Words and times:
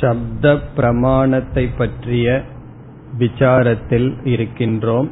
சப்த 0.00 0.58
பிரமாணத்தை 0.76 1.64
பற்றிய 1.78 2.42
விசாரத்தில் 3.18 4.10
இருக்கின்றோம். 4.24 5.08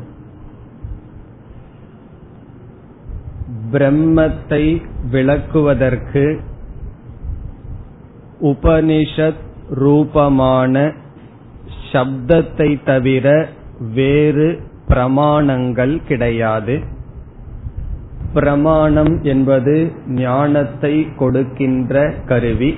பிரம்மத்தை 3.73 4.65
விளக்குவதற்கு 5.11 6.25
உபனிஷத் 8.43 9.45
ரூபமான 9.71 10.93
சப்தத்தை 11.93 12.71
தவிர 12.85 13.49
வேறு 13.95 14.49
பிரமாணங்கள் 14.89 15.97
கிடையாது. 16.07 16.77
பிரமாணம் 18.35 19.15
என்பது 19.23 19.93
ஞானத்தை 20.07 20.95
கொடுக்கின்ற 21.17 22.15
கருவி. 22.27 22.71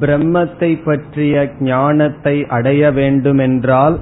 பிரம்மத்தை 0.00 0.84
பற்றிய 0.84 1.50
ஞானத்தை 1.60 2.46
அடைய 2.46 2.90
வேண்டுமென்றால் 2.90 3.98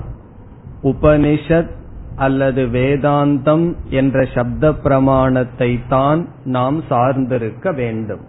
உபனிஷத் 0.83 1.73
அல்லது 2.16 2.66
வேதாந்தம் 2.66 3.74
என்ற 3.91 4.24
சப்த 4.34 4.73
பிரமாணத்தை 4.73 5.80
தான் 5.88 6.29
நாம் 6.45 6.83
சார்ந்திருக்க 6.88 7.74
வேண்டும். 7.74 8.24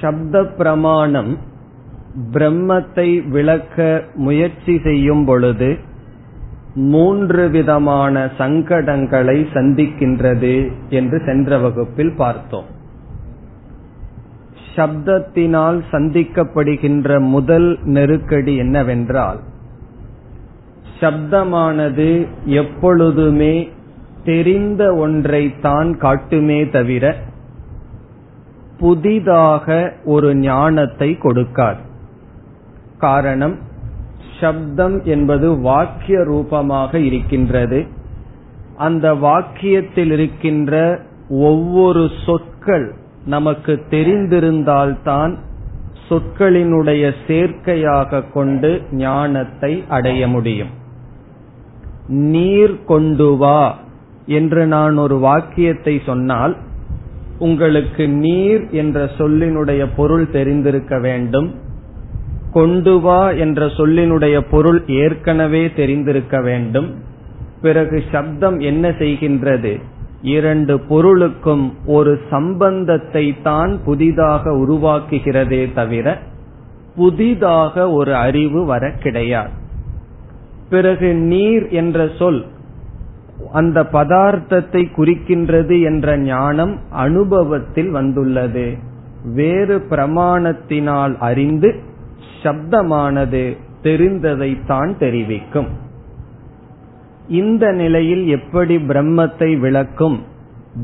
சப்த 0.00 0.44
பிரமாணம் 0.44 1.38
பிரம்மத்தை 2.32 3.28
விளக்க 3.28 4.04
முயற்சி 4.14 4.80
செய்யும் 4.82 5.24
பொழுது 5.24 5.78
மூன்று 6.74 7.48
விதமான 7.48 8.30
சங்கடங்களை 8.38 9.46
சந்திக்கின்றது 9.52 10.70
என்று 10.88 11.22
சென்ற 11.24 11.58
வகுப்பில் 11.58 12.14
பார்த்தோம். 12.16 12.73
சப்தத்தினால் 14.76 15.78
சந்திக்கப்படுகின்ற 15.92 17.20
முதல் 17.20 17.78
நெருக்கடி 17.84 18.56
என்னவென்றால் 18.56 19.40
சப்தமானது 21.00 22.26
எப்பொழுதுமே 22.44 23.54
தெரிந்த 24.24 24.82
ஒன்றை 24.94 25.54
தான் 25.60 25.98
காட்டுமே 26.00 26.70
தவிர 26.70 27.14
புதிதாக 28.78 29.66
ஒரு 30.04 30.34
ஞானத்தை 30.36 31.18
கொடுக்காது. 31.22 31.82
காரணம் 32.98 33.56
சப்தம் 34.40 34.96
என்பது 35.04 35.48
வாக்கிய 35.60 36.22
ரூபமாக 36.22 36.98
இருக்கின்றது. 36.98 37.86
அந்த 38.76 39.14
வாக்கியத்தில் 39.14 40.12
இருக்கின்ற 40.12 41.00
ஒவ்வொரு 41.28 42.10
சொற்கள் 42.26 42.86
நமக்கு 43.24 43.82
தெரிந்திருந்தால்தான் 43.90 45.36
சொற்களினுடைய 46.08 47.12
சேர்க்கையாக 47.26 48.32
கொண்டு 48.32 48.82
ஞானத்தை 48.90 49.84
அடைய 49.88 50.28
முடியும். 50.28 50.68
நீர் 52.06 52.84
கொண்டு 52.84 53.36
வா 53.36 53.78
என்று 54.26 54.66
நான் 54.66 54.96
ஒரு 54.96 55.18
வாக்கியத்தை 55.18 56.00
சொன்னால் 56.06 56.56
உங்களுக்கு 57.38 58.08
நீர் 58.08 58.70
என்ற 58.70 59.04
சொல்லினுடைய 59.04 59.86
பொருள் 59.96 60.30
தெரிந்திருக்க 60.30 60.98
வேண்டும். 60.98 61.54
கொண்டு 62.52 63.00
வா 63.00 63.30
என்ற 63.30 63.66
சொல்லினுடைய 63.66 64.40
பொருள் 64.50 64.84
ஏற்கனவே 64.86 65.72
தெரிந்திருக்க 65.72 66.40
வேண்டும். 66.40 66.94
பிறகு 67.62 68.02
சப்தம் 68.12 68.58
என்ன 68.58 68.88
செய்கின்றது? 68.88 69.80
இரண்டு 70.24 70.80
பொருளுக்கும் 70.80 71.74
ஒரு 71.86 72.20
சம்பந்தத்தை 72.30 73.24
தான் 73.42 73.72
புதிதாக 73.84 74.50
உருவாக்குகிறதே 74.50 75.72
தவிர 75.72 76.16
புதிதாக 76.96 77.90
ஒரு 77.90 78.12
அறிவு 78.16 78.64
வர 78.64 78.90
கிடையாது. 78.90 79.50
பிறகு 80.70 81.14
நீர் 81.14 81.68
என்ற 81.68 82.08
சொல் 82.18 82.44
அந்த 83.52 83.82
பதார்த்தத்தை 83.92 84.82
குறிக்கின்றது 84.96 85.76
என்ற 85.82 86.16
ஞானம் 86.18 86.74
அனுபவத்தில் 86.90 87.90
வந்துள்ளது. 87.90 88.66
வேறு 89.34 89.76
பிரமாணத்தினால் 89.90 91.16
அறிந்து 91.18 91.70
சப்தமானது 92.42 93.44
தெரிந்ததைத்தான் 93.82 94.92
தெரிவிக்கும். 94.98 95.70
இந்த 97.28 97.72
நிலையில் 97.72 98.28
எப்படி 98.28 98.76
பிரம்மத்தை 98.76 99.58
விளக்கும்? 99.58 100.22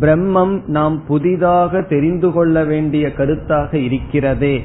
பிரம்மம் 0.01 0.67
நாம் 0.67 1.07
புதிதாக 1.07 1.83
தெரிந்து 1.83 2.33
கொள்ள 2.33 2.65
வேண்டிய 2.65 3.09
கருத்தாக 3.09 3.75
இருக்கிறதே 3.75 4.65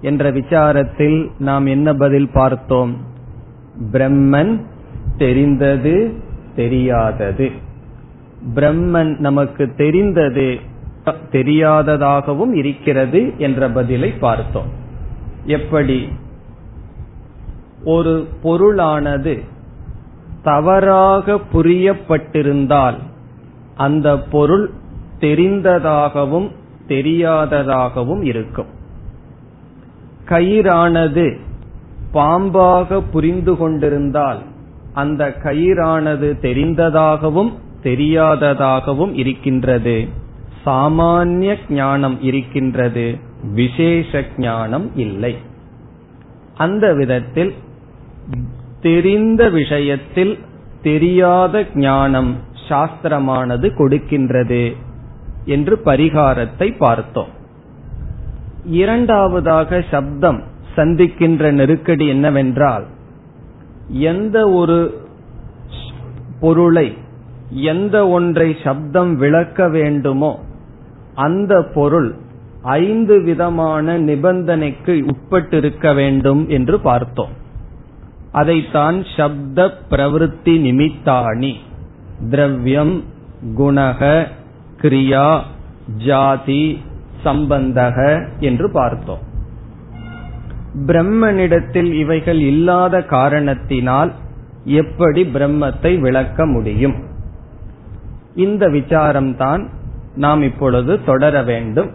என்ற 0.00 0.32
விசாரத்தில் 0.32 1.30
நாம் 1.38 1.66
என்ன 1.66 1.94
பதில் 1.94 2.30
பார்த்தோம்? 2.32 2.96
பிரம்மன் 3.92 4.60
தெரிந்தது 5.16 6.12
தெரியாதது. 6.56 7.50
பிரம்மன் 8.54 9.18
நமக்கு 9.18 9.74
தெரிந்தது 9.76 10.58
தெரியாததாகவும் 11.32 12.54
இருக்கிறது 12.54 13.32
என்ற 13.38 13.70
பதிலை 13.70 14.10
பார்த்தோம். 14.10 14.68
எப்படி? 15.44 16.08
ஒரு 17.84 18.28
பொருளானது 18.42 19.56
தவறாக 20.48 21.38
புரியப்பட்டிருந்தால் 21.52 22.98
அந்த 23.76 24.08
பொருள் 24.18 24.70
தெரிந்ததாகவும் 25.20 26.48
தெரியாததாகவும் 26.88 28.22
இருக்கும். 28.22 28.70
கயிறானது 30.28 31.26
பாம்பாக 32.14 33.02
புரிந்து 33.12 33.56
கொண்டிருந்தால் 33.56 34.40
அந்த 34.94 35.28
கயிறானது 35.42 36.28
தெரிந்ததாகவும் 36.42 37.52
தெரியாததாகவும் 37.82 39.12
இருக்கின்றது. 39.14 39.96
சாமானிய 40.66 41.56
ஞானம் 41.70 42.22
இருக்கின்றது. 42.22 43.06
விசேஷ 43.54 44.24
ஞானம் 44.38 44.88
இல்லை. 44.96 45.36
அந்த 46.56 46.94
விதத்தில் 46.94 47.54
தெரிந்த 48.80 49.50
விஷயத்தில் 49.50 50.38
தெரியாத 50.82 51.64
ஞானம் 51.74 52.36
சாஸ்திரமானது 52.68 53.66
கொடுக்கின்றது 53.78 54.76
என்று 55.44 55.80
பரிகாரத்தை 55.84 56.76
பார்த்தோம். 56.78 57.32
இரண்டாவதாக 58.64 59.80
சப்தம் 59.90 60.42
சந்திக்கின்ற 60.76 61.50
நெருக்கடி 61.50 62.06
என்னவென்றால் 62.06 62.86
எந்த 63.88 64.50
ஒரு 64.50 65.00
பொருளை 66.40 66.96
எந்த 67.50 68.08
ஒன்றை 68.08 68.56
சப்தம் 68.64 69.16
விளக்க 69.16 69.68
வேண்டுமோ 69.68 70.40
அந்த 71.14 71.62
பொருள் 71.74 72.10
ஐந்து 72.62 73.22
விதமான 73.22 73.98
நிபந்தனைக்கு 73.98 74.94
உட்பட்டிருக்க 75.06 75.94
வேண்டும் 75.94 76.48
என்று 76.48 76.80
பார்த்தோம். 76.80 77.37
அதைத்தான் 78.32 79.04
சப்த 79.16 79.72
பிரவருத்தி 79.90 80.54
நிமித்தாணி. 80.58 81.54
திரவியம் 82.30 83.04
குணக 83.58 84.26
கிரியா 84.82 85.40
ஜாதி 86.04 86.82
சம்பந்தக 87.24 88.28
என்று 88.38 88.70
பார்த்தோம். 88.72 89.18
பிரம்மனிடத்தில் 90.86 91.92
இவைகள் 91.92 92.40
இல்லாத 92.40 93.02
காரணத்தினால் 93.02 94.12
எப்படி 94.64 95.22
பிரம்மத்தை 95.22 96.00
விளக்க 96.00 96.46
முடியும்? 96.46 96.94
இந்த 98.34 98.68
விசாரம்தான் 98.68 99.68
நாம் 100.14 100.42
இப்பொழுது 100.42 101.04
தொடர 101.04 101.42
வேண்டும். 101.42 101.90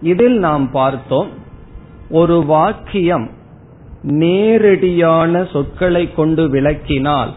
இதில் 0.00 0.38
நாம் 0.38 0.70
பார்த்தோம் 0.70 1.28
ஒரு 2.10 2.44
வாக்கியம் 2.44 3.30
நேரடியான 4.02 5.44
சொற்களை 5.52 6.12
கொண்டு 6.12 6.48
விளக்கினால் 6.48 7.30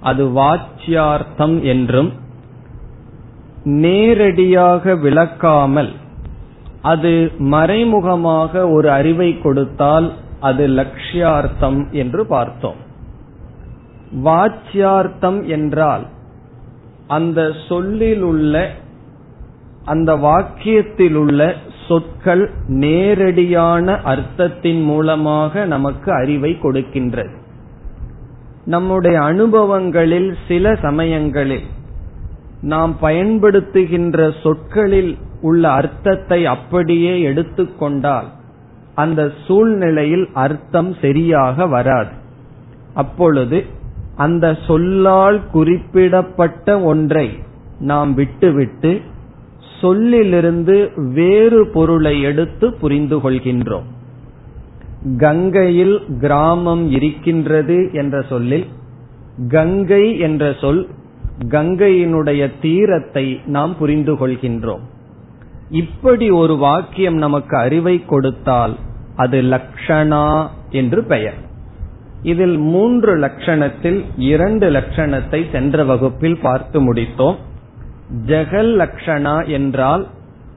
அது 0.00 0.28
வாச்சியார்த்தம் 0.28 1.62
என்றும் 1.62 2.12
நேரடியாக 3.64 4.94
விளக்காமல் 4.94 5.92
அது 6.82 7.32
மறைமுகமாக 7.38 8.68
ஒரு 8.68 8.90
அறிவை 8.90 9.40
கொடுத்தால் 9.40 10.12
அது 10.40 10.68
லட்சியார்த்தம் 10.68 11.90
என்று 11.90 12.26
பார்த்தோம். 12.26 12.76
வாச்சியார்த்தம் 14.24 15.46
என்றால் 15.46 16.06
அந்த 17.06 17.52
சொல்லில் 17.68 18.22
உள்ள 18.22 18.70
அந்த 19.84 20.16
வாக்கியத்தில் 20.16 21.14
உள்ள 21.14 21.54
சொற்கள் 21.88 22.50
நேரடியான 22.66 24.00
அர்த்தத்தின் 24.04 24.82
மூலமாக 24.84 25.64
நமக்கு 25.64 26.12
அறிவை 26.12 26.56
கொடுக்கின்றது. 26.62 27.34
நம்முடைய 28.64 29.20
அனுபவங்களில் 29.20 30.34
சில 30.48 30.74
சமயங்களில் 30.74 31.66
நாம் 32.60 32.96
பயன்படுத்துகின்ற 33.02 34.18
சொற்களில் 34.42 35.16
உள்ள 35.40 35.70
அர்த்தத்தை 35.70 36.46
அப்படியே 36.46 37.20
எடுத்துக்கொண்டால் 37.20 38.28
அந்த 38.94 39.32
சூழ்நிலையில் 39.46 40.28
அர்த்தம் 40.32 40.92
சரியாக 41.00 41.66
வராது. 41.66 42.12
அப்பொழுது 42.94 43.64
அந்த 44.16 44.56
சொல்லால் 44.66 45.40
குறிப்பிடப்பட்ட 45.52 46.80
ஒன்றை 46.80 47.38
நாம் 47.78 48.14
விட்டுவிட்டு 48.14 49.00
சொல்லிலிருந்து 49.84 50.76
வேறு 51.18 51.60
பொருளை 51.74 52.14
எடுத்து 52.30 52.66
புரிந்து 52.82 53.16
கொள்கின்றோம். 53.24 53.88
கங்கையில் 55.18 55.96
கிராமம் 56.20 56.84
இருக்கின்றது 56.96 57.78
என்ற 57.92 58.16
சொல்லில் 58.30 58.66
கங்கை 59.48 60.04
என்ற 60.26 60.44
சொல் 60.60 60.82
கங்கையினுடைய 61.54 62.42
தீரத்தை 62.60 63.24
நாம் 63.54 63.72
புரிந்து 63.78 64.12
கொள்கின்றோம். 64.20 64.84
இப்படி 65.82 66.26
ஒரு 66.40 66.54
வாக்கியம் 66.66 67.18
நமக்கு 67.24 67.54
அறிவை 67.56 67.96
கொடுத்தால் 68.06 68.74
அது 69.22 69.38
லக்ஷணா 69.54 70.26
என்று 70.80 71.00
பெயர். 71.12 71.38
இதில் 72.32 72.56
மூன்று 72.72 73.12
லட்சணத்தில் 73.24 73.98
இரண்டு 74.32 74.66
லட்சணத்தை 74.76 75.40
சென்ற 75.52 75.84
வகுப்பில் 75.90 76.38
பார்த்து 76.42 76.78
முடித்தோம். 76.86 77.38
ஜெகல் 78.26 78.72
லக்ஷணா 78.80 79.48
என்றால் 79.48 80.06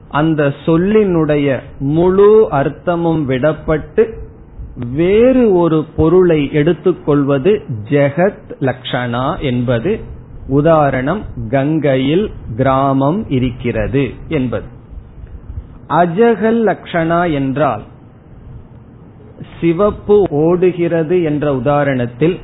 அந்த 0.08 0.52
சொல்லினுடைய 0.66 1.58
முழு 1.78 2.48
அர்த்தமும் 2.50 3.22
விடப்பட்டு 3.28 4.12
வேறு 4.92 5.52
ஒரு 5.52 5.84
பொருளை 5.96 6.52
எடுத்துக்கொள்வது 6.52 7.62
ஜெகத் 7.90 8.50
லக்ஷணா 8.60 9.40
என்பது. 9.40 10.00
உதாரணம் 10.48 11.22
கங்கையில் 11.50 12.30
கிராமம் 12.56 13.30
இருக்கிறது 13.30 14.10
என்பது. 14.28 14.66
அஜகல் 15.88 16.60
லக்ஷணா 16.66 17.32
என்றால் 17.32 17.82
சிவப்பு 19.60 20.26
ஓடுகிறது 20.30 21.22
என்ற 21.22 21.54
உதாரணத்தில் 21.54 22.38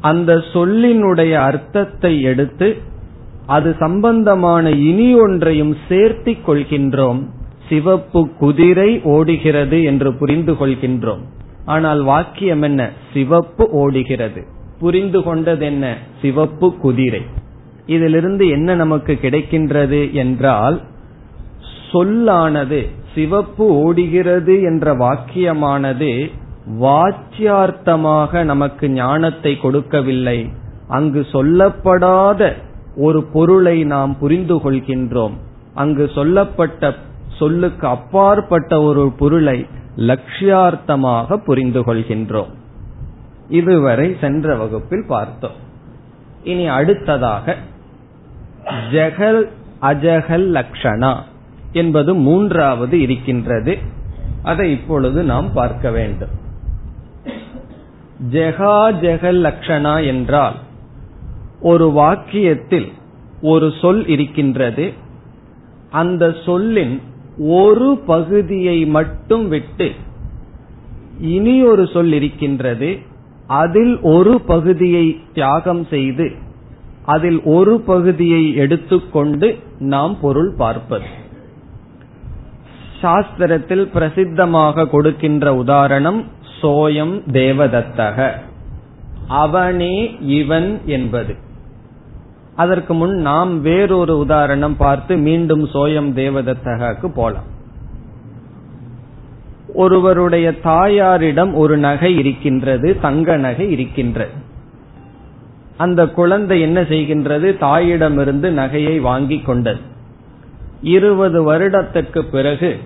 அந்த 0.00 0.34
சொல்லினுடைய 0.34 1.32
அர்த்தத்தை 1.32 2.22
எடுத்து 2.22 2.94
அது 3.46 3.76
சம்பந்தமான 3.78 4.70
இனி 4.70 5.14
ஒன்றையும் 5.14 5.76
சேர்த்தி 5.88 6.32
கொள்கின்றோம். 6.46 7.20
சிவப்பு 7.68 8.28
குதிரை 8.38 9.00
ஓடுகிறது 9.02 9.82
என்று 9.82 10.14
புரிந்து 10.14 10.52
கொள்கின்றோம். 10.52 11.24
ஆனால் 11.64 12.02
வாக்கியம் 12.02 12.62
என்ன? 12.62 12.90
சிவப்பு 13.12 13.68
ஓடுகிறது. 13.70 14.44
புரிந்து 14.80 15.22
கொண்டது 15.22 15.64
என்ன? 15.64 15.98
சிவப்பு 16.22 16.76
குதிரை. 16.76 17.22
இதிலிருந்து 17.86 18.48
என்ன 18.48 18.74
நமக்கு 18.74 19.18
கிடைக்கின்றது 19.22 20.12
என்றால் 20.12 20.80
சொல்லானது 21.92 22.88
சிவப்பு 23.14 23.66
ஓடுகிறது 23.82 24.62
என்ற 24.62 24.94
வாக்கியமானது 24.94 26.30
வாச்சியார்த்தமாக 26.80 28.42
நமக்கு 28.42 28.90
ஞானத்தை 28.90 29.56
கொடுக்கவில்லை. 29.56 30.50
அங்கு 30.88 31.26
சொல்லப்படாத 31.32 32.56
ஒரு 32.96 33.22
பொருளை 33.22 33.84
நாம் 33.84 34.18
புரிந்து 34.18 34.56
கொள்கின்றோம் 34.56 35.32
அங்கு 35.74 36.10
சொல்லப்பட்ட 36.14 36.94
சொல்லுக்கு 37.36 37.86
அப்பாற்பட்ட 37.86 38.82
ஒரு 38.82 39.12
பொருளை 39.18 39.66
லட்சியார்த்தமாக 39.96 41.36
புரிந்து 41.36 41.80
கொள்கின்றோம் 41.80 42.52
இதுவரை 43.48 44.16
சென்ற 44.20 44.54
வகுப்பில் 44.54 45.04
பார்த்தோம். 45.08 45.64
இனி 46.42 46.66
அடுத்ததாக 46.66 47.56
ஜெகல் 48.90 49.48
அஜகல் 49.82 50.46
லக்ஷணா 50.58 51.16
என்பது 51.72 52.14
மூன்றாவது 52.14 53.00
இருக்கின்றது. 53.00 53.78
அதை 54.42 54.70
இப்பொழுது 54.70 55.22
நாம் 55.22 55.52
பார்க்க 55.52 55.90
வேண்டும். 55.90 56.34
ஜெகா 58.32 58.76
ஜெகல் 59.02 59.40
லக்ஷணா 59.46 60.06
என்றால் 60.06 60.54
ஒரு 61.60 61.90
வாக்கியத்தில் 61.90 62.92
ஒரு 63.42 63.72
சொல் 63.80 64.06
இருக்கின்றது. 64.06 64.92
அந்த 65.90 66.34
சொல்லின் 66.44 67.00
ஒரு 67.38 67.98
பகுதியை 68.06 68.86
மட்டும் 68.86 69.48
விட்டு 69.48 69.92
இனி 71.20 71.64
ஒரு 71.64 71.86
சொல் 71.86 72.12
இருக்கின்றது. 72.12 72.98
அதில் 73.46 74.00
ஒரு 74.00 74.40
பகுதியை 74.40 75.20
தியாகம் 75.34 75.84
செய்து 75.84 76.32
அதில் 77.04 77.42
ஒரு 77.42 77.80
பகுதியை 77.80 78.54
எடுத்துக்கொண்டு 78.54 79.58
நாம் 79.78 80.20
பொருள் 80.20 80.54
பார்ப்பது. 80.56 81.04
சாஸ்திரத்தில் 83.02 83.88
பிரசித்தமாக 83.94 84.88
கொடுக்கின்ற 84.88 85.54
உதாரணம் 85.54 86.24
சோயம் 86.62 87.20
தேவதத்தக. 87.32 88.30
அவனே 89.28 90.16
இவன் 90.20 90.80
என்பது. 90.86 91.44
அதற்கு 92.56 92.94
முன் 92.94 93.14
நாம் 93.14 93.60
வேறொரு 93.60 94.18
உதாரணம் 94.18 94.76
பார்த்து 94.76 95.16
மீண்டும் 95.16 95.64
சோயம் 95.64 96.10
தேவதத்தகக்கு 96.14 97.06
போலாம். 97.14 97.54
ஒருவருடைய 99.74 100.60
தாயாரிடம் 100.60 101.54
ஒரு 101.54 101.76
நகை 101.76 102.16
இருக்கின்றது 102.16 103.00
தங்க 103.00 103.36
நகை 103.36 103.70
இருக்கின்றது. 103.70 104.30
அந்த 105.76 106.06
குழந்தை 106.06 106.60
என்ன 106.60 106.80
செய்கின்றது? 106.80 107.48
தாயிடமிருந்து 107.60 108.48
நகையை 108.50 109.00
வாங்கி 109.00 109.38
கொண்டது. 109.38 109.80
இருபது 110.82 111.52
வருடத்துக்கு 111.52 112.20
பிறகு 112.20 112.80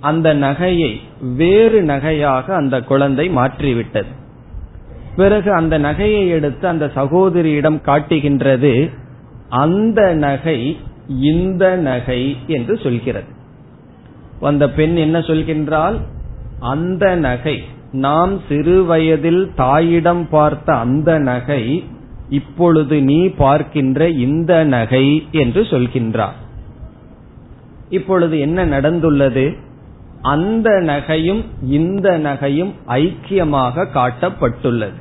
அந்த 0.00 0.34
நகையை 0.34 0.96
வேறு 1.36 1.82
நகையாக 1.82 2.54
அந்த 2.54 2.80
குழந்தை 2.80 3.28
மாற்றிவிட்டது. 3.28 4.12
பிறகு 5.16 5.52
அந்த 5.52 5.78
நகையை 5.78 6.28
எடுத்து 6.28 6.68
அந்த 6.68 6.90
சகோதரியிடம் 6.94 7.80
காட்டுகின்றது 7.80 8.90
அந்த 9.54 10.14
நகை 10.14 10.58
இந்த 11.08 11.76
நகை 11.76 12.36
என்று 12.46 12.76
சொல்கிறது. 12.76 13.30
அந்த 14.40 14.70
பெண் 14.70 14.96
என்ன 14.96 15.18
சொல்கின்றால் 15.18 15.98
அந்த 16.58 17.14
நகை 17.16 17.62
நாம் 17.92 18.40
சிறு 18.48 18.84
வயதில் 18.84 19.42
தாயிடம் 19.54 20.28
பார்த்த 20.28 20.74
அந்த 20.74 21.18
நகை 21.18 21.84
இப்பொழுது 22.28 23.02
நீ 23.02 23.28
பார்க்கின்ற 23.28 24.08
இந்த 24.08 24.64
நகை 24.64 25.06
என்று 25.30 25.62
சொல்கின்றார் 25.62 26.38
இப்பொழுது 27.90 28.38
என்ன 28.38 28.66
நடந்துள்ளது? 28.66 29.56
அந்த 30.22 30.70
நகையும் 30.70 31.42
இந்த 31.62 32.18
நகையும் 32.18 32.72
ஐக்கியமாக 32.88 33.86
காட்டப்பட்டுள்ளது. 33.94 35.00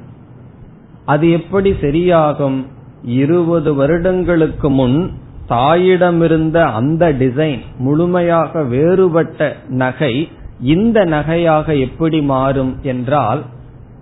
அது 1.05 1.31
எப்படி 1.31 1.71
சரியாகும்? 1.71 2.59
இருபது 3.03 3.73
வருடங்களுக்கு 3.73 4.69
முன் 4.69 5.11
தாயிடமிருந்த 5.49 6.73
அந்த 6.73 7.11
டிசைன் 7.11 7.61
முழுமையாக 7.77 8.63
வேறுபட்ட 8.63 9.55
நகை 9.67 10.29
இந்த 10.61 11.05
நகையாக 11.05 11.79
எப்படி 11.79 12.21
மாறும் 12.21 12.77
என்றால் 12.81 13.43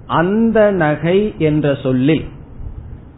அந்த 0.06 0.72
நகை 0.72 1.34
என்ற 1.38 1.78
சொல்லில் 1.84 2.26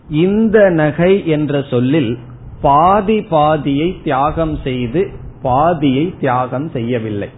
இந்த 0.09 0.69
நகை 0.69 1.27
என்ற 1.27 1.63
சொல்லில் 1.69 2.17
பாதி 2.61 3.21
பாதியை 3.21 4.01
தியாகம் 4.03 4.59
செய்து 4.63 5.09
பாதியை 5.41 6.13
தியாகம் 6.19 6.69
செய்யவில்லை. 6.69 7.29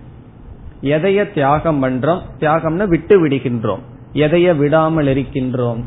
எதைய 0.82 1.34
தியாகம் 1.34 1.84
பண்றோம்? 1.84 2.20
தியாகம்னா 2.40 2.88
விட்டு 2.88 3.28
விடுகின்றோம். 3.28 3.80
எதைய 4.14 4.58
விடாமல் 4.58 5.08
இருக்கின்றோம்? 5.08 5.84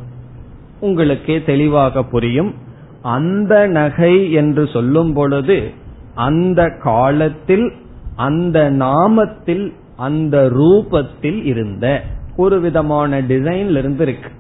உங்களுக்கே 0.81 1.43
தெளிவாக 1.43 2.03
புரியும். 2.05 2.55
அந்த 3.03 3.67
நகை 3.67 4.33
என்று 4.33 4.69
சொல்லும் 4.69 5.13
பொழுது 5.13 5.71
அந்த 6.15 6.69
காலத்தில் 6.83 7.73
அந்த 8.17 8.71
நாமத்தில் 8.71 9.73
அந்த 9.97 10.51
ரூபத்தில் 10.57 11.45
இருந்த 11.45 12.03
ஒரு 12.37 12.61
விதமான 12.61 13.21
டிசைன்ல 13.21 13.77
இருந்து 13.77 14.03
இருக்கு 14.03 14.31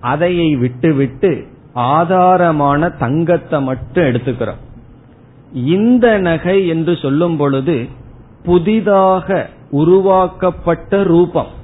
அதையை 0.00 0.56
விட்டுவிட்டு 0.56 1.46
ஆதாரமான 1.74 2.96
தங்கத்தை 2.98 3.60
மட்டும் 3.60 4.04
எடுத்துக்கிறோம். 4.04 4.60
இந்த 5.52 6.18
நகை 6.18 6.66
என்று 6.66 6.96
சொல்லும் 6.96 7.36
பொழுது 7.36 7.86
புதிதாக 8.44 9.48
உருவாக்கப்பட்ட 9.70 11.02
ரூபம். 11.02 11.58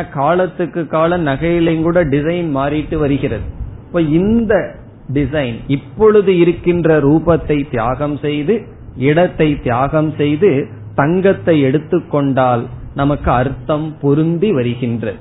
காலத்துக்கு 0.00 0.86
காலம் 0.86 1.26
நகையிலையும் 1.26 1.82
கூட 1.82 2.04
டிசைன் 2.04 2.48
மாறிட்டு 2.56 2.96
வருகிறது. 2.98 3.42
இப்ப 3.86 4.00
இந்த 4.00 4.74
டிசைன் 5.12 5.54
இப்பொழுது 5.66 6.38
இருக்கின்ற 6.38 7.00
ரூபத்தை 7.00 7.70
தியாகம் 7.70 8.16
செய்து 8.16 8.62
இடத்தை 8.96 9.60
தியாகம் 9.60 10.14
செய்து 10.16 10.66
தங்கத்தை 10.94 11.60
எடுத்துக்கொண்டால் 11.60 12.66
நமக்கு 12.94 13.30
அர்த்தம் 13.30 13.96
பொருந்தி 14.00 14.52
வருகின்றது. 14.52 15.18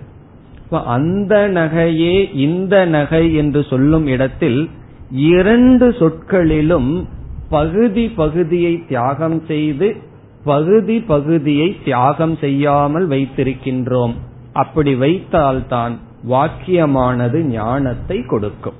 அந்த 0.85 1.47
நகையே 1.47 2.29
இந்த 2.33 2.85
நகை 2.85 3.35
என்று 3.35 3.63
சொல்லும் 3.63 4.07
இடத்தில் 4.07 4.69
இரண்டு 5.11 5.95
சொற்களிலும் 5.99 7.07
பகுதி 7.49 8.07
பகுதியை 8.07 8.83
தியாகம் 8.87 9.41
செய்து 9.47 9.95
பகுதி 10.43 10.99
பகுதியை 10.99 11.77
தியாகம் 11.83 12.37
செய்யாமல் 12.37 13.07
வைத்திருக்கின்றோம். 13.07 14.13
அப்படி 14.53 14.95
வைத்தால்தான் 14.95 15.91
வாக்கியமானது 16.29 17.39
ஞானத்தை 17.39 18.25
கொடுக்கும். 18.25 18.73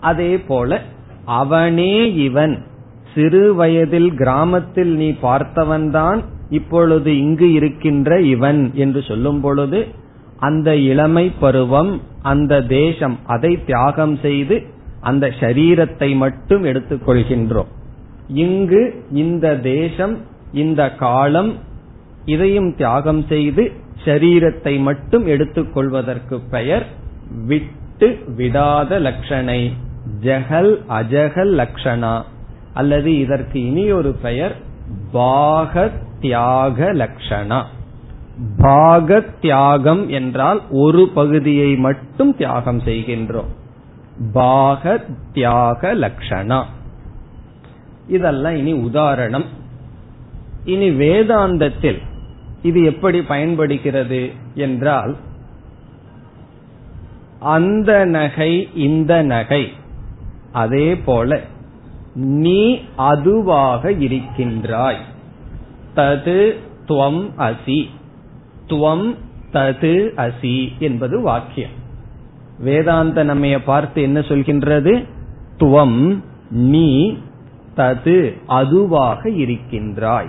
அதே 0.00 0.38
போல 0.38 0.80
அவனே 1.24 2.14
இவன். 2.14 2.70
சிறு 3.14 3.54
வயதில் 3.54 4.14
கிராமத்தில் 4.14 4.96
நீ 4.96 5.10
பார்த்தவன்தான் 5.10 6.24
இப்பொழுது 6.50 7.18
இங்கு 7.18 7.52
இருக்கின்ற 7.52 8.20
இவன் 8.20 8.70
என்று 8.74 9.02
சொல்லும் 9.02 9.40
பொழுது 9.40 9.86
அந்த 10.38 10.76
இளமை 10.76 11.32
பருவம் 11.40 12.00
அந்த 12.22 12.62
தேசம் 12.62 13.18
அதை 13.26 13.64
தியாகம் 13.64 14.18
செய்து 14.22 14.62
அந்த 15.00 15.26
சரீரத்தை 15.40 16.16
மட்டும் 16.16 16.64
எடுத்துக்கொள்கின்றோம் 16.64 17.70
இங்கு 18.28 19.04
இந்த 19.12 19.56
தேசம் 19.56 20.18
இந்த 20.52 20.94
காலம் 20.94 21.52
இதையும் 22.24 22.74
தியாகம் 22.76 23.24
செய்து 23.28 23.72
சரீரத்தை 24.04 24.80
மட்டும் 24.80 25.26
எடுத்துக்கொள்வதற்கு 25.26 26.40
பெயர் 26.50 26.86
விட்டு 27.46 28.24
விடாத 28.36 28.98
லட்சணை 28.98 29.72
ஜெகல் 30.20 30.72
அஜகல் 30.88 31.52
லக்ஷணா. 31.60 32.22
அல்லது 32.74 33.18
இதற்கு 33.18 33.66
இனி 33.66 33.92
ஒரு 33.92 34.12
பெயர் 34.12 34.56
பாக 35.12 35.90
தியாக 36.20 36.92
லக்ஷணா. 36.92 37.62
பாக 38.58 39.20
தியாகம் 39.20 40.08
என்றால் 40.08 40.62
ஒரு 40.70 41.08
பகுதியை 41.14 41.76
மட்டும் 41.76 42.36
தியாகம் 42.36 42.80
செய்கின்றோம். 42.80 43.50
பாக 44.32 45.04
தியாக 45.32 45.94
லக்ஷணா. 45.94 46.64
இதெல்லாம் 48.08 48.56
இனி 48.56 48.72
உதாரணம். 48.72 49.44
இனி 50.64 50.90
வேதாந்தத்தில் 50.90 52.02
இது 52.62 52.84
எப்படி 52.84 53.22
பயன்படுகிறது 53.22 54.30
என்றால் 54.54 55.16
அந்த 57.40 58.04
நகை 58.04 58.68
இந்த 58.74 59.22
நகை 59.22 59.72
அதே 60.52 60.96
போல 60.96 61.40
நீ 62.14 62.78
அதுவாக 62.96 63.92
இருக்கின்றாய். 63.92 64.98
தது 65.96 66.54
துவம் 66.88 67.30
அசி. 67.38 67.86
துவம் 68.66 69.14
தது 69.52 70.12
அசி 70.16 70.78
என்பது 70.78 71.20
வாக்கியம். 71.20 71.70
வேதாந்த 72.58 73.24
நம்மைய 73.24 73.58
பார்த்து 73.64 74.02
என்ன 74.02 74.20
சொல்கின்றது? 74.20 75.04
துவம் 75.58 76.18
நீ 76.50 77.18
தது 77.76 78.38
அதுவாக 78.46 79.30
இருக்கின்றாய். 79.30 80.28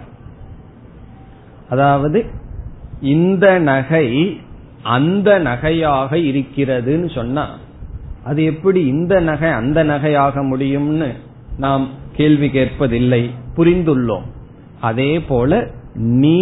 அதாவது 1.74 2.20
இந்த 3.16 3.46
நகை 3.70 4.08
அந்த 4.96 5.30
நகையாக 5.48 6.12
இருக்கிறதுன்னு 6.32 7.10
சொன்னா 7.18 7.46
அது 8.30 8.42
எப்படி 8.52 8.80
இந்த 8.94 9.14
நகை 9.30 9.50
அந்த 9.60 9.80
நகையாக 9.84 10.44
முடியும்னு 10.52 11.10
நாம் 11.58 11.86
கேள்வி 12.18 12.48
கேட்பதில்லை 12.48 13.24
புரிந்துள்ளோம். 13.58 14.28
அதே 14.90 15.12
போல 15.30 15.52
நீ 16.22 16.40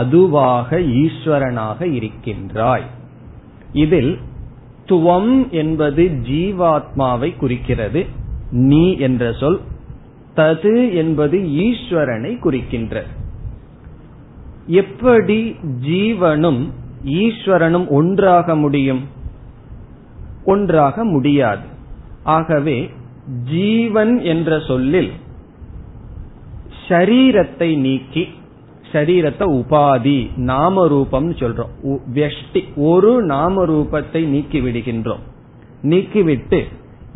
அதுவாக 0.00 0.78
ஈஸ்வரனாக 1.02 1.80
இருக்கின்றாய். 1.98 2.86
இதில் 3.82 4.12
துவம் 4.88 5.34
என்பது 5.60 6.02
ஜீவாத்மாவை 6.28 7.30
குறிக்கிறது 7.36 8.02
நீ 8.70 8.84
என்ற 9.06 9.32
சொல் 9.40 9.60
தது 10.36 10.74
என்பது 10.94 11.36
ஈஸ்வரனை 11.66 12.32
குறிக்கின்ற 12.38 13.04
எப்படி 14.66 15.56
ஜீவனும் 15.86 16.70
ஈஸ்வரனும் 17.04 17.88
ஒன்றாக 17.88 18.56
முடியும்? 18.56 19.02
ஒன்றாக 20.44 21.04
முடியாது. 21.04 21.60
ஆகவே 22.22 22.90
ஜீவன் 23.44 24.20
என்ற 24.22 24.58
சொல்லில் 24.60 25.10
ஷரீரத்தை 26.88 27.76
நீக்கி 27.76 28.28
ஷரீரத்தை 28.92 29.46
உபாதி 29.60 30.30
நாம 30.36 30.88
ரூபம் 30.88 31.32
சொல்றோம் 31.32 31.72
வெஷ்டி 32.14 32.64
ஒரு 32.76 33.22
நாம 33.22 33.64
ரூபத்தை 33.64 34.26
நீக்கி 34.26 34.60
விடுகின்றோம். 34.60 35.24
நீக்கிவிட்டு 35.82 36.64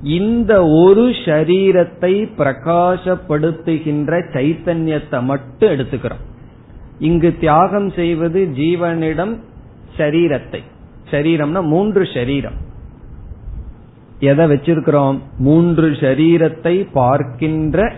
இந்த 0.02 0.66
ஒரு 0.66 1.10
ஷரீரத்தை 1.10 2.30
பிரகாசப்படுத்துகின்ற 2.38 4.12
சைத்தன்யத்தை 4.32 5.22
மட்டும் 5.22 5.70
எடுத்துக்கிறோம். 5.70 6.24
இங்கு 7.00 7.36
தியாகம் 7.38 7.90
செய்வது 7.90 8.40
ஜீவனிடம் 8.56 9.34
சரீரத்தை. 9.96 10.60
சரீரம்னா 11.10 11.62
மூன்று 11.62 12.08
சரீரம். 12.14 12.58
எதை 14.20 14.46
வச்சிருக்கிறோம்? 14.46 15.18
மூன்று 15.38 15.90
சரீரத்தை 15.90 16.74
பார்க்கின்ற 16.92 17.92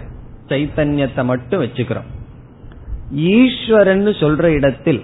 சைத்தன்யத்தை 0.49 1.25
மட்டும் 1.25 1.63
வச்சுக்கிறோம். 1.63 2.11
ஈஸ்வரன் 3.11 4.07
சொல்ற 4.07 4.43
இடத்தில் 4.43 5.03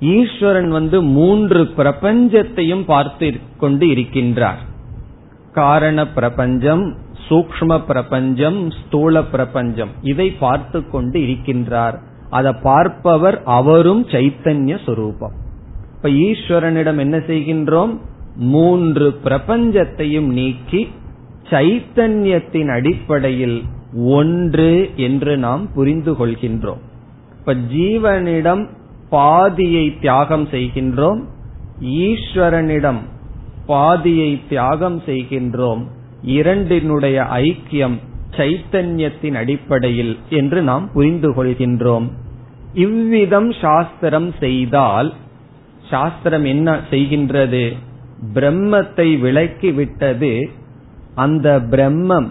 ஈஸ்வரன் 0.00 0.68
வந்து 0.68 1.02
மூன்று 1.02 1.62
பிரபஞ்சத்தையும் 1.76 2.84
பார்த்து 2.84 3.28
கொண்டு 3.58 3.86
இருக்கின்றார். 3.86 4.62
காரண 5.52 6.08
பிரபஞ்சம் 6.08 6.84
சூக்ம 7.28 7.78
பிரபஞ்சம் 7.86 8.70
ஸ்தூல 8.70 9.22
பிரபஞ்சம். 9.22 9.92
இதை 10.02 10.28
பார்த்து 10.30 10.88
கொண்டு 10.90 11.20
இருக்கின்றார். 11.20 11.96
அதை 12.30 12.52
பார்ப்பவர் 12.62 13.42
அவரும் 13.44 14.06
சைத்தன்ய 14.06 14.78
சொரூபம். 14.84 15.32
இப்ப 15.96 16.08
ஈஸ்வரனிடம் 16.08 16.98
என்ன 16.98 17.16
செய்கின்றோம்? 17.16 17.98
மூன்று 18.36 19.18
பிரபஞ்சத்தையும் 19.24 20.26
நீக்கி 20.26 20.88
சைத்தன்யத்தின் 21.50 22.68
அடிப்படையில் 22.68 23.64
ஒன்று 23.96 24.90
என்று 24.96 25.38
நாம் 25.38 25.72
புரிந்து 25.72 26.12
கொள்கின்றோம். 26.12 26.82
இப்ப 27.38 27.54
ஜீவனிடம் 27.54 28.68
பாதியை 29.10 29.98
தியாகம் 30.00 30.48
செய்கின்றோம். 30.48 31.20
ஈஸ்வரனிடம் 31.80 32.98
பாதியை 33.66 34.40
தியாகம் 34.48 35.02
செய்கின்றோம். 35.06 35.84
இரண்டினுடைய 36.22 37.22
ஐக்கியம் 37.22 37.98
சைத்தன்யத்தின் 38.36 39.34
அடிப்படையில் 39.34 40.18
என்று 40.28 40.62
நாம் 40.62 40.92
புரிந்து 40.92 41.30
கொள்கின்றோம். 41.30 42.06
இவ்விதம் 42.74 43.52
சாஸ்திரம் 43.52 44.34
செய்தால் 44.38 45.14
சாஸ்திரம் 45.90 46.44
என்ன 46.44 46.80
செய்கின்றது? 46.90 47.76
பிரம்மத்தை 48.34 49.18
விளக்கி 49.18 49.72
விட்டது. 49.72 50.50
அந்த 51.14 51.58
பிரம்மம் 51.70 52.28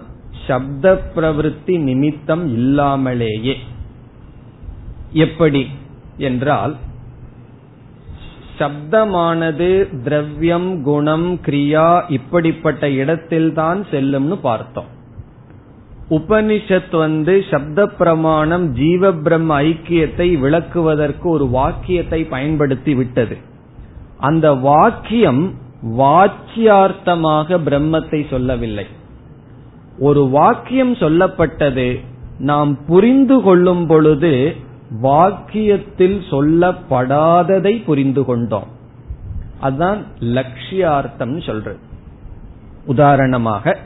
சப்த 0.48 1.02
பிரவருத்தி 1.16 1.80
நிமித்தம் 1.80 2.54
இல்லாமலேயே. 2.54 3.56
எப்படி 5.12 5.68
என்றால் 6.18 6.76
சப்தமானது 8.60 9.70
திரவியம் 10.04 10.82
குணம் 10.82 11.40
கிரியா 11.46 12.04
இப்படிப்பட்ட 12.08 12.90
இடத்தில்தான் 12.92 13.86
செல்லும்னு 13.92 14.38
பார்த்தோம். 14.42 14.94
உபனிஷத் 16.10 16.98
வந்து 16.98 17.44
சப்த 17.52 17.86
பிரமாணம் 17.86 18.74
ஜீவ 18.74 19.12
பிரம்ம 19.14 19.62
ஐக்கியத்தை 19.62 20.40
விளக்குவதற்கு 20.40 21.24
ஒரு 21.24 21.48
வாக்கியத்தை 21.48 22.24
பயன்படுத்தி 22.26 22.96
விட்டது. 22.96 23.38
அந்த 24.18 24.54
வாக்கியம் 24.54 25.54
வாக்கியார்த்தமாக 25.84 27.58
பிரம்மத்தை 27.66 28.30
சொல்லவில்லை. 28.30 28.86
ஒரு 30.00 30.28
வாக்கியம் 30.28 30.94
சொல்லப்பட்டது 30.94 32.00
நாம் 32.40 32.86
புரிந்து 32.86 33.42
கொள்ளும் 33.42 33.88
பொழுது 33.88 34.56
வாக்கியத்தில் 35.04 36.20
சொல்லப்படாததை 36.30 37.84
புரிந்து 37.84 38.26
கொண்டோம். 38.26 38.68
அதுதான் 39.60 40.06
லட்சியார்த்தம் 40.20 41.46
சொல்றது. 41.46 41.78
உதாரணமாக 42.86 43.78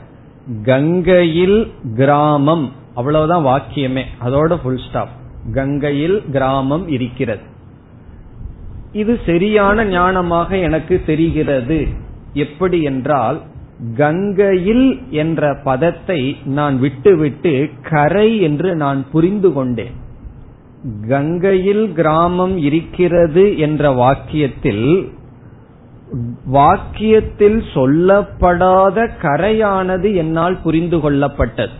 கங்கையில் 0.64 1.72
கிராமம். 1.94 2.72
அவ்வளவுதான் 2.94 3.44
வாக்கியமே. 3.44 4.02
அதோட 4.24 4.56
ஃபுல் 4.62 4.80
ஸ்டாப் 4.88 5.08
கங்கையில் 5.52 6.22
கிராமம் 6.30 6.88
இருக்கிறது. 6.88 7.42
இது 8.92 9.18
சரியான 9.26 9.84
ஞானமாக 9.84 10.62
எனக்கு 10.62 11.02
தெரிகிறது. 11.06 11.86
எப்படி 12.32 12.82
என்றால் 12.82 13.40
கங்கையில் 13.96 15.02
என்ற 15.10 15.60
பதத்தை 15.64 16.36
நான் 16.44 16.78
விட்டுவிட்டு 16.78 17.70
கரை 17.90 18.40
என்று 18.40 18.76
நான் 18.76 19.06
புரிந்து 19.12 19.52
கொண்டேன். 19.52 19.94
கங்கையில் 21.08 21.92
கிராமம் 21.92 22.58
இருக்கிறது 22.58 23.58
என்ற 23.58 23.90
வாக்கியத்தில் 23.90 25.12
வாக்கியத்தில் 26.52 27.62
சொல்லப்படாத 27.74 29.10
கரையானது 29.22 30.14
என்னால் 30.14 30.58
புரிந்து 30.62 30.96
கொள்ளப்பட்டது. 30.96 31.70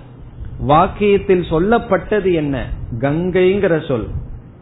வாக்கியத்தில் 0.69 1.43
சொல்லப்பட்டது 1.51 2.35
என்ன? 2.35 2.67
கங்கைங்கிற 3.01 3.89
சொல். 3.89 4.07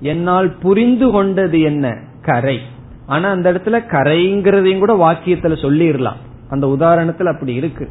என்னால் 0.01 0.53
புரிந்து 0.53 1.11
கொண்டது 1.11 1.61
என்ன? 1.61 1.97
கரை. 2.23 2.61
ஆனா 3.07 3.31
அந்த 3.31 3.53
இடத்துல 3.53 3.83
கரைங்கிறதையும் 3.89 4.79
கூட 4.79 4.97
வாக்கியத்துல 4.97 5.57
சொல்லிடலாம். 5.63 6.17
அந்த 6.51 6.67
உதாரணத்துல 6.67 7.33
அப்படி 7.33 7.55
இருக்கு. 7.55 7.89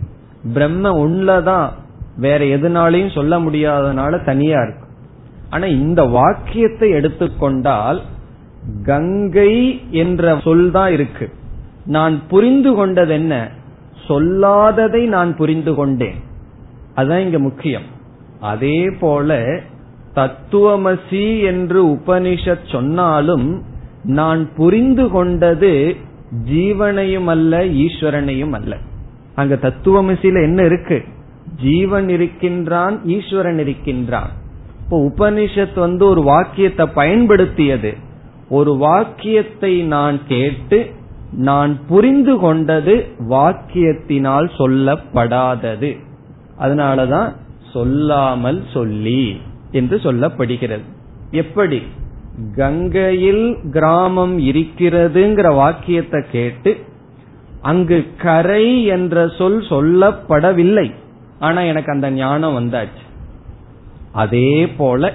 பிரம்ம 0.53 1.07
உண்லதான் 1.07 1.69
வேற 2.17 2.45
எதுனாலையும் 2.45 3.13
சொல்ல 3.13 3.39
முடியாதனால 3.39 4.25
தனியா 4.25 4.61
இருக்கு. 4.61 4.85
ஆனா 5.49 5.65
இந்த 5.65 6.03
வாக்கியத்தை 6.03 6.89
எடுத்துக்கொண்டால் 6.89 8.01
கங்கை 8.83 9.81
என்ற 9.89 10.39
சொல் 10.43 10.71
தான் 10.71 10.91
இருக்கு. 10.91 11.33
நான் 11.87 12.27
புரிந்து 12.27 12.73
கொண்டது 12.73 13.13
என்ன 13.13 13.51
சொல்லாததை 14.07 15.07
நான் 15.07 15.35
புரிந்து 15.35 15.75
கொண்டேன். 15.75 16.15
அதுதான் 16.95 17.19
இங்க 17.19 17.39
முக்கியம். 17.39 17.95
அதே 18.39 18.89
போல 18.99 19.59
தத்துவமசி 20.15 21.43
என்று 21.43 21.85
உபனிஷத் 21.85 22.71
சொன்னாலும் 22.71 23.63
நான் 24.03 24.55
புரிந்து 24.55 25.09
கொண்டது 25.09 25.95
ஜீவனையும் 26.51 27.25
அல்ல 27.25 27.63
ஈஸ்வரனையும் 27.63 28.51
அல்ல. 28.51 28.77
அங்க 29.35 29.55
தத்துவமசியில 29.55 30.43
என்ன 30.43 30.63
இருக்கு? 30.63 31.03
ஜீவன் 31.61 32.09
இருக்கின்றான் 32.09 33.05
ஈஸ்வரன் 33.05 33.59
இருக்கின்றான். 33.59 34.29
இப்போ 34.83 35.11
உபனிஷத் 35.15 35.79
வந்து 35.79 36.05
ஒரு 36.05 36.21
வாக்கியத்தை 36.21 36.85
பயன்படுத்தியது. 36.85 37.93
ஒரு 38.49 38.75
வாக்கியத்தை 38.75 39.81
நான் 39.81 40.19
கேட்டு 40.27 40.95
நான் 41.31 41.85
புரிந்து 41.87 42.37
கொண்டது 42.37 43.07
வாக்கியத்தினால் 43.29 44.49
சொல்லப்படாதது. 44.57 45.97
அதனாலதான் 46.59 47.35
சொல்லாமல் 47.73 48.63
சொல்லி 48.73 49.41
என்று 49.71 49.97
சொல்லப்படுகிறது. 49.97 50.81
எப்படி? 51.31 51.81
கங்கையில் 52.55 53.57
கிராமம் 53.71 54.39
இருக்கிறதுங்கிற 54.39 55.53
வாக்கியத்தை 55.53 56.23
கேட்டு 56.31 56.77
அங்கு 57.61 58.07
கரை 58.17 58.83
என்ற 58.83 59.27
சொல் 59.27 59.59
சொல்லப்படவில்லை. 59.59 60.93
ஆனா 61.39 61.61
எனக்கு 61.61 61.91
அந்த 61.91 62.11
ஞானம் 62.11 62.57
வந்தாச்சு. 62.57 63.05
அதே 64.11 64.67
போல 64.67 65.13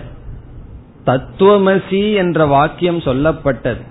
தத்துவமசி 1.06 2.14
என்ற 2.14 2.46
வாக்கியம் 2.46 2.98
சொல்லப்பட்டது. 2.98 3.90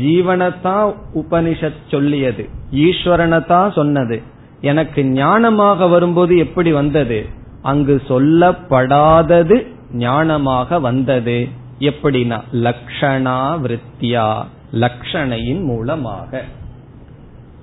ஜீவனத்தான் 0.00 0.94
உபனிஷத் 1.14 1.90
சொல்லியது 1.90 2.48
ஈஸ்வரனத்தான் 2.74 3.72
சொன்னது. 3.72 4.22
எனக்கு 4.60 5.02
ஞானமாக 5.02 5.90
வரும்போது 5.90 6.38
எப்படி 6.38 6.72
வந்தது? 6.72 7.26
அங்கு 7.62 8.02
சொல்லப்படாதது 8.08 9.66
ஞானமாக 9.98 10.80
வந்தது. 10.80 11.48
எப்படின்னா 11.78 12.40
லக்ஷணா 12.52 13.58
விருத்தியா 13.62 14.44
லக்ஷணையின் 14.72 15.64
மூலமாக. 15.64 16.44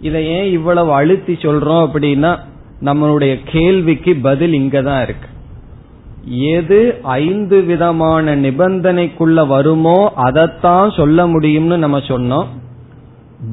இதை 0.02 0.26
ஏன் 0.26 0.52
இவ்வளவு 0.52 0.94
அழுத்தி 0.94 1.34
சொல்றோம் 1.34 1.90
அப்படின்னா 1.94 2.40
நம்மளுடைய 2.82 3.40
கேள்விக்கு 3.46 4.16
பதில் 4.16 4.54
இங்கதான் 4.54 5.02
இருக்கு. 5.02 5.30
எது 6.26 7.00
ஐந்து 7.04 7.62
விதமான 7.62 8.36
நிபந்தனைக்குள்ள 8.36 9.48
வருமோ 9.48 10.14
அதைத்தான் 10.16 10.92
சொல்ல 10.92 11.28
முடியும்னு 11.28 11.78
நம்ம 11.78 11.98
சொன்னோம். 11.98 12.46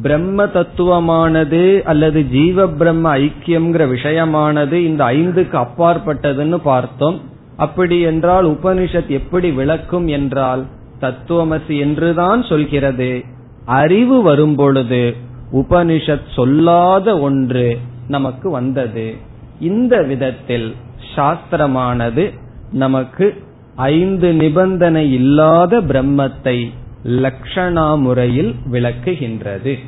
பிரம்ம 0.03 0.45
தத்துவமானது 0.45 1.83
அல்லது 1.83 2.29
ஜீவ 2.29 2.69
பிரம்ம 2.69 3.19
ஐக்கியம்ங்கிற 3.19 3.93
விஷயமானது 3.93 4.73
இந்த 4.73 5.05
ஐந்துக்கு 5.05 5.67
அப்பாற்பட்டதுன்னு 5.67 6.57
பார்த்தோம். 6.57 7.21
அப்படி 7.57 8.01
என்றால் 8.01 8.47
உபனிஷத் 8.47 9.07
எப்படி 9.07 9.51
விளக்கும் 9.51 10.07
என்றால் 10.07 10.65
தத்துவமசி 11.01 11.79
என்றுதான் 11.79 12.43
சொல்கிறது. 12.43 13.25
அறிவு 13.65 14.23
வரும்பொழுது 14.23 15.17
உபனிஷத் 15.53 16.29
சொல்லாத 16.35 17.19
ஒன்று 17.19 17.79
நமக்கு 18.09 18.51
வந்தது. 18.51 19.15
இந்த 19.61 20.03
விதத்தில் 20.03 20.75
சாஸ்திரமானது 21.17 22.33
நமக்கு 22.73 23.43
ஐந்து 23.77 24.33
நிபந்தனை 24.33 25.13
இல்லாத 25.13 25.81
பிரம்மத்தை 25.81 26.73
லக்ஷணா 27.05 28.01
முறையில் 28.01 28.55
விளக்குகின்றது. 28.73 29.79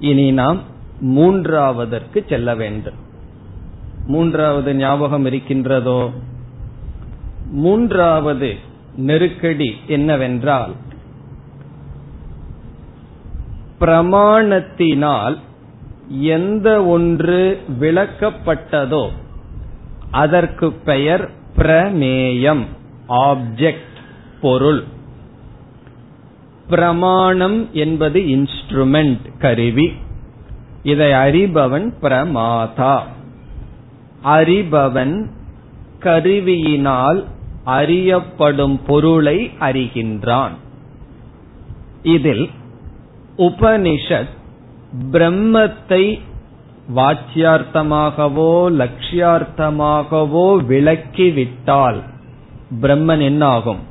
இனி 0.00 0.32
நாம் 0.32 0.60
மூன்றாவதற்கு 1.00 2.28
செல்ல 2.28 2.54
வேண்டும். 2.54 2.94
மூன்றாவது 4.06 4.74
ஞாபகம் 4.74 5.24
இருக்கின்றதோ? 5.24 6.10
மூன்றாவது 7.50 8.56
நெருக்கடி 8.96 9.76
என்னவென்றால் 9.86 10.72
பிரமாணத்தினால் 13.80 15.38
எந்த 16.08 16.84
ஒன்று 16.84 17.60
விளக்கப்பட்டதோ 17.80 19.08
அதற்கு 20.10 20.72
பெயர் 20.72 21.30
பிரமேயம். 21.58 22.64
ஆப்ஜெக்ட் 23.08 23.96
பொருள். 24.40 24.84
பிரமாணம் 26.68 27.68
என்பது 27.72 28.20
இன்ஸ்ட்ருமெண்ட் 28.20 29.38
கருவி. 29.38 29.92
இதை 30.82 31.12
அறிபவன் 31.12 31.92
பிரமாதா. 32.02 33.00
அறிபவன் 34.24 35.26
கருவியினால் 36.00 37.24
அறியப்படும் 37.64 38.84
பொருளை 38.86 39.50
அறிகின்றான். 39.60 40.52
இதில் 42.02 42.50
உபனிஷத் 43.38 44.36
பிரம்மத்தை 45.10 46.20
வாச்சியார்த்தமாகவோ 46.96 48.52
லட்சியார்த்தமாகவோ 48.80 50.44
விளக்கிவிட்டால் 50.70 52.00
பிரம்மன் 52.80 53.22
என்ன 53.22 53.46
ஆகும் 53.46 53.82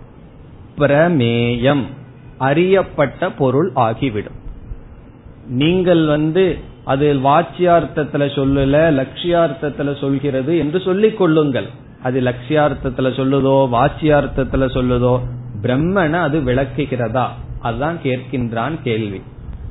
பிரமேயம். 0.78 1.84
அறியப்பட்ட 2.38 3.30
பொருள் 3.32 3.72
ஆகிவிடும். 3.74 4.40
நீங்கள் 5.48 6.06
வந்து 6.06 6.58
அது 6.84 7.20
வாச்சியார்த்தத்துல 7.24 8.26
சொல்லல 8.38 8.76
லட்சியார்த்தத்துல 9.00 10.00
சொல்கிறது 10.00 10.58
என்று 10.58 10.80
சொல்லிக் 10.80 11.18
கொள்ளுங்கள். 11.18 11.70
அது 12.04 12.22
லட்சியார்த்தத்துல 12.22 13.08
சொல்லுதோ 13.20 13.58
வாச்சியார்த்தத்துல 13.76 14.66
சொல்லுதோ 14.78 15.20
பிரம்மனை 15.62 16.20
அது 16.20 16.40
விளக்குகிறதா? 16.40 17.28
அதுதான் 17.60 17.98
கேட்கின்றான் 18.04 18.76
கேள்வி. 18.84 19.22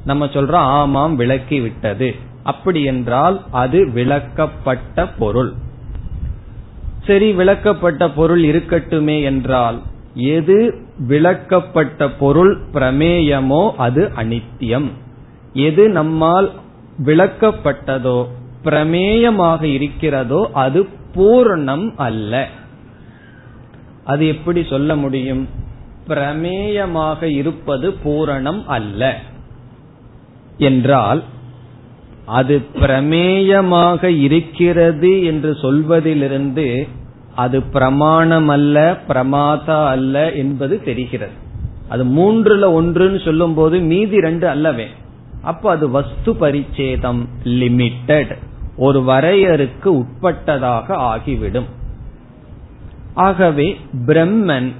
நம்ம 0.05 0.27
சொல்றோம் 0.27 0.69
ஆமாம் 0.79 1.17
விளக்கி 1.17 1.61
விட்டது 1.61 2.15
அப்படி 2.47 2.81
என்றால் 2.85 3.37
அது 3.63 3.79
விளக்கப்பட்ட 3.95 5.07
பொருள். 5.19 5.53
சரி 7.07 7.29
விளக்கப்பட்ட 7.33 8.09
பொருள் 8.15 8.43
இருக்கட்டுமே 8.43 9.19
என்றால் 9.23 9.79
எது 10.35 10.59
விளக்கப்பட்ட 11.09 12.09
பொருள் 12.19 12.53
பிரமேயமோ 12.75 13.63
அது 13.77 14.03
அனித்தியம். 14.17 14.89
எது 15.67 15.85
நம்மால் 15.89 16.49
விளக்கப்பட்டதோ 17.07 18.19
பிரமேயமாக 18.65 19.63
இருக்கிறதோ 19.77 20.41
அது 20.65 20.81
பூர்ணம் 21.15 21.87
அல்ல. 21.97 22.33
அது 24.05 24.25
எப்படி 24.27 24.61
சொல்ல 24.65 24.91
முடியும்? 24.97 25.45
பிரமேயமாக 26.09 27.23
இருப்பது 27.41 27.89
பூரணம் 28.05 28.61
அல்ல. 28.67 29.03
என்றால் 30.59 31.21
அது 32.27 32.65
பிரமேயமாக 32.75 34.05
இருக்கிறது 34.05 35.25
என்று 35.25 35.55
சொல்வதிலிருந்து 35.55 36.89
அது 37.35 37.63
பிரமாணம் 37.63 38.49
அல்ல 38.49 39.01
பிரமாதா 39.09 39.87
அல்ல 39.87 40.33
என்பது 40.33 40.83
தெரிகிறது. 40.83 41.33
அது 41.89 42.05
மூன்றுல 42.05 42.83
ஒன்றுன்னு 42.83 43.25
சொல்லும் 43.25 43.55
போது 43.55 43.79
மீதி 43.79 44.21
ரெண்டு 44.21 44.49
அல்லவே. 44.49 44.87
அப்ப 45.43 45.71
அது 45.71 45.91
வஸ்து 45.91 46.33
பரிச்சேதம் 46.33 47.27
லிமிட்டெட். 47.45 48.37
ஒரு 48.77 49.01
வரையறுக்கு 49.01 50.05
உட்பட்டதாக 50.05 50.93
ஆகிவிடும். 50.93 51.67
ஆகவே 53.15 53.77
பிரம்மன் 54.07 54.73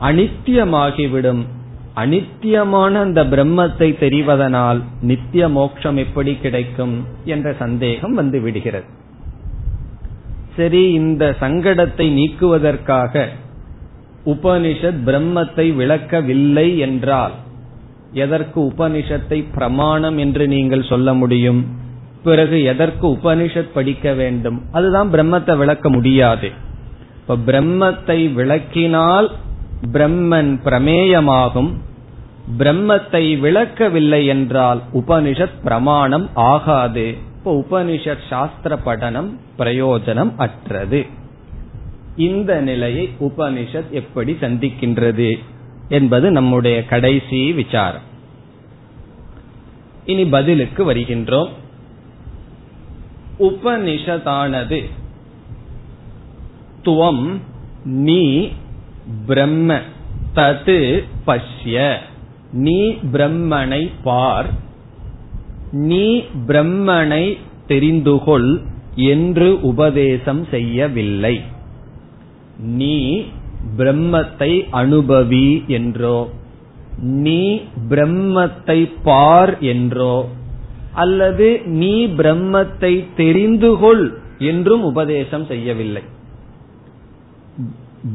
அனித்தியமாகிவிடும். 0.00 1.44
அனித்தியமான 1.96 2.92
அந்த 2.94 3.24
பிரம்மத்தை 3.24 3.88
தெரிவதனால் 4.00 4.80
நித்திய 5.00 5.48
மோட்சம் 5.48 5.96
எப்படி 5.96 6.34
கிடைக்கும் 6.34 7.04
என்ற 7.24 7.54
சந்தேகம் 7.58 8.14
வந்து 8.14 8.40
விடுகிறது. 8.40 8.84
சரி 10.56 10.92
இந்த 10.92 11.36
சங்கடத்தை 11.40 12.06
நீக்குவதற்காக 12.18 13.26
உபனிஷத் 14.26 15.00
பிரம்மத்தை 15.06 15.74
விளக்கவில்லை 15.74 16.78
என்றால் 16.78 17.32
எதற்கு 18.12 18.60
உபனிஷத்தை 18.60 19.44
பிரமாணம் 19.54 20.18
என்று 20.18 20.48
நீங்கள் 20.48 20.82
சொல்ல 20.82 21.14
முடியும்? 21.14 21.66
பிறகு 22.22 22.62
எதற்கு 22.62 23.06
உபனிஷத் 23.06 23.72
படிக்க 23.74 24.12
வேண்டும்? 24.12 24.62
அதுதான் 24.72 25.12
பிரம்மத்தை 25.12 25.56
விளக்க 25.56 25.90
முடியாது. 25.90 26.50
இப்ப 27.20 27.36
பிரம்மத்தை 27.36 28.34
விளக்கினால் 28.34 29.30
பிரம்மன் 29.86 30.58
பிரமேயமாகும். 30.64 31.72
பிரம்மத்தை 32.58 33.38
விளக்கவில்லை 33.38 34.26
என்றால் 34.26 34.82
உபனிஷத் 34.92 35.62
பிரமாணம் 35.62 36.30
ஆகாது. 36.34 37.16
இப்போ 37.38 37.64
உபனிஷத் 37.70 38.26
சாஸ்திர 38.30 38.78
படனம் 38.84 39.36
பிரயோஜனம் 39.58 40.32
அற்றது. 40.36 41.06
இந்த 42.16 42.60
நிலையை 42.60 43.10
உபனிஷத் 43.20 43.90
எப்படி 43.90 44.36
சந்திக்கின்றது 44.40 45.38
என்பது 45.88 46.30
நம்முடைய 46.30 46.84
கடைசி 46.84 47.52
விசாரம். 47.52 48.10
இனி 50.04 50.24
பதிலுக்கு 50.24 50.94
வருகின்றோம். 50.94 51.48
உபனிஷதானது 53.38 54.90
துவம் 56.84 57.40
நீ 57.84 58.52
பிரம்ம 59.26 59.78
தது 60.34 60.78
பஷ்ய. 61.26 61.76
நீ 62.64 62.78
பிரம்மனை 63.12 63.82
பார். 64.02 64.48
நீ 65.88 66.06
பிரம்மனை 66.46 67.24
தெரிந்துகொள் 67.66 68.50
என்று 69.12 69.48
உபதேசம் 69.62 70.42
செய்யவில்லை. 70.50 71.34
நீ 72.80 72.96
பிரம்மத்தை 73.78 74.52
அனுபவி 74.80 75.48
என்றோ 75.78 76.18
நீ 77.24 77.42
பிரம்மத்தை 77.90 78.78
பார் 79.02 79.52
என்றோ 79.72 80.16
அல்லது 80.94 81.46
நீ 81.80 81.94
பிரம்மத்தை 82.18 82.92
தெரிந்துகொள் 83.16 84.04
என்றும் 84.50 84.82
உபதேசம் 84.82 85.46
செய்யவில்லை. 85.46 86.02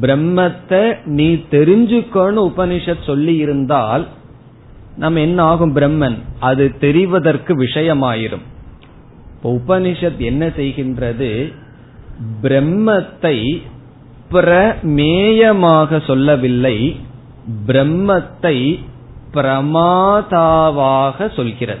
பிரம்மத்தை 0.00 1.04
நீ 1.04 1.34
தெரிஞ்சுக்கோன்னு 1.34 2.48
உபனிஷத் 2.48 3.06
சொல்லி 3.06 3.36
இருந்தால் 3.36 4.08
நம்ம 4.96 5.20
என்ன 5.20 5.42
ஆகும் 5.42 5.76
பிரம்மன்? 5.76 6.18
அது 6.40 6.74
தெரிவதற்கு 6.80 7.62
விஷயமாயிரும். 7.62 8.42
உபனிஷத் 9.44 10.16
என்ன 10.16 10.46
செய்கின்றது? 10.46 11.52
பிரம்மத்தை 12.42 13.62
பிரமேயமாக 14.30 16.06
சொல்லவில்லை 16.06 16.96
பிரம்மத்தை 17.66 18.86
பிரமாதாவாக 19.32 21.34
சொல்கிறது. 21.34 21.80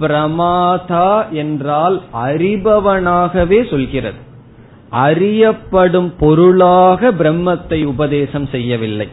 பிரமாதா 0.00 1.30
என்றால் 1.30 2.02
அறிபவனாகவே 2.12 3.70
சொல்கிறது. 3.70 4.16
அறியப்படும் 4.92 6.12
பொருளாக 6.18 7.12
பிரம்மத்தை 7.12 7.84
உபதேசம் 7.84 8.46
செய்யவில்லை. 8.46 9.08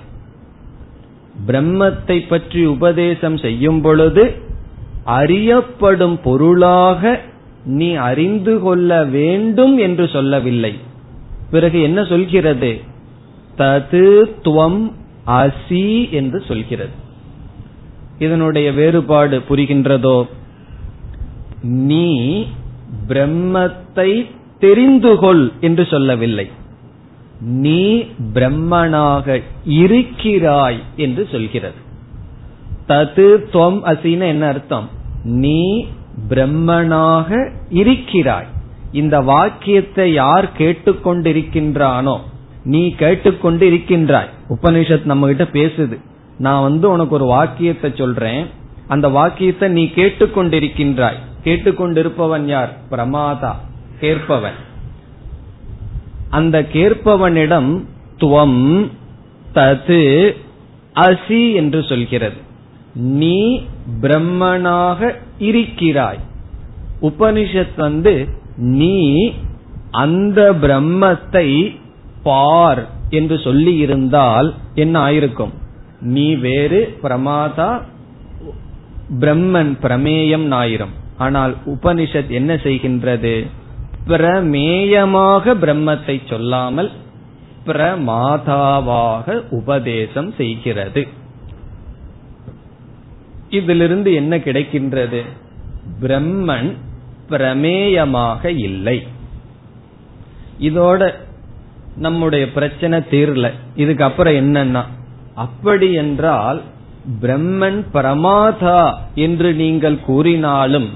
பிரம்மத்தை 1.47 2.27
பற்றி 2.27 2.65
உபதேசம் 2.65 3.37
செய்யும் 3.37 3.81
பொழுது 3.81 4.33
அறியப்படும் 5.03 6.19
பொருளாக 6.23 7.21
நீ 7.65 7.93
அறிந்து 7.93 8.59
கொள்ள 8.59 9.03
வேண்டும் 9.03 9.77
என்று 9.77 10.07
சொல்லவில்லை. 10.07 10.77
பிறகு 11.51 11.81
என்ன 11.81 12.03
சொல்கிறது? 12.03 12.81
தது 13.57 14.23
துவம் 14.43 14.91
அசி 15.27 16.09
என்று 16.09 16.43
சொல்கிறது. 16.47 16.95
இதனுடைய 18.19 18.71
வேறுபாடு 18.71 19.41
புரிகின்றதோ? 19.49 20.27
நீ 21.61 22.45
பிரம்மத்தை 23.07 24.37
தெரிந்துகொள் 24.61 25.51
என்று 25.59 25.85
சொல்லவில்லை. 25.85 26.49
நீ 27.39 28.05
பிரம்மனாக 28.33 29.41
இருக்கிறாய் 29.65 30.79
என்று 30.95 31.27
சொல்கிறது. 31.31 31.87
தது 32.87 33.25
துவம் 33.53 33.79
அசின்னு 33.85 34.27
என்ன 34.27 34.47
அர்த்தம்? 34.47 34.89
நீ 35.23 35.85
பிரம்மனாக 36.29 37.51
இருக்கிறாய். 37.69 38.45
இந்த 38.91 39.19
வாக்கியத்தை 39.19 40.13
யார் 40.13 40.49
கேட்டுக்கொண்டிருக்கின்றானோ 40.57 42.17
நீ 42.63 42.89
கேட்டுக்கொண்டு 42.89 43.67
இருக்கின்றாய் 43.67 44.29
உபனிஷத் 44.49 45.05
நம்ம 45.05 45.27
கிட்ட 45.27 45.43
பேசுது. 45.43 45.99
நான் 46.37 46.61
வந்து 46.61 46.89
உனக்கு 46.89 47.15
ஒரு 47.15 47.25
வாக்கியத்தை 47.25 47.91
சொல்றேன். 47.95 48.45
அந்த 48.87 49.07
வாக்கியத்தை 49.07 49.69
நீ 49.69 49.83
கேட்டுக்கொண்டிருக்கின்றாய். 49.95 51.19
கேட்டுக்கொண்டிருப்பவன் 51.43 52.45
யார்? 52.45 52.77
பிரமாதா. 52.91 53.53
கேட்பவன் 53.99 54.57
அந்த 56.29 56.61
கேட்பவனிடம் 56.73 57.71
துவம் 58.17 58.89
தது 59.55 60.01
அசி 60.95 61.53
என்று 61.53 61.83
சொல்கிறது. 61.83 62.39
நீ 62.93 63.61
பிரம்மனாக 64.01 65.15
இருக்கிறாய். 65.37 66.19
உபனிஷத் 67.01 67.75
வந்து 67.75 68.13
நீ 68.55 68.97
அந்த 69.91 70.53
பிரம்மத்தை 70.61 71.75
பார் 72.23 72.81
என்று 73.09 73.39
சொல்லி 73.39 73.75
இருந்தால் 73.75 74.53
என்ன 74.75 74.95
ஆயிருக்கும்? 75.07 75.53
நீ 76.01 76.35
வேறு 76.35 76.97
பிரமாதா 77.03 77.81
பிரம்மன் 79.19 79.71
பிரமேயம் 79.83 80.47
ஆயிரும் 80.61 80.93
ஆனால் 81.17 81.55
உபனிஷத் 81.65 82.27
என்ன 82.27 82.53
செய்கின்றது? 82.53 83.33
பிரமேயமாக 84.07 85.53
பிரம்மத்தை 85.53 86.27
சொல்லாமல் 86.29 86.91
பிரமாதாவாக 87.65 89.43
உபதேசம் 89.49 90.33
செய்கிறது. 90.37 91.07
இதிலிருந்து 93.49 94.13
என்ன 94.13 94.37
கிடைக்கின்றது? 94.37 95.21
பிரம்மன் 96.01 96.75
பிரமேயமாக 97.29 98.45
இல்லை. 98.45 99.07
இதோட 100.59 101.13
நம்முடைய 101.95 102.51
பிரச்சனை 102.51 102.99
தீரல. 102.99 103.51
இதுக்கு 103.75 104.03
அப்புறம் 104.03 104.33
என்னன்னா 104.33 104.83
அப்படி 105.35 105.93
என்றால் 105.93 106.61
பிரம்மன் 107.21 107.85
பிரமாதா 107.93 108.93
என்று 109.15 109.53
நீங்கள் 109.53 109.99
கூறினாலும் 109.99 110.89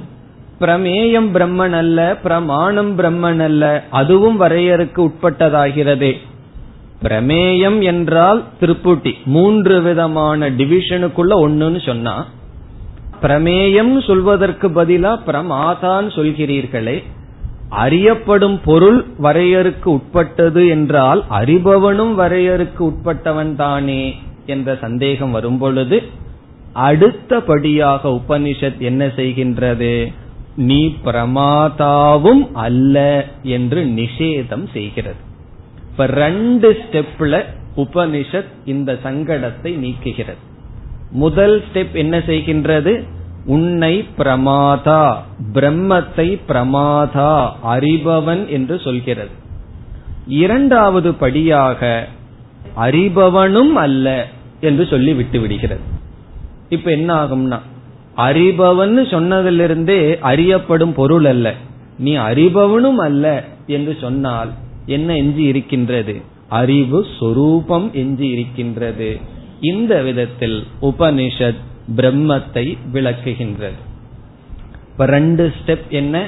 பிரமேயம் 0.63 1.29
பிரம்மன் 1.35 1.71
அல்ல 1.71 2.17
பிரமாணம் 2.23 2.99
பிரம்மன் 2.99 3.39
அல்ல 3.39 3.83
அதுவும் 3.89 4.41
வரையறுக்கு 4.41 5.01
உட்பட்டதாகிறதே. 5.07 6.13
பிரமேயம் 7.03 7.81
என்றால் 7.81 8.43
திருப்புட்டி. 8.61 9.13
மூன்று 9.25 9.81
விதமான 9.81 10.49
டிவிஷனுக்குள்ள 10.49 11.33
ஒண்ணுன்னு 11.45 11.85
சொன்னா 11.85 12.27
பிரமேயம் 13.21 14.05
சொல்வதற்கு 14.05 14.69
பதிலா 14.69 15.11
பிரமாதான் 15.27 16.07
சொல்கிறீர்களே 16.15 17.03
அறியப்படும் 17.69 18.61
பொருள் 18.65 19.05
வரையறுக்கு 19.21 19.85
உட்பட்டது 19.85 20.67
என்றால் 20.67 21.23
அறிபவனும் 21.29 22.13
வரையறுக்கு 22.17 22.81
உட்பட்டவன் 22.81 23.55
தானே 23.55 24.15
என்ற 24.45 24.77
சந்தேகம் 24.81 25.31
வரும் 25.31 25.57
பொழுது 25.57 26.03
அடுத்தபடியாக 26.73 28.09
உபனிஷத் 28.09 28.77
என்ன 28.77 29.05
செய்கின்றது? 29.05 30.13
நீ 30.55 30.95
பிரமாதாவும் 31.05 32.51
அல்ல 32.53 33.25
என்று 33.43 33.83
நிஷேதம் 33.83 34.71
செய்கிறது. 34.73 35.15
இப்ப 35.91 36.05
ரெண்டு 36.05 36.71
ஸ்டெப்ல 36.71 37.45
உபனிஷத் 37.75 38.51
இந்த 38.65 38.99
சங்கடத்தை 39.03 39.93
நீக்குகிறது. 39.93 40.41
முதல் 41.11 41.63
ஸ்டெப் 41.73 41.91
என்ன 41.91 42.17
செய்கின்றது? 42.17 43.03
உன்னை 43.45 44.07
பிரமாதா 44.17 45.15
பிரம்மத்தை 45.53 46.39
பிரமாதா 46.47 47.51
அறிபவன் 47.65 48.47
என்று 48.47 48.79
சொல்கிறது. 48.79 49.29
இரண்டாவது 50.27 51.13
படியாக 51.13 52.07
அறிபவனும் 52.77 53.71
அல்ல 53.71 54.27
என்று 54.61 54.85
சொல்லி 54.85 55.13
விட்டு 55.13 55.39
விடுகிறது. 55.39 55.81
இப்ப 56.69 56.91
என்ன 56.91 57.25
ஆகும்னா 57.25 57.59
அறிபவன் 58.17 58.97
சொன்னதிலிருந்தே 59.05 60.19
அறியப்படும் 60.19 60.93
பொருள் 60.93 61.25
அல்ல. 61.25 61.53
நீ 61.97 62.17
அறிபவனும் 62.17 62.95
அல்ல 62.95 63.43
என்று 63.67 63.97
சொன்னால் 64.01 64.49
என்ன 64.85 65.15
எஞ்சி 65.15 65.43
இருக்கின்றது? 65.43 66.21
அறிவு 66.49 67.05
சொரூபம் 67.19 67.91
எஞ்சி 67.93 68.27
இருக்கின்றது. 68.27 69.19
இந்த 69.61 70.01
விதத்தில் 70.01 70.63
உபனிஷத் 70.81 71.61
பிரம்மத்தை 71.95 72.77
விளக்குகின்றது. 72.93 73.79
இப்ப 74.91 75.05
ரெண்டு 75.05 75.53
ஸ்டெப் 75.59 75.87
என்ன? 75.89 76.27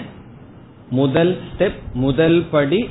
முதல் 0.90 1.38
ஸ்டெப் 1.52 1.94
முதல் 1.94 2.44
படி 2.52 2.90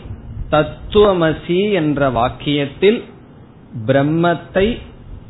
தத்துவமசி 0.50 1.72
என்ற 1.72 2.10
வாக்கியத்தில் 2.10 3.02
பிரம்மத்தை 3.86 4.78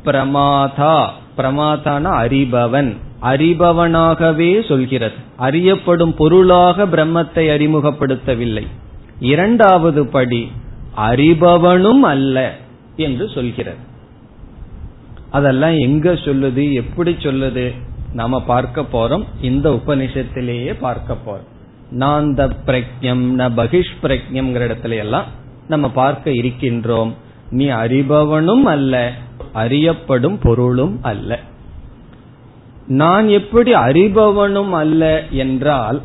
பிரமாதா 0.05 1.09
பிரமாதான 1.37 2.09
அறிபவன். 2.09 2.95
அறிபவனாகவே 3.25 4.67
சொல்கிறது. 4.67 5.15
அறியப்படும் 5.35 6.13
பொருளாக 6.13 6.85
பிரம்மத்தை 6.85 7.45
அறிமுகப்படுத்தவில்லை. 7.55 8.67
இரண்டாவது 9.19 10.07
படி 10.07 10.51
அறிபவனும் 10.97 11.99
அல்ல 11.99 12.57
என்று 12.95 13.29
சொல்கிறது. 13.29 13.93
அதெல்லாம் 15.29 15.77
எங்க 15.77 16.13
சொல்லுது 16.13 16.73
எப்படி 16.73 17.11
சொல்லுது 17.11 17.73
நாம 18.13 18.41
பார்க்க 18.41 18.81
போறோம். 18.81 19.23
இந்த 19.41 19.69
உபனிஷத்திலேயே 19.69 20.75
பார்க்க 20.79 21.17
போறோம். 21.25 21.53
நாந்த 21.97 22.51
பிரக்யம் 22.65 23.25
ந 23.37 23.49
பகிஷ் 23.57 23.95
பிரக்ஞம்ங்கிற 24.03 24.63
இடத்துல 24.67 24.97
எல்லாம் 24.97 25.25
நம்ம 25.67 25.89
பார்க்க 25.89 26.31
இருக்கின்றோம். 26.31 27.11
நீ 27.49 27.65
அறிபவனும் 27.65 28.63
அல்ல 28.63 29.11
அறியப்படும் 29.53 30.39
பொருளும் 30.39 30.99
அல்ல. 31.01 31.39
நான் 32.87 33.27
எப்படி 33.27 33.73
அறிபவனும் 33.73 34.69
அல்ல 34.69 35.23
என்றால் 35.29 36.01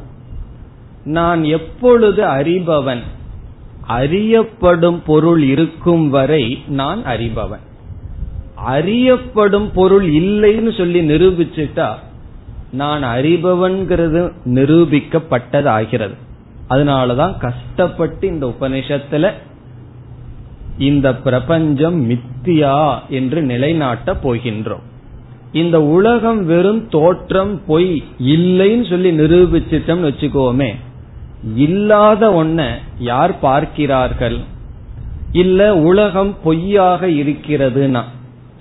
நான் 1.05 1.45
எப்பொழுது 1.45 2.23
அறிபவன் 2.25 3.01
அறியப்படும் 3.87 5.03
பொருள் 5.03 5.43
இருக்கும் 5.43 6.09
வரை 6.09 6.62
நான் 6.69 7.05
அறிபவன். 7.05 7.64
அறியப்படும் 8.55 9.73
பொருள் 9.73 10.09
இல்லைன்னு 10.11 10.77
சொல்லி 10.77 11.01
நிரூபிச்சுட்டா 11.09 11.95
நான் 12.73 13.05
அறிபவன்கிறது 13.05 14.33
நிரூபிக்கப்பட்டது 14.45 15.66
ஆகிறது 15.66 16.14
அதனாலதான் 16.71 17.38
கஷ்டப்பட்டு 17.38 18.27
இந்த 18.27 18.47
உபனிஷத்துல 18.47 19.33
இந்த 20.79 21.16
பிரபஞ்சம் 21.16 22.11
மித்தியா 22.11 23.01
என்று 23.09 23.43
நிலைநாட்ட 23.43 24.14
போகின்றோம். 24.14 24.88
இந்த 25.52 25.82
உலகம் 25.82 26.44
வெறும் 26.44 26.88
தோற்றம் 26.88 27.60
பொய் 27.66 28.02
இல்லைன்னு 28.18 28.88
சொல்லி 28.88 29.10
நிரூபிச்சிட்டோம்னு 29.10 30.08
வச்சுக்கோமே 30.10 30.74
இல்லாத 31.56 32.44
ஒன்ன 32.44 32.68
யார் 32.98 33.38
பார்க்கிறார்கள்? 33.38 34.38
இல்ல 35.32 35.76
உலகம் 35.76 36.36
பொய்யாக 36.42 37.06
இருக்கிறதுனா 37.06 38.02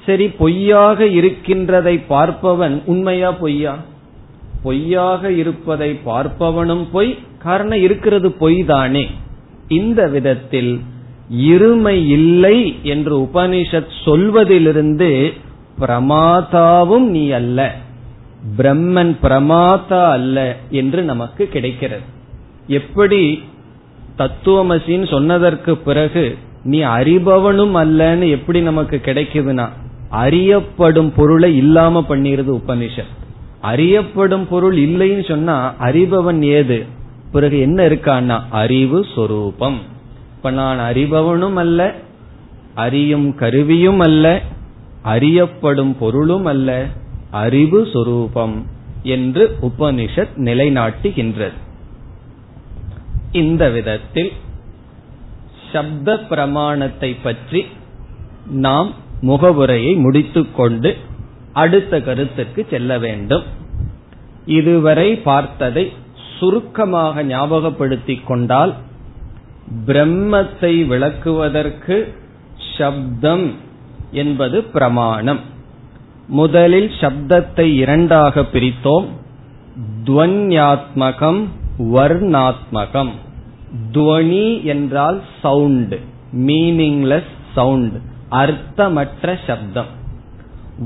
சரி 0.06 0.28
பொய்யாக 0.28 1.06
இருக்கின்றதை 1.06 2.04
பார்ப்பவன் 2.10 2.82
உண்மையா 2.86 3.32
பொய்யா? 3.32 3.78
பொய்யாக 4.64 5.32
இருப்பதை 5.32 6.00
பார்ப்பவனும் 6.06 6.86
பொய் 6.92 7.18
காரணம் 7.40 7.82
இருக்கிறது 7.82 8.32
பொய் 8.32 8.66
தானே 8.66 9.08
இந்த 9.68 10.08
விதத்தில் 10.08 10.80
இருமை 11.32 11.98
இல்லை 12.08 12.76
என்று 12.84 13.20
உபனிஷத் 13.20 13.94
சொல்வதிலிருந்து 14.06 15.34
பிரமாதாவும் 15.80 17.06
நீ 17.06 17.30
அல்ல. 17.30 17.76
பிரம்மன் 18.58 19.16
பிரமாதா 19.24 20.10
அல்ல 20.10 20.56
என்று 20.70 21.04
நமக்கு 21.04 21.48
கிடைக்கிறது. 21.48 22.02
எப்படி 22.68 23.44
தத்துவமசின்னு 24.18 25.10
சொன்னதற்கு 25.10 25.78
பிறகு 25.78 26.38
நீ 26.64 26.84
அறிபவனும் 26.84 27.76
அல்லன்னு 27.76 28.30
எப்படி 28.30 28.62
நமக்கு 28.62 29.02
கிடைக்குதுன்னா 29.04 29.68
அறியப்படும் 30.10 31.14
பொருளை 31.16 31.58
இல்லாம 31.58 32.06
பண்ணிருது 32.10 32.60
உபனிஷத். 32.60 33.18
அறியப்படும் 33.62 34.48
பொருள் 34.48 34.78
இல்லைன்னு 34.78 35.28
சொன்னா 35.28 35.74
அறிபவன் 35.80 36.42
ஏது? 36.42 36.86
பிறகு 37.32 37.60
என்ன 37.60 37.88
இருக்கான்னா 37.88 38.40
அறிவு 38.50 39.06
சொரூபம். 39.16 39.80
இப்ப 40.36 40.52
நான் 40.52 40.94
அறிபவனும் 40.94 41.54
அல்ல 41.54 41.96
அறியும் 42.76 43.36
கருவியும் 43.36 44.00
அல்ல 44.00 44.42
அறியப்படும் 45.02 45.98
பொருளும் 45.98 46.46
அல்ல 46.46 46.86
அறிவு 47.32 47.88
சொரூபம் 47.94 48.66
என்று 49.04 49.58
உபனிஷத் 49.62 50.36
நிலைநாட்டுகின்றது. 50.38 51.58
இந்த 53.32 53.70
விதத்தில் 53.70 54.32
சப்த 55.72 56.20
பிரமாணத்தை 56.20 57.16
பற்றி 57.24 57.66
நாம் 58.50 58.94
முகவுரையை 59.22 59.96
முடித்துக்கொண்டு 59.96 60.98
அடுத்த 61.54 62.02
கருத்துக்கு 62.02 62.68
செல்ல 62.70 63.00
வேண்டும். 63.00 63.44
இதுவரை 64.46 65.16
பார்த்ததை 65.16 65.94
சுருக்கமாக 66.40 67.24
ஞாபகப்படுத்திக் 67.24 68.24
கொண்டால் 68.24 68.74
பிரம்மத்தை 69.86 70.86
விளக்குவதற்கு 70.88 72.14
சப்தம் 72.78 73.54
என்பது 74.12 74.64
பிரமாணம். 74.64 75.40
முதலில் 76.28 76.92
சப்தத்தை 77.00 77.74
இரண்டாக 77.76 78.42
பிரித்தோம். 78.42 79.06
துவன்யாத்மகம் 80.04 81.46
வர்ணாத்மகம். 81.80 83.10
துவனி 83.92 84.64
என்றால் 84.64 85.22
சவுண்ட் 85.42 85.96
மீனிங்லெஸ் 86.38 87.34
சவுண்ட் 87.56 87.94
அர்த்தமற்ற 88.32 89.38
சப்தம். 89.48 89.98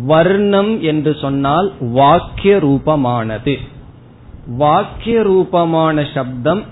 வர்ணம் 0.06 0.82
என்று 0.82 1.16
சொன்னால் 1.22 1.72
வாக்கிய 1.80 2.58
ரூபமானது 2.58 3.58
வாக்கிய 4.48 5.22
ரூபமான 5.22 6.08
சப்தம் 6.14 6.64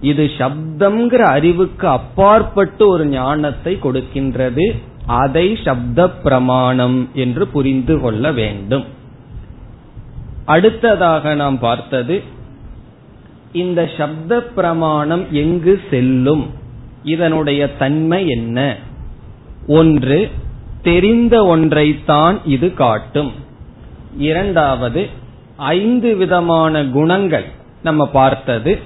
இது 0.00 0.30
சப்தம்ங்கிற 0.38 1.18
அறிவுக்கு 1.18 1.88
அப்பாற்பட்டு 1.88 2.88
ஒரு 2.88 3.06
ஞானத்தை 3.06 3.78
கொடுக்கின்றது. 3.82 4.80
அதை 5.08 5.58
சப்த 5.64 6.10
பிரமாணம் 6.10 7.08
என்று 7.14 7.48
புரிந்து 7.48 8.00
கொள்ள 8.00 8.32
வேண்டும். 8.32 8.84
அடுத்ததாக 10.44 11.34
நாம் 11.34 11.58
பார்த்தது 11.58 12.22
இந்த 13.52 13.90
சப்த 13.98 14.40
பிரமாணம் 14.42 15.26
எங்கு 15.30 15.80
செல்லும்? 15.90 16.46
இதனுடைய 17.02 17.76
தன்மை 17.76 18.28
என்ன? 18.28 18.76
ஒன்று 19.68 20.30
தெரிந்த 20.82 21.56
ஒன்றைத்தான் 21.56 22.38
இது 22.44 22.74
காட்டும். 22.74 23.32
இரண்டாவது 24.18 25.08
ஐந்து 25.56 26.16
விதமான 26.16 26.84
குணங்கள் 26.84 27.44
நம்ம 27.82 28.06
பார்த்தது 28.06 28.78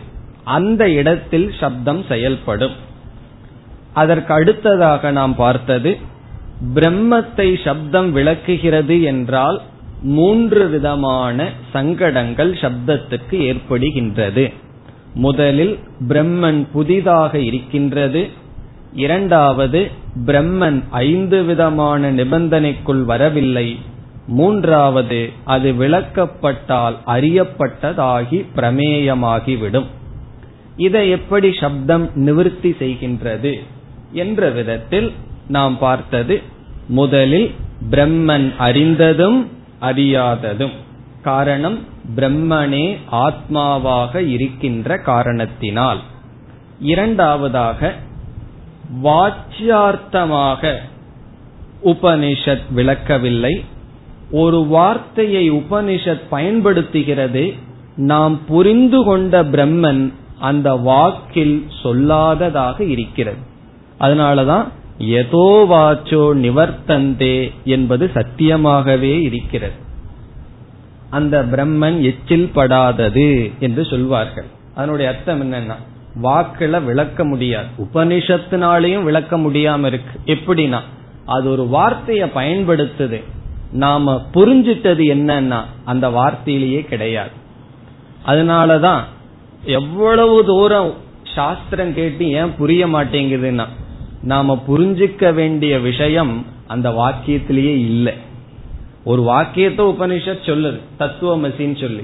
அந்த 0.44 0.90
இடத்தில் 0.90 1.54
சப்தம் 1.61 2.04
செயல்படும். 2.08 2.72
அதற்கு 3.92 4.35
அடுத்ததாக 4.35 5.11
நாம் 5.11 5.35
பார்த்தது 5.35 6.11
பிரம்மத்தை 6.75 7.64
சப்தம் 7.64 8.12
விளக்குகிறது 8.12 9.03
என்றால் 9.03 9.62
மூன்று 10.03 10.68
விதமான 10.68 11.48
சங்கடங்கள் 11.72 12.53
சப்தத்துக்கு 12.53 13.31
ஏற்படுகின்றது. 13.31 14.53
முதலில் 15.14 15.79
பிரம்மன் 16.09 16.66
புதிதாக 16.72 17.38
இருக்கின்றது. 17.38 18.29
இரண்டாவது 18.94 19.90
பிரம்மன் 20.27 20.83
ஐந்து 20.90 21.44
விதமான 21.44 22.12
நிபந்தனைக்குள் 22.12 23.03
வரவில்லை. 23.03 23.79
மூன்றாவது 24.27 25.31
அது 25.44 25.72
விளக்கப்பட்டால் 25.72 26.96
அறியப்பட்டதாகி 27.07 28.46
பிரமேயமாகிவிடும். 28.57 29.87
இதை 30.77 31.11
எப்படி 31.11 31.53
சப்தம் 31.61 32.11
நிவர்த்தி 32.14 32.70
செய்கின்றது? 32.70 33.59
என்ற 34.12 34.51
விதத்தில் 34.51 35.12
நாம் 35.48 35.78
பார்த்தது 35.78 36.42
முதலில் 36.88 37.55
பிரம்மன் 37.90 38.57
அறிந்ததும் 38.57 39.48
அறியாததும். 39.81 40.72
காரணம் 41.22 41.78
பிரம்மனே 42.16 42.96
ஆத்மாவாக 43.12 44.16
இருக்கின்ற 44.16 44.98
காரணத்தினால். 44.98 45.98
இரண்டாவதாக 46.81 47.94
வாச்சியார்த்தமாக 49.02 50.76
உபனிஷத் 51.85 52.62
விளக்கவில்லை. 52.70 53.64
ஒரு 54.31 54.64
வார்த்தையை 54.66 55.52
உபனிஷத் 55.52 56.20
பயன்படுத்துகிறது. 56.31 57.55
நாம் 57.96 58.44
புரிந்து 58.44 59.05
கொண்ட 59.05 59.42
பிரம்மன் 59.42 60.12
அந்த 60.40 60.74
வாக்கில் 60.74 61.66
சொல்லாததாக 61.83 62.85
இருக்கிறது. 62.85 63.37
அதனாலதான் 64.00 64.68
எதோ 65.08 65.66
வாச்சோ 65.70 66.24
நிவர்த்தந்தே 66.34 67.52
என்பது 67.64 68.10
சத்தியமாகவே 68.14 69.20
இருக்கிறது. 69.20 69.72
அந்த 71.10 71.42
பிரம்மன் 71.42 72.00
எச்சில் 72.00 72.50
படாதது 72.54 73.50
என்று 73.58 73.84
சொல்வார்கள். 73.84 74.44
அதனுடைய 74.74 75.10
அர்த்தம் 75.10 75.52
என்னன்னா 75.52 75.74
வாக்குல 76.22 76.84
விளக்க 76.84 77.24
முடியாது. 77.24 77.66
உபனிஷத்தினாலையும் 77.78 79.02
விளக்க 79.02 79.38
முடியாம 79.38 79.86
இருக்கு. 79.86 80.20
எப்படின்னா 80.26 80.80
அது 81.26 81.50
ஒரு 81.50 81.68
வார்த்தைய 81.72 82.26
பயன்படுத்துது. 82.34 83.22
நாம 83.72 84.22
புரிஞ்சிட்டது 84.34 85.02
என்னன்னா 85.14 85.60
அந்த 85.84 86.08
வார்த்தையிலேயே 86.08 86.86
கிடையாது. 86.86 87.30
அதனாலதான் 88.26 89.00
எவ்வளவு 89.64 90.44
தூரம் 90.44 90.94
சாஸ்திரம் 91.34 91.94
கேட்டு 91.94 92.30
ஏன் 92.30 92.56
புரிய 92.58 92.86
மாட்டேங்குதுன்னா 92.86 93.66
நாம 94.22 94.62
புரிஞ்சுக்க 94.68 95.35
வேண்டிய 95.35 95.78
விஷயம் 95.78 96.46
அந்த 96.66 96.90
வாக்கியத்திலேயே 96.90 97.74
இல்லை. 97.88 98.12
ஒரு 99.04 99.22
வாக்கியத்தை 99.22 99.87
உபனிஷத் 99.87 100.44
சொல்லுது 100.44 100.80
தத்துவமசின்னு 100.98 101.80
சொல்லி. 101.80 102.02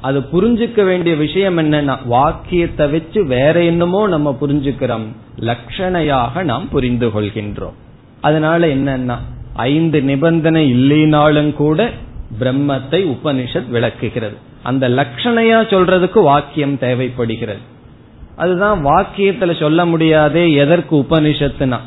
அது 0.00 0.20
புரிஞ்சுக்க 0.20 0.84
வேண்டிய 0.84 1.16
விஷயம் 1.16 1.58
என்னன்னா 1.58 1.98
வாக்கியத்தை 2.04 2.88
வச்சு 2.88 3.24
வேற 3.24 3.64
என்னமோ 3.64 4.08
நம்ம 4.08 4.36
புரிஞ்சுக்கிறோம் 4.40 5.04
லட்சணையாக 5.40 6.42
நாம் 6.42 6.68
புரிந்து 6.68 7.08
கொள்கின்றோம். 7.08 7.72
அதனால 8.20 8.66
என்னன்னா 8.66 9.16
ஐந்து 9.54 10.02
நிபந்தனை 10.02 10.74
இல்லைனாலும் 10.74 11.52
கூட 11.52 11.90
பிரம்மத்தை 12.40 13.16
உபனிஷத் 13.16 13.68
விளக்குகிறது. 13.68 14.36
அந்த 14.62 14.88
லட்சணையா 14.88 15.58
சொல்றதுக்கு 15.72 16.22
வாக்கியம் 16.22 16.78
தேவைப்படுகிறது. 16.78 17.74
அதுதான் 18.36 18.84
வாக்கியத்துல 18.84 19.58
சொல்ல 19.58 19.86
முடியாதே 19.86 20.52
எதற்கு 20.52 20.96
உபனிஷத்துனா? 20.96 21.78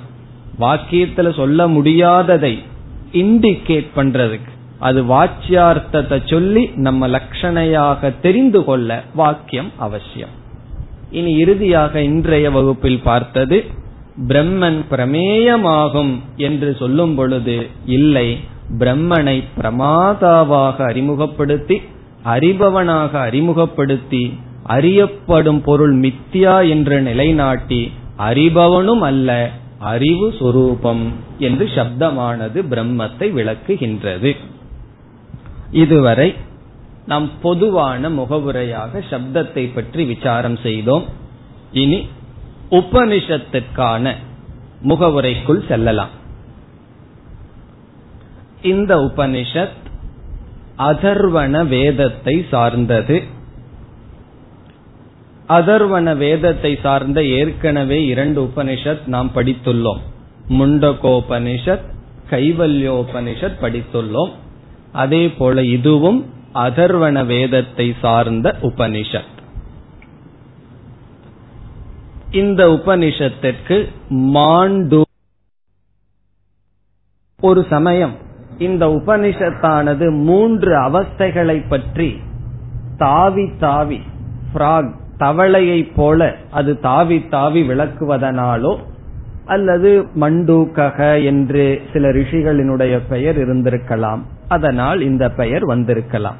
வாக்கியத்துல 0.60 1.36
சொல்ல 1.36 1.68
முடியாததை 1.68 2.54
இண்டிகேட் 3.12 3.90
பண்றதுக்கு. 3.96 4.52
அது 4.80 5.04
வாச்சியார்த்தத்தை 5.04 6.18
சொல்லி 6.26 6.70
நம்ம 6.76 7.08
லட்சணையாக 7.08 8.12
தெரிந்து 8.22 8.64
கொள்ள 8.64 9.04
வாக்கியம் 9.14 9.72
அவசியம். 9.78 10.34
இனி 11.12 11.32
இறுதியாக 11.38 12.02
இன்றைய 12.02 12.52
வகுப்பில் 12.52 13.02
பார்த்தது 13.02 13.66
பிரம்மன் 14.28 14.80
பிரமேயமாகும் 14.92 16.14
என்று 16.36 16.76
சொல்லும் 16.80 17.16
பொழுது 17.16 17.68
இல்லை 17.86 18.38
பிரம்மனை 18.80 19.44
பிரமாதாவாக 19.62 20.78
அறிமுகப்படுத்தி 20.78 21.82
அறிபவனாக 22.26 23.12
அறிமுகப்படுத்தி 23.12 24.24
அறியப்படும் 24.70 25.62
பொருள் 25.62 25.96
மித்யா 26.00 26.56
என்று 26.70 26.98
நிலைநாட்டி 27.02 27.82
அறிபவனும் 28.18 29.04
அல்ல 29.10 29.30
அறிவு 29.92 30.28
சொரூபம் 30.40 31.04
என்று 31.40 31.66
சப்தமானது 31.76 32.60
பிரம்மத்தை 32.72 33.28
விளக்குகின்றது. 33.38 34.32
இதுவரை 35.72 36.30
நாம் 37.06 37.28
பொதுவான 37.42 38.10
முகவுரையாக 38.10 39.02
சப்தத்தை 39.10 39.64
பற்றி 39.74 40.04
விசாரம் 40.04 40.58
செய்தோம். 40.58 41.06
இனி 41.72 42.00
உபனிஷத்திற்கான 42.72 44.14
முகவுரைக்குள் 44.88 45.62
செல்லலாம். 45.68 46.14
இந்த 48.62 48.92
உபனிஷத் 48.98 49.80
அதர்வன 50.78 51.68
வேதத்தை 51.68 52.36
சார்ந்தது. 52.52 53.18
அதர்வன 55.50 56.18
வேதத்தை 56.18 56.80
சார்ந்த 56.82 57.24
ஏற்கனவே 57.24 58.06
இரண்டு 58.06 58.44
உபனிஷத் 58.44 59.08
நாம் 59.08 59.32
படித்துள்ளோம். 59.36 60.00
முண்டகோபனிஷத் 60.50 61.86
கைவல்யோபனிஷத் 62.30 63.60
படித்துள்ளோம். 63.62 64.32
அதே 64.92 65.30
போல 65.30 65.64
இதுவும் 65.64 66.34
அதர்வன 66.54 67.26
வேதத்தை 67.26 67.96
சார்ந்த 68.02 68.56
உபனிஷத். 68.62 69.36
இந்த 72.32 72.68
உபனிஷத்திற்கு 72.68 73.90
மாண்டு 74.10 75.02
ஒரு 77.42 77.66
சமயம். 77.70 78.16
இந்த 78.58 78.88
உபனிஷத்தானது 78.88 80.24
மூன்று 80.24 80.78
அவஸ்தைகளை 80.80 81.70
பற்றி 81.70 82.18
தாவி 82.98 83.52
தாவி 83.60 84.02
ஃப்ராக் 84.54 85.08
தவளையை 85.20 85.94
போல 85.96 86.36
அது 86.52 86.80
தாவி 86.80 87.28
தாவி 87.28 87.70
விளக்குவதனாலோ 87.70 88.78
அல்லது 89.46 90.08
மண்டூக்கக 90.16 91.24
என்று 91.24 91.82
சில 91.94 92.10
ரிஷிகளினுடைய 92.10 93.00
பெயர் 93.10 93.38
இருந்திருக்கலாம். 93.38 94.20
அதனால் 94.48 95.02
இந்த 95.02 95.32
பெயர் 95.32 95.66
வந்திருக்கலாம். 95.66 96.36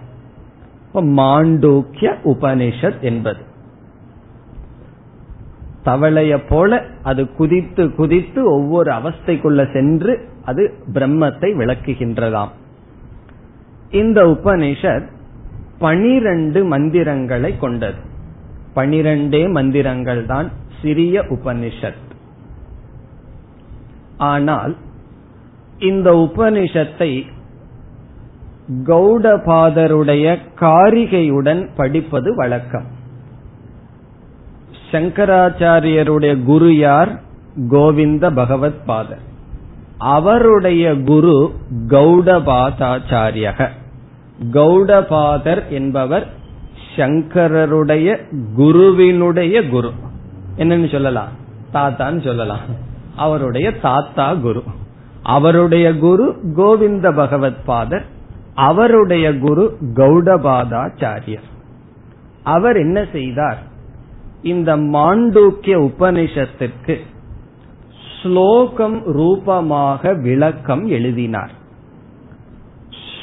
மாண்டூக்கிய 0.94 2.14
உபனிஷத் 2.24 3.00
என்பது. 3.00 3.42
தவளைய 5.86 6.42
போல 6.50 6.84
அது 7.04 7.34
குதித்து 7.34 7.96
குதித்து 7.96 8.52
ஒவ்வொரு 8.52 8.92
அவஸ்தைக்குள்ள 8.92 9.74
சென்று 9.74 10.28
அது 10.46 10.74
பிரம்மத்தை 10.94 11.54
விளக்குகின்றதாம். 11.56 12.50
இந்த 13.92 14.24
உபனிஷத் 14.24 15.08
பனிரண்டு 15.80 16.66
மந்திரங்களை 16.66 17.58
கொண்டது. 17.58 18.08
பனிரெண்டே 18.76 19.52
மந்திரங்கள் 19.52 20.26
தான் 20.26 20.52
சிறிய 20.82 21.22
உபனிஷத். 21.22 22.08
ஆனால் 24.18 24.76
இந்த 25.80 26.12
உபனிஷத்தை 26.12 27.24
கௌடபாதருடைய 28.84 30.38
காரிகையுடன் 30.60 31.70
படிப்பது 31.76 32.36
வழக்கம். 32.36 32.86
சங்கராச்சாரியருடைய 34.92 36.44
குரு 36.44 36.78
யார்? 36.78 37.22
கோவிந்த 37.70 38.32
பகவத் 38.32 38.86
பாதர். 38.86 39.22
அவருடைய 39.98 40.96
குரு 40.96 41.54
கௌடபாதாச்சாரியக. 41.88 43.68
கௌடபாதர் 44.52 45.68
என்பவர் 45.70 46.38
சங்கரருடைய 47.00 48.18
குருவினுடைய 48.56 49.70
குரு. 49.70 49.92
என்னன்னு 50.58 50.92
சொல்லலாம்? 50.92 51.28
தாத்தான்னு 51.74 52.24
சொல்லலாம். 52.24 52.60
அவருடைய 53.16 53.80
தாத்தா 53.80 54.34
குரு. 54.34 54.64
அவருடைய 55.24 55.98
குரு 55.98 56.36
கோவிந்த 56.56 57.12
பகவத் 57.12 57.66
பாதர். 57.66 58.06
அவருடைய 58.54 59.38
குரு 59.38 59.78
கௌடபாதாச்சாரியர். 59.82 61.48
அவர் 62.44 62.78
என்ன 62.78 63.06
செய்தார்? 63.12 63.64
இந்த 64.42 64.78
மாண்டூக்கிய 64.78 65.92
உபனிஷத்திற்கு 65.92 66.98
ஸ்லோகம் 68.24 69.04
ரூபமாக 69.06 70.14
விளக்கம் 70.14 70.86
எழுதினார். 70.86 71.52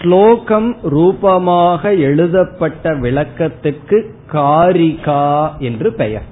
ஸ்லோகம் 0.01 0.77
ரூபமாக 0.83 1.95
எழுதப்பட்ட 1.95 2.95
விளக்கத்துக்கு 2.95 4.11
காரிகா 4.33 5.59
என்று 5.59 5.93
பெயர். 5.93 6.23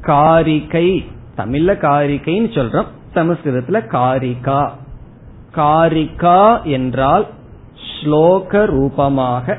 காரிகை 0.00 1.04
தமிழ்ல 1.36 1.74
காரிகைன்னு 1.84 2.50
சொல்றோம். 2.56 2.86
சமஸ்கிருதத்துல 3.14 3.86
காரிகா. 3.86 4.70
காரிகா 5.54 6.62
என்றால் 6.62 7.26
ஸ்லோக 7.88 8.66
ரூபமாக 8.66 9.56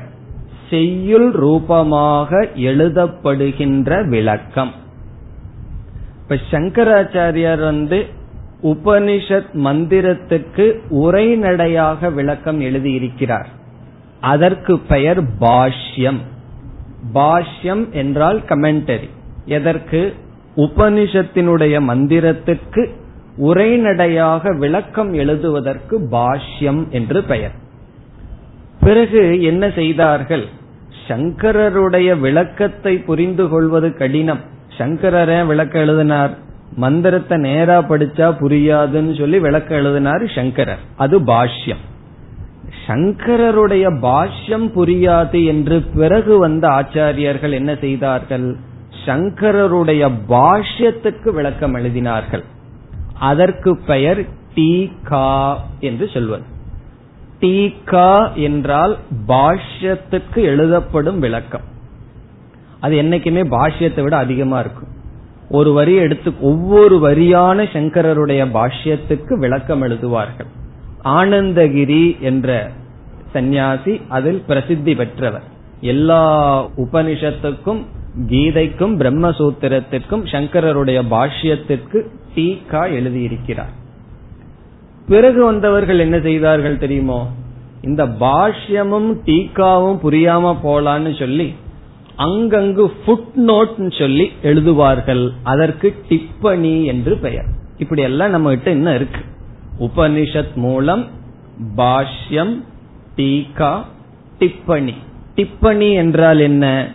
செய்யுள் 0.70 1.30
ரூபமாக 1.30 2.48
எழுதப்படுகின்ற 2.54 4.08
விளக்கம். 4.08 4.72
இப்ப 6.22 6.36
சங்கராச்சாரியார் 6.50 7.60
வந்து 7.60 8.06
உபனிஷத் 8.62 9.52
மந்திரத்துக்கு 9.54 10.80
உரைநடையாக 10.90 12.12
விளக்கம் 12.12 12.60
எழுதியிருக்கிறார். 12.60 13.46
அதற்கு 14.20 14.78
பெயர் 14.78 15.22
பாஷ்யம். 15.22 16.18
பாஷ்யம் 17.14 17.90
என்றால் 17.92 18.38
கமெண்டரி 18.38 19.08
எதற்கு? 19.44 20.14
உபனிஷத்தினுடைய 20.56 21.80
மந்திரத்துக்கு 21.80 22.88
உரைநடையாக 23.38 24.58
விளக்கம் 24.58 25.12
எழுதுவதற்கு 25.12 26.00
பாஷ்யம் 26.00 26.88
என்று 26.88 27.22
பெயர். 27.22 27.52
பிறகு 28.80 29.42
என்ன 29.42 29.70
செய்தார்கள்? 29.70 30.44
சங்கரருடைய 31.08 32.20
விளக்கத்தை 32.20 32.98
புரிந்து 32.98 33.48
கொள்வது 33.48 33.96
கடினம். 33.96 34.40
சங்கரரே 34.78 35.46
விளக்க 35.46 35.78
எழுதினார். 35.78 36.48
மந்திரத்தை 36.76 37.38
நேரா 37.38 37.82
படிச்சா 37.82 38.34
புரியாதுன்னு 38.40 39.18
சொல்லி 39.18 39.38
விளக்க 39.38 39.76
எழுதினாரு 39.76 40.34
சங்கரர். 40.34 40.78
அது 40.96 41.20
பாஷ்யம். 41.20 41.78
சங்கரருடைய 42.86 43.86
பாஷ்யம் 44.02 44.68
புரியாது 44.74 45.44
என்று 45.44 45.82
பிறகு 45.82 46.38
வந்த 46.38 46.68
ஆச்சாரியர்கள் 46.68 47.50
என்ன 47.50 47.74
செய்தார்கள்? 47.74 48.56
சங்கரருடைய 49.06 50.10
பாஷ்யத்துக்கு 50.28 51.32
விளக்கம் 51.32 51.74
எழுதினார்கள். 51.74 52.42
அதற்கு 53.18 53.76
பெயர் 53.76 54.20
டீகா 54.54 55.54
என்று 55.80 56.08
சொல்வது. 56.08 56.42
டீகா 57.40 58.34
என்றால் 58.34 58.98
பாஷ்யத்துக்கு 59.28 60.36
எழுதப்படும் 60.36 61.18
விளக்கம். 61.18 61.62
அது 62.80 63.02
என்னைக்குமே 63.02 63.44
பாஷ்யத்தை 63.50 64.02
விட 64.02 64.16
அதிகமா 64.16 64.58
இருக்கும். 64.58 64.88
ஒரு 65.50 65.72
வரி 65.72 65.94
எடுத்து 65.94 66.32
ஒவ்வொரு 66.40 66.96
வரியான 67.08 67.66
சங்கரருடைய 67.72 68.42
பாஷ்யத்துக்கு 68.54 69.32
விளக்கம் 69.38 69.82
எழுதுவார்கள். 69.82 70.50
ஆனந்தகிரி 71.04 72.20
என்ற 72.20 72.70
சந்நியாசி 73.32 74.00
அதில் 74.08 74.42
பிரசித்தி 74.46 74.94
பெற்றவர். 74.94 75.42
எல்லா 75.80 76.22
உபனிஷத்துக்கும் 76.76 77.82
கீதைக்கும் 78.28 78.94
பிரம்மசூத்திரத்திற்கும் 79.00 80.24
சங்கரருடைய 80.24 81.02
பாஷ்யத்திற்கு 81.10 82.00
டீகா 82.34 82.82
எழுதியிருக்கிறார். 82.98 83.74
பிறகு 85.08 85.44
வந்தவர்கள் 85.44 85.98
என்ன 85.98 86.20
செய்தார்கள் 86.20 86.78
தெரியுமோ? 86.78 87.28
இந்த 87.82 88.06
பாஷ்யமும் 88.06 89.10
டீக்காவும் 89.26 89.98
புரியாம 90.02 90.56
போலான்னு 90.64 91.18
சொல்லி 91.18 91.54
அங்கங்கு 92.20 92.92
ஃபுட் 93.06 93.32
நோட் 93.36 93.98
சொல்லி 93.98 94.32
எழுதுவார்கள். 94.42 95.32
அதற்கு 95.42 95.94
டிப்பணி 96.08 96.84
என்று 96.84 97.16
பெயர். 97.16 97.44
இப்படி 97.78 98.02
எல்லாம் 98.02 98.30
நம்ம 98.30 98.48
கிட்ட 98.48 98.70
என்ன 98.70 98.94
இருக்கு. 98.94 99.20
உபனிஷத் 99.78 100.54
மூலம் 100.54 101.06
பாஷ்யம் 101.76 102.62
டீகா 103.16 103.84
டிப்பணி 104.38 104.94
டிப்பணி 105.36 105.94
என்றால் 105.94 106.38
என்ன? 106.38 106.92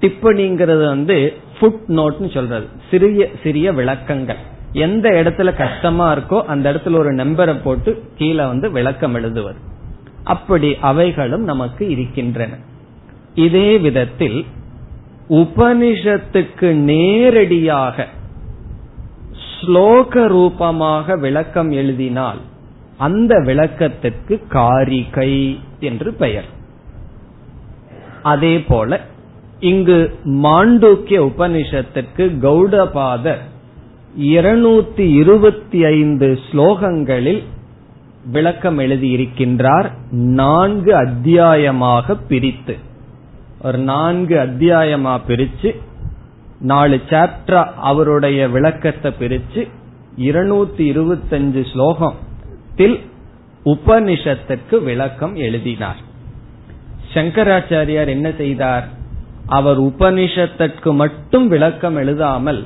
டிப்பணிங்கிறது 0.00 0.86
வந்து 0.86 1.36
ஃபுட் 1.60 1.82
நோட்னு 1.88 2.34
சொல்றது. 2.34 2.66
சிறிய 2.90 3.30
சிறிய 3.42 3.72
விளக்கங்கள். 3.72 4.36
எந்த 4.72 5.10
இடத்துல 5.10 5.56
கஷ்டமா 5.56 6.16
இருக்கோ 6.16 6.42
அந்த 6.42 6.72
இடத்துல 6.72 6.96
ஒரு 6.96 7.14
நம்பரை 7.14 7.62
போட்டு 7.62 8.02
கீழே 8.16 8.44
வந்து 8.44 8.70
விளக்கம் 8.70 9.14
எழுதுவது. 9.14 9.58
அப்படி 10.24 10.76
அவைகளும் 10.80 11.44
நமக்கு 11.44 11.88
இருக்கின்றன. 11.88 12.52
இதே 13.34 13.78
விதத்தில் 13.78 14.44
உபனிஷத்துக்கு 15.28 16.72
நேரடியாக 16.72 18.06
ஸ்லோக 19.60 20.26
ரூபமாக 20.26 21.16
விளக்கம் 21.16 21.70
எழுதினால் 21.70 22.38
அந்த 22.98 23.38
விளக்கத்திற்கு 23.38 24.42
காரிகை 24.48 25.60
என்று 25.80 26.12
பெயர். 26.12 26.44
அதே 28.22 28.60
போல 28.60 29.00
இங்கு 29.60 30.18
மாண்டூக்கிய 30.24 31.30
உபனிஷத்துக்கு 31.30 32.30
கௌடபாதர் 32.42 33.42
இருநூத்தி 34.18 35.14
இருபத்தி 35.14 35.84
ஐந்து 35.84 36.38
ஸ்லோகங்களில் 36.50 37.42
விளக்கம் 38.26 38.78
எழுதியிருக்கின்றார். 38.78 39.90
நான்கு 40.10 40.96
அத்தியாயமாக 40.96 42.14
பிரித்து. 42.14 42.76
ஒரு 43.62 43.78
நான்கு 43.78 44.38
அத்தியாயமா 44.38 45.20
பிரிச்சு 45.28 45.80
நாலு 46.60 47.00
சாப்டர் 47.08 47.64
அவருடைய 47.76 48.48
விளக்கத்தை 48.48 49.12
பிரிச்சு 49.20 49.70
இருநூத்தி 50.16 50.78
இருபத்தஞ்சு 50.78 51.64
ஸ்லோகத்தில் 51.74 53.00
உபனிஷத்துக்கு 53.64 54.82
விளக்கம் 54.82 55.34
எழுதினார். 55.34 55.96
சங்கராச்சாரியார் 57.14 58.08
என்ன 58.08 58.32
செய்தார்? 58.36 58.88
அவர் 59.46 59.80
உபனிஷத்திற்கு 59.80 60.94
மட்டும் 60.94 61.48
விளக்கம் 61.48 61.96
எழுதாமல் 61.96 62.64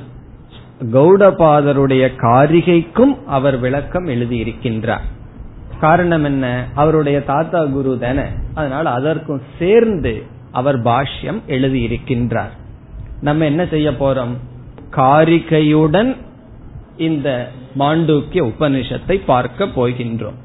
கௌடபாதருடைய 0.81 2.09
காரிகைக்கும் 2.17 3.23
அவர் 3.25 3.59
விளக்கம் 3.59 4.07
எழுதியிருக்கின்றார். 4.07 5.05
காரணம் 5.79 6.23
என்ன? 6.23 6.65
அவருடைய 6.75 7.23
தாத்தா 7.23 7.65
குரு 7.65 7.97
தானே. 7.99 8.23
அதனால் 8.53 8.85
அதற்கும் 8.85 9.41
சேர்ந்து 9.59 10.35
அவர் 10.57 10.77
பாஷ்யம் 10.83 11.39
எழுதியிருக்கின்றார். 11.47 12.53
நம்ம 13.21 13.45
என்ன 13.45 13.65
செய்ய 13.65 13.89
போறோம்? 13.91 14.33
காரிகையுடன் 14.91 16.11
இந்த 16.97 17.27
மாண்டூக்கிய 17.79 18.43
உபனிஷத்தை 18.51 19.15
பார்க்க 19.25 19.65
போகின்றோம். 19.65 20.37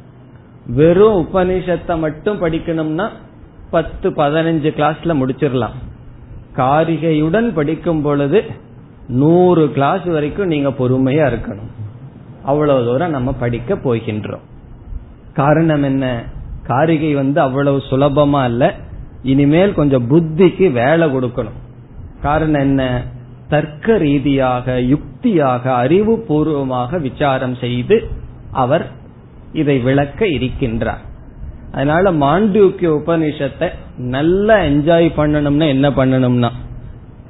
வெறும் 0.66 1.18
உபனிஷத்தை 1.22 1.98
மட்டும் 1.98 2.40
படிக்கணும்னா 2.42 3.06
பத்து 3.70 4.10
பதினஞ்சு 4.10 4.70
கிளாஸ்ல 4.78 5.14
முடிச்சிடலாம். 5.22 5.76
காரிகையுடன் 6.56 7.48
படிக்கும் 7.54 8.02
பொழுது 8.02 8.40
நூறு 9.08 9.72
கிளாஸ் 9.72 10.04
வரைக்கும் 10.04 10.52
நீங்க 10.54 10.68
பொறுமையா 10.68 11.26
இருக்கணும். 11.32 11.70
அவ்வளவு 12.44 12.84
தூரம் 12.84 13.10
நம்ம 13.10 13.32
படிக்க 13.32 13.74
போகின்றோம். 13.74 14.44
காரணம் 15.34 15.82
என்ன? 15.82 16.06
காரிகை 16.62 17.14
வந்து 17.14 17.40
அவ்வளவு 17.40 17.82
சுலபமா 17.90 18.44
இல்லை. 18.44 18.70
இனிமேல் 19.22 19.74
கொஞ்சம் 19.74 20.08
புத்திக்கு 20.10 20.72
வேலை 20.72 21.06
கொடுக்கணும். 21.08 21.58
காரணம் 22.22 22.60
என்ன? 22.60 23.02
தர்க்க 23.48 23.98
ரீதியாக 23.98 24.80
யுக்தியாக 24.80 25.64
அறிவு 25.74 26.18
பூர்வமாக 26.18 26.98
விசாரம் 26.98 27.54
செய்து 27.54 28.08
அவர் 28.50 28.86
இதை 29.52 29.78
விளக்க 29.78 30.26
இருக்கின்றார். 30.26 31.02
அதனால 31.72 32.12
மாண்டூக்கிய 32.12 32.90
உபநிஷத்தை 33.00 33.68
நல்லா 33.96 34.56
என்ஜாய் 34.56 35.08
பண்ணணும்னா 35.16 35.66
என்ன 35.66 35.90
பண்ணணும்னா 35.90 36.50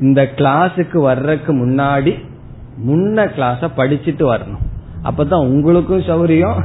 இந்த 0.00 0.22
கிளாஸுக்கு 0.36 0.98
வர்றதுக்கு 1.00 1.52
முன்னாடி 1.52 2.12
முன்ன 2.86 3.26
கிளாஸ 3.36 3.68
படிச்சுட்டு 3.76 4.24
வரணும். 4.32 4.64
அப்பதான் 5.04 5.48
உங்களுக்கும் 5.48 6.00
சௌரியம் 6.00 6.60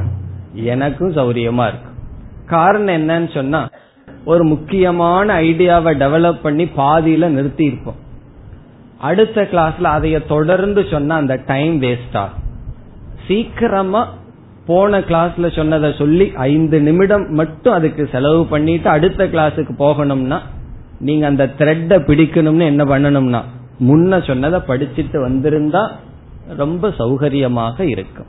எனக்கும் 0.52 1.12
சௌரியமா 1.12 1.66
இருக்கும். 1.66 1.96
காரணம் 2.46 2.94
என்னன்னு 2.94 3.34
சொன்னா 3.34 3.68
ஒரு 4.24 4.44
முக்கியமான 4.44 5.40
ஐடியாவை 5.40 5.92
டெவலப் 5.96 6.40
பண்ணி 6.42 6.64
பாதியில 6.64 7.26
நிறுத்தி 7.26 7.64
இருப்போம் 7.64 7.94
அடுத்த 8.98 9.42
கிளாஸ்ல 9.42 9.82
அதைய 9.82 10.26
தொடர்ந்து 10.26 10.86
சொன்னா 10.90 11.16
அந்த 11.16 11.40
டைம் 11.46 11.82
வேஸ்ட் 11.82 12.16
ஆகும் 12.16 12.46
சீக்கிரமா 13.26 14.12
போன 14.66 15.00
கிளாஸ்ல 15.00 15.56
சொன்னதை 15.56 15.94
சொல்லி 15.98 16.32
ஐந்து 16.34 16.80
நிமிடம் 16.80 17.26
மட்டும் 17.30 17.72
அதுக்கு 17.72 18.08
செலவு 18.12 18.46
பண்ணிட்டு 18.46 18.88
அடுத்த 18.88 19.24
கிளாஸுக்கு 19.24 19.72
போகணும்னா 19.78 20.38
நீங்க 21.00 21.26
அந்த 21.26 21.46
த்ரெட்டை 21.46 21.98
பிடிக்கணும்னு 21.98 22.62
என்ன 22.62 22.84
பண்ணணும்னா 22.84 23.42
முன்ன 23.80 24.26
சொன்னதை 24.26 24.60
படிச்சுட்டு 24.66 25.28
வந்திருந்தா 25.28 25.90
ரொம்ப 26.56 26.88
சௌகரியமாக 26.88 27.80
இருக்கும். 27.80 28.26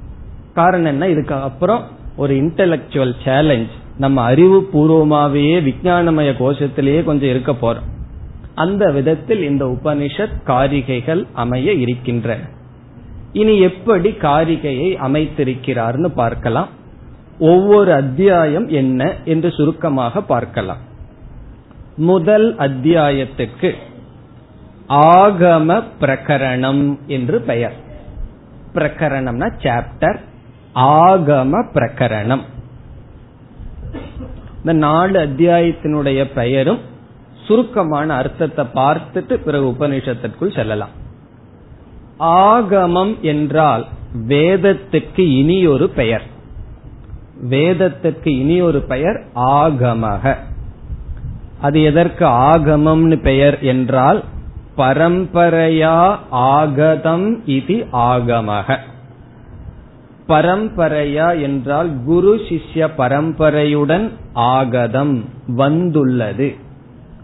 காரணம் 0.53 0.85
என்ன? 0.85 1.07
இதுக்கு 1.09 1.33
அப்புறம் 1.33 1.83
ஒரு 2.15 2.35
இன்டலக்சுவல் 2.35 3.13
சேலஞ்ச் 3.23 3.69
நம்ம 3.99 4.21
அறிவு 4.21 4.69
பூர்வமாவே 4.73 5.45
விஞ்ஞானமய 5.63 6.31
கோஷத்திலேயே 6.39 7.03
கொஞ்சம் 7.03 7.29
இருக்க 7.29 7.51
போறோம். 7.51 7.87
அந்த 8.55 8.91
விதத்தில் 8.91 9.43
இந்த 9.43 9.65
உபனிஷத் 9.65 10.37
காரிகைகள் 10.47 11.27
அமைய 11.33 11.73
இருக்கின்றன 11.73 12.41
இனி 13.33 13.59
எப்படி 13.59 14.09
காரிகையை 14.09 14.89
அமைத்திருக்கிறார்னு 15.07 16.05
பார்க்கலாம். 16.05 16.67
ஒவ்வொரு 17.39 17.93
அத்தியாயம் 17.93 18.67
என்ன 18.67 19.15
என்று 19.25 19.51
சுருக்கமாக 19.51 20.21
பார்க்கலாம். 20.21 20.81
முதல் 21.95 22.55
அத்தியாயத்துக்கு 22.55 23.73
ஆகம 24.89 25.83
பிரகரணம் 26.01 26.97
என்று 27.07 27.41
பெயர். 27.41 27.75
பிரகரணம்னா 28.73 29.49
சாப்டர் 29.63 30.19
ஆகம 30.75 31.51
பிரகரணம். 31.73 32.45
இந்த 34.59 34.73
நாலு 34.73 35.19
அத்தியாயத்தினுடைய 35.19 36.33
பெயரும் 36.33 36.79
சுருக்கமான 37.45 38.13
அர்த்தத்தை 38.13 38.65
பார்த்துட்டு 38.73 39.33
பிறகு 39.33 39.65
உபநிஷத்திற்குள் 39.65 40.55
செல்லலாம். 40.55 40.89
ஆகமம் 42.19 43.19
என்றால் 43.19 43.85
வேதத்துக்கு 44.27 45.19
இனி 45.19 45.67
ஒரு 45.67 45.89
பெயர். 45.89 46.21
வேதத்துக்கு 47.49 48.27
இனி 48.27 48.61
ஒரு 48.61 48.81
பெயர் 48.81 49.23
ஆகமக. 49.35 50.35
அது 51.61 51.83
எதற்கு 51.83 52.25
ஆகமம்னு 52.25 53.21
பெயர் 53.21 53.59
என்றால் 53.61 54.23
பரம்பரையா 54.77 56.17
ஆகதம் 56.29 57.47
இது 57.47 57.87
ஆகமக. 57.91 58.77
பரம்பரையா 60.29 61.41
என்றால் 61.41 62.03
குரு 62.05 62.35
சிஷ்ய 62.35 62.89
பரம்பரையுடன் 62.97 64.09
ஆகதம் 64.33 65.25
வந்துள்ளது. 65.47 66.55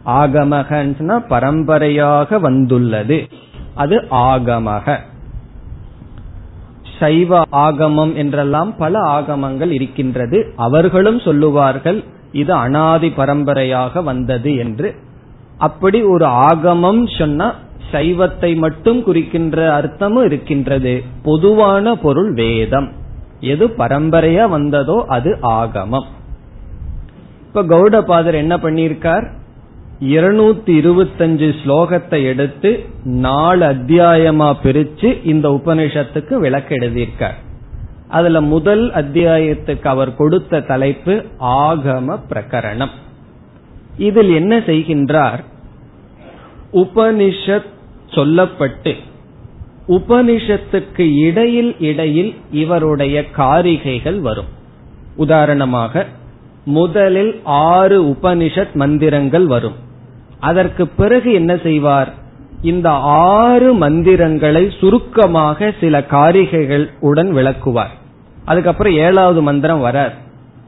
ஆகமகன்னா 0.06 1.28
பரம்பரையாக 1.28 2.40
வந்துள்ளது. 2.40 3.28
அது 3.76 4.08
ஆகமக. 4.12 4.98
சைவ 7.00 7.42
ஆகமம் 7.52 8.16
என்றெல்லாம் 8.16 8.76
பல 8.78 9.00
ஆகமங்கள் 9.00 9.72
இருக்கின்றது. 9.72 10.54
அவர்களும் 10.56 11.20
சொல்லுவார்கள் 11.20 12.04
இது 12.32 12.54
அனாதி 12.54 13.10
பரம்பரையாக 13.10 14.02
வந்தது 14.02 14.56
என்று. 14.56 14.96
அப்படி 15.58 16.02
ஒரு 16.04 16.26
ஆகமம் 16.26 17.08
சொன்னா 17.08 17.54
சைவத்தை 17.92 18.56
மட்டும் 18.56 19.04
குறிக்கின்ற 19.04 19.82
அர்த்தமும் 19.82 20.24
இருக்கின்றது. 20.24 21.04
பொதுவான 21.24 21.96
பொருள் 21.96 22.34
வேதம். 22.34 22.92
எது 23.40 23.68
பரம்பரையா 23.68 24.50
வந்ததோ 24.50 25.06
அது 25.08 25.38
ஆகமம். 25.42 26.06
இப்ப 27.48 27.64
கௌடபாதர் 27.64 28.34
என்ன 28.34 28.58
பண்ணியிருக்கார்? 28.58 29.28
இருநூத்தி 30.00 30.72
இருபத்தஞ்சு 30.80 31.54
ஸ்லோகத்தை 31.64 32.24
எடுத்து 32.24 32.86
நாலு 33.04 33.66
அத்தியாயமா 33.66 34.56
பிரிச்சு 34.64 35.26
இந்த 35.26 35.50
உபனிஷத்துக்கு 35.50 36.34
விளக்கு 36.34 36.76
எழுதியிருக்கார். 36.76 37.38
அதுல 38.08 38.42
முதல் 38.42 38.92
அத்தியாயத்துக்கு 38.92 39.86
அவர் 39.86 40.16
கொடுத்த 40.16 40.60
தலைப்பு 40.60 41.26
ஆகம 41.40 42.20
பிரகரணம். 42.30 42.94
இதில் 43.98 44.34
என்ன 44.34 44.58
செய்கின்றார்? 44.58 45.44
உபனிஷத் 46.74 47.74
சொல்லப்பட்டு 48.10 48.94
உபனிஷத்துக்கு 49.88 51.20
இடையில் 51.20 51.80
இடையில் 51.80 52.36
இவருடைய 52.52 53.24
காரிகைகள் 53.38 54.20
வரும். 54.20 54.46
உதாரணமாக 55.16 56.06
முதலில் 56.66 57.42
ஆறு 57.44 58.04
உபனிஷத் 58.04 58.74
மந்திரங்கள் 58.74 59.46
வரும். 59.46 59.76
அதற்கு 60.40 60.88
பிறகு 60.88 61.34
என்ன 61.34 61.58
செய்வார்? 61.64 62.14
இந்த 62.62 62.90
ஆறு 62.90 63.74
மந்திரங்களை 63.74 64.74
சுருக்கமாக 64.80 65.74
சில 65.80 66.00
காரிகைகள் 66.00 66.90
உடன் 67.00 67.34
விளக்குவார். 67.34 67.94
அதுக்கப்புறம் 68.46 68.94
ஏழாவது 68.94 69.42
மந்திரம் 69.42 69.84
வரார். 69.84 70.14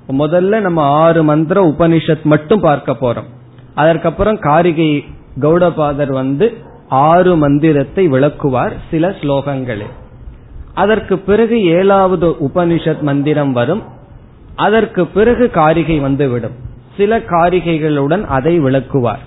முதல்ல 0.10 0.60
நம்ம 0.60 0.82
ஆறு 0.82 1.24
மந்திர 1.24 1.64
உபனிஷத் 1.64 2.22
மட்டும் 2.22 2.60
பார்க்க 2.60 2.92
போறோம். 2.92 3.30
அதற்கப்புறம் 3.76 4.40
காரிகை 4.40 5.06
கௌடபாதர் 5.40 6.12
வந்து 6.12 6.58
ஆறு 6.90 7.38
மந்திரத்தை 7.38 8.08
விளக்குவார் 8.08 8.74
சில 8.92 9.10
ஸ்லோகங்களில். 9.10 9.94
அதற்கு 10.74 11.18
பிறகு 11.18 11.64
ஏழாவது 11.64 12.36
உபனிஷத் 12.42 13.02
மந்திரம் 13.02 13.52
வரும். 13.52 13.84
அதற்கு 14.56 15.08
பிறகு 15.08 15.50
காரிகை 15.50 16.00
வந்துவிடும். 16.00 16.52
சில 16.98 17.20
காரிகைகளுடன் 17.20 18.26
அதை 18.26 18.60
விளக்குவார். 18.60 19.20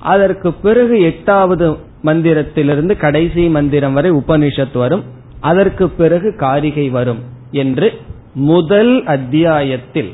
அதற்கு 0.00 0.52
பிறகு 0.52 1.02
எட்டாவது 1.02 1.76
மந்திரத்திலிருந்து 2.04 2.96
கடைசி 2.96 3.48
மந்திரம் 3.48 3.92
வரை 3.92 4.10
உபனிஷத் 4.10 4.78
வரும். 4.78 5.04
அதற்கு 5.40 5.88
பிறகு 5.88 6.36
காரிகை 6.36 6.88
வரும் 6.88 7.18
என்று 7.50 8.00
முதல் 8.34 9.04
அத்தியாயத்தில் 9.04 10.12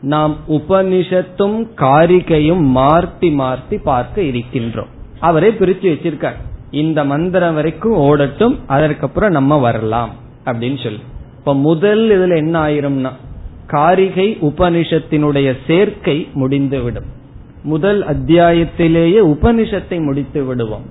நாம் 0.00 0.36
உபனிஷத்தும் 0.48 1.68
காரிகையும் 1.76 2.60
மாற்றி 2.60 3.30
மாற்றி 3.30 3.78
பார்க்க 3.78 4.22
இருக்கின்றோம். 4.22 4.96
அவரே 5.20 5.50
பிரிச்சு 5.50 5.86
வச்சிருக்கார். 5.92 6.36
இந்த 6.70 7.04
மந்திரம் 7.04 7.54
வரைக்கும் 7.54 7.98
ஓடட்டும் 7.98 8.58
அதற்கப்புறம் 8.66 9.30
நம்ம 9.30 9.56
வரலாம் 9.56 10.10
அப்படின்னு 10.44 10.82
சொல்லி. 10.82 11.00
இப்ப 11.38 11.54
முதல் 11.54 12.08
இதுல 12.08 12.36
என்ன 12.36 12.68
ஆயிரும்னா 12.68 13.10
காரிகை 13.66 14.38
உபனிஷத்தினுடைய 14.40 15.56
சேர்க்கை 15.66 16.28
முடிந்துவிடும். 16.32 17.04
முதல் 17.62 18.04
அத்தியாயத்திலேயே 18.04 19.20
உபனிஷத்தை 19.20 20.04
முடித்து 20.04 20.44
விடுவோம். 20.44 20.82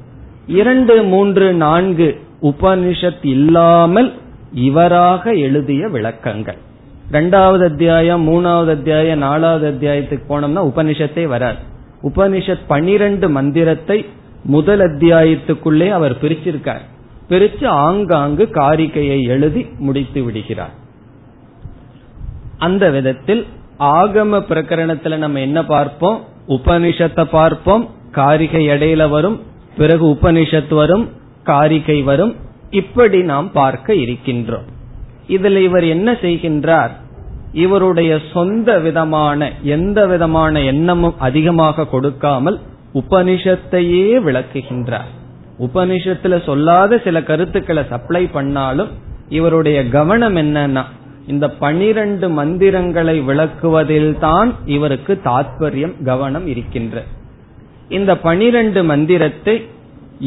இரண்டு 0.48 1.04
மூன்று 1.04 1.54
நான்கு 1.54 2.20
உபனிஷத் 2.42 3.26
இல்லாமல் 3.26 4.14
இவராக 4.54 5.32
எழுதிய 5.32 5.88
விளக்கங்கள். 5.88 6.58
ரெண்டாவது 7.12 7.64
அத்தியாயம் 7.64 8.28
மூணாவது 8.28 8.70
அத்தியாயம் 8.70 9.18
நாலாவது 9.18 9.72
அத்தியாயத்துக்கு 9.72 10.32
போனோம்னா 10.32 10.72
உபனிஷத்தே 10.74 11.28
வராது. 11.28 11.76
உபனிஷத் 12.08 12.66
பனிரெண்டு 12.68 13.30
மந்திரத்தை 13.30 14.06
முதல் 14.44 14.80
அத்தியாயத்துக்குள்ளே 14.80 15.90
அவர் 15.90 16.22
பிரிச்சிருக்கார். 16.22 16.82
பிரிச்சு 17.30 17.66
ஆங்காங்கு 17.66 18.50
காரிகையை 18.52 19.22
எழுதி 19.22 19.68
முடித்து 19.80 20.24
விடுகிறார். 20.24 20.74
அந்த 22.58 22.90
விதத்தில் 22.90 23.46
ஆகம 23.80 24.40
பிரகரணத்துல 24.50 25.18
நம்ம 25.18 25.40
என்ன 25.40 25.66
பார்ப்போம்? 25.66 26.24
உபனிஷத்தை 26.48 27.24
பார்ப்போம். 27.24 27.90
காரிகை 28.12 28.68
இடையில 28.68 29.10
வரும் 29.10 29.42
பிறகு 29.78 30.06
உபனிஷத் 30.08 30.74
வரும் 30.74 31.10
காரிகை 31.44 32.02
வரும். 32.02 32.36
இப்படி 32.70 33.22
நாம் 33.22 33.52
பார்க்க 33.52 33.94
இருக்கின்றோம். 33.94 34.68
இதில் 35.28 35.56
இவர் 35.56 35.84
என்ன 35.84 36.12
செய்கின்றார்? 36.12 36.92
இவருடைய 37.64 38.12
சொந்த 38.34 38.70
விதமான 38.80 39.50
எந்த 39.76 40.00
விதமான 40.08 40.62
எண்ணமும் 40.72 41.20
அதிகமாக 41.28 41.88
கொடுக்காமல் 41.94 42.58
உபனிஷத்தையே 43.02 44.08
விளக்குகின்றார். 44.28 45.12
உபனிஷத்துல 45.66 46.36
சொல்லாத 46.46 47.00
சில 47.06 47.18
கருத்துக்களை 47.30 47.84
சப்ளை 47.90 48.24
பண்ணாலும் 48.38 48.92
இவருடைய 49.30 49.80
கவனம் 49.98 50.38
என்னன்னா 50.44 50.84
இந்த 51.28 51.46
பனிரெண்டு 51.64 52.28
மந்திரங்களை 52.40 53.16
விளக்குவதில் 53.30 54.14
தான் 54.20 54.52
இவருக்கு 54.76 55.14
தாத்பரியம் 55.26 55.96
கவனம் 56.04 56.46
இருக்கின்ற. 56.48 57.04
இந்த 57.98 58.12
பனிரெண்டு 58.28 58.82
மந்திரத்தை 58.84 59.56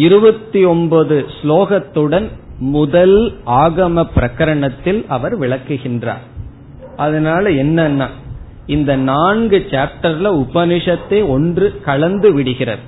இருபத்தி 0.06 0.60
ஒன்பது 0.64 1.16
ஸ்லோகத்துடன் 1.38 2.28
முதல் 2.76 3.18
ஆகம 3.62 4.04
பிரகரணத்தில் 4.16 5.00
அவர் 5.16 5.34
விளக்குகின்றார். 5.40 6.24
அதனால 7.00 7.50
என்னன்னா 7.50 8.08
இந்த 8.66 8.96
நான்கு 8.96 9.58
சாப்டர்ல 9.70 10.28
உபனிஷத்தை 10.42 11.28
ஒன்று 11.28 11.80
கலந்து 11.84 12.32
விடுகிறது. 12.32 12.82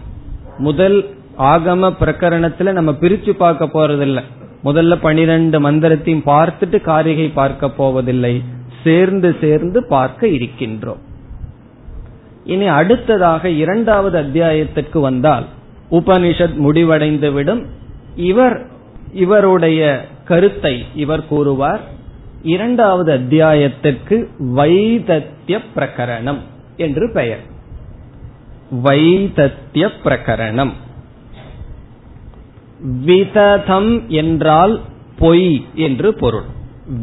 முதல் 0.58 0.98
ஆகம 1.38 1.90
பிரகரணத்துல 2.00 2.72
நம்ம 2.72 2.90
பிரிச்சு 3.00 3.30
பார்க்க 3.30 3.64
போறதில்ல. 3.64 4.20
முதல்ல 4.64 4.96
பனிரெண்டு 5.00 5.60
மந்திரத்தையும் 5.60 6.26
பார்த்துட்டு 6.26 6.80
காரிகை 6.80 7.28
பார்க்க 7.28 7.70
போவதில்லை. 7.70 8.34
சேர்ந்து 8.84 9.36
சேர்ந்து 9.40 9.86
பார்க்க 9.86 10.26
இருக்கின்றோம். 10.26 11.02
இனி 12.44 12.66
அடுத்ததாக 12.66 13.48
இரண்டாவது 13.48 14.18
அத்தியாயத்திற்கு 14.18 15.00
வந்தால் 15.00 15.46
உபனிஷத் 15.90 16.58
முடிவடைந்துவிடும். 16.64 17.62
இவர் 18.16 18.56
இவருடைய 19.12 19.80
கருத்தை 20.24 20.74
இவர் 20.94 21.26
கூறுவார். 21.26 21.80
இரண்டாவது 22.42 23.12
அத்தியாயத்திற்கு 23.12 24.28
வைதத்திய 24.38 25.58
பிரகரணம் 25.76 26.38
என்று 26.76 27.10
பெயர். 27.12 27.40
வைதத்திய 28.84 29.90
பிரகரணம். 30.04 30.70
விததம் 33.04 34.08
என்றால் 34.08 34.80
பொய் 35.18 35.64
என்று 35.74 36.14
பொருள். 36.14 36.44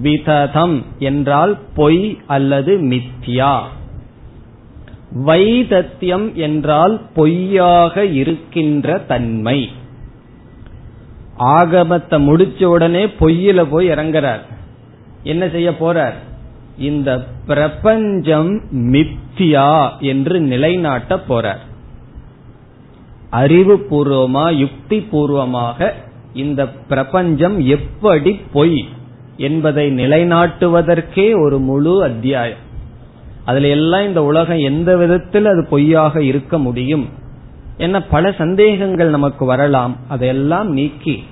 விததம் 0.02 0.86
என்றால் 1.00 1.58
பொய் 1.76 2.18
அல்லது 2.28 2.78
மித்யா. 2.78 3.62
வைதத்தியம் 5.26 6.34
என்றால் 6.34 7.02
பொய்யாக 7.14 8.06
இருக்கின்ற 8.06 8.98
தன்மை. 8.98 9.70
ஆகமத்தை 11.40 12.18
முடிச்ச 12.20 12.64
உடனே 12.64 13.06
பொய்யில 13.06 13.66
போய் 13.70 13.90
இறங்குறார். 13.90 14.42
என்ன 15.24 15.50
செய்ய 15.50 15.72
போறார்? 15.72 16.14
இந்த 16.78 17.26
பிரபஞ்சம் 17.48 18.62
மித்தியா 18.72 19.98
என்று 20.00 20.40
நிலைநாட்ட 20.40 21.22
போறார். 21.30 21.60
அறிவு 23.30 23.88
பூர்வமா 23.90 24.56
யுக்தி 24.56 25.02
பூர்வமாக 25.02 25.94
இந்த 26.34 26.68
பிரபஞ்சம் 26.68 27.60
எப்படி 27.60 28.40
பொய் 28.54 28.88
என்பதை 29.38 29.92
நிலைநாட்டுவதற்கே 29.92 31.42
ஒரு 31.42 31.60
முழு 31.60 32.04
அத்தியாயம். 32.04 32.68
அதுல 33.46 33.68
எல்லாம் 33.68 34.04
இந்த 34.04 34.24
உலகம் 34.24 34.58
எந்த 34.58 34.98
விதத்தில் 34.98 35.46
அது 35.46 35.68
பொய்யாக 35.70 36.24
இருக்க 36.24 36.58
முடியும்? 36.58 37.10
என்ன 37.78 38.02
பல 38.02 38.32
சந்தேகங்கள் 38.32 39.10
நமக்கு 39.10 39.46
வரலாம். 39.46 39.98
அதையெல்லாம் 40.08 40.72
நீக்கி 40.72 41.24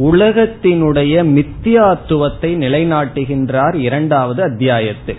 உலகத்தினுடைய 0.00 1.24
மித்தியாத்துவத்தை 1.24 2.50
நிலைநாட்டுகின்றார் 2.56 3.74
இரண்டாவது 3.74 4.42
அத்தியாயத்தில். 4.42 5.16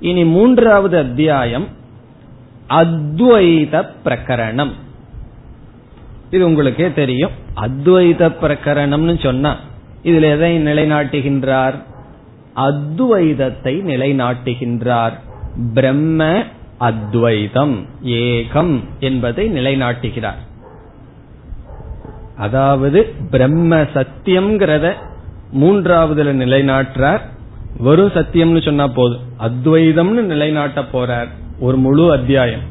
இனி 0.00 0.24
மூன்றாவது 0.24 0.98
அத்தியாயம் 0.98 1.66
அத்வைத 2.68 3.86
பிரகரணம். 4.04 4.70
இது 6.30 6.44
உங்களுக்கே 6.44 6.92
தெரியும். 6.92 7.30
அத்வைத 7.56 8.32
பிரகரணம்னு 8.42 9.22
சொன்னா 9.22 9.56
இதுல 10.04 10.20
எதை 10.20 10.62
நிலைநாட்டுகின்றார்? 10.66 11.74
அத்வைதத்தை 12.56 13.82
நிலைநாட்டுகின்றார். 13.82 15.12
பிரம்ம 15.74 16.42
அத்வைதம் 16.78 17.86
ஏகம் 18.04 18.80
என்பதை 19.00 19.50
நிலைநாட்டுகிறார். 19.52 20.40
அதாவது 22.40 23.00
பிரம்ம 23.30 23.76
சத்தியம்ங்கிறத 23.94 24.86
மூன்றாவதுல 25.60 26.32
நிலைநாட்டுறார். 26.42 27.22
வெறும் 27.78 28.14
சத்தியம்னு 28.14 28.64
சொன்னா 28.64 28.86
போதும். 28.88 29.24
அத்வைதம்னு 29.38 30.22
நிலைநாட்ட 30.32 30.84
போறார் 30.92 31.30
ஒரு 31.60 31.76
முழு 31.76 32.12
அத்தியாயம். 32.12 32.64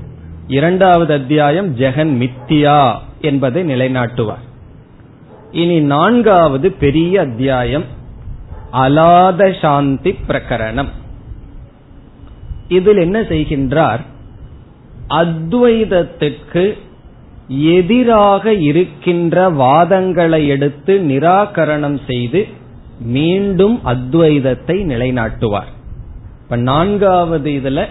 இரண்டாவது 0.47 1.13
அத்தியாயம் 1.13 1.70
ஜெகன் 1.78 2.13
மித்தியா 2.22 2.80
என்பதை 3.22 3.61
நிலைநாட்டுவார். 3.63 4.45
இனி 5.51 5.80
நான்காவது 5.80 6.72
பெரிய 6.72 7.22
அத்தியாயம் 7.22 7.86
அலாத 8.74 9.59
சாந்தி 9.61 10.11
பிரகரணம் 10.28 10.91
இதில் 12.67 12.97
என்ன 12.97 13.22
செய்கின்றார்? 13.22 14.01
அத்வைதத்திற்கு 15.09 16.63
எதிராக 17.50 18.54
இருக்கின்ற 18.54 19.52
வாதங்களை 19.52 20.47
எடுத்து 20.47 21.00
நிராகரணம் 21.00 22.00
செய்து 22.08 22.47
மீண்டும் 23.00 23.82
அத்வைதத்தை 23.86 24.86
நிலைநாட்டுவார். 24.86 25.72
இப்ப 26.43 26.56
நான்காவது 26.56 27.52
இதுல 27.52 27.86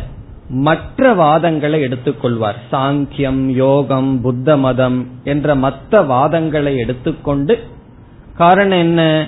மற்ற 0.48 1.14
வாதங்களை 1.14 1.80
எடுத்துக்கொள்வார். 1.80 2.54
சாங்கியம் 2.72 3.46
யோகம் 3.46 4.20
புத்த 4.20 4.56
மதம் 4.56 5.08
என்ற 5.24 5.54
மற்ற 5.54 6.02
வாதங்களை 6.02 6.76
எடுத்துக்கொண்டு 6.76 7.64
காரணம் 8.36 8.78
என்ன? 8.78 9.26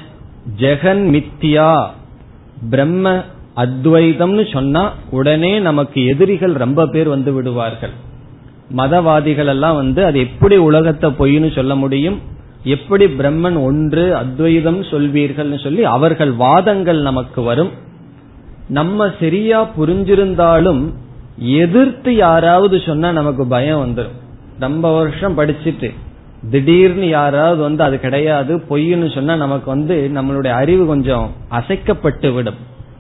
ஜெகன் 0.59 1.03
மித்தியா 1.15 1.87
பிரம்ம 2.71 3.25
அத்வைதம்னு 3.57 4.53
சொன்னா 4.53 4.95
உடனே 5.11 5.59
நமக்கு 5.59 6.07
எதிரிகள் 6.07 6.53
ரொம்ப 6.53 6.87
பேர் 6.87 7.09
வந்து 7.09 7.33
விடுவார்கள். 7.33 8.09
மதவாதிகள் 8.77 9.47
எல்லாம் 9.47 9.75
வந்து 9.75 10.05
அது 10.05 10.19
எப்படி 10.19 10.57
உலகத்தை 10.57 11.11
பொய்ன்னு 11.11 11.55
சொல்ல 11.55 11.75
முடியும்? 11.75 12.21
எப்படி 12.65 13.07
பிரம்மன் 13.07 13.63
ஒன்று 13.63 14.17
அத்வைதம் 14.17 14.83
சொல்வீர்கள்னு 14.83 15.63
சொல்லி 15.63 15.85
அவர்கள் 15.85 16.33
வாதங்கள் 16.33 17.01
நமக்கு 17.01 17.43
வரும். 17.43 17.71
நம்ம 18.69 19.11
சரியா 19.21 19.71
புரிஞ்சிருந்தாலும் 19.79 20.93
எதிர்த்து 21.39 22.17
யாராவது 22.17 22.81
சொன்னா 22.87 23.13
நமக்கு 23.13 23.47
பயம் 23.47 23.83
வந்துடும் 23.87 24.19
ரொம்ப 24.59 24.93
வருஷம் 24.93 25.39
படிச்சுட்டு 25.39 25.95
திடீர்னு 26.51 27.09
யாராவது 27.09 27.63
வந்து 27.63 27.83
அது 27.83 28.01
கிடையாது 28.01 28.57
பொய்ன்னு 28.71 29.15
சொன்னா 29.15 29.37
நமக்கு 29.37 29.71
வந்து 29.71 30.11
நம்மளுடைய 30.15 30.49
அறிவு 30.49 30.87
கொஞ்சம் 30.87 31.31
அசைக்கப்பட்டு 31.51 32.35
விடும். 32.35 32.55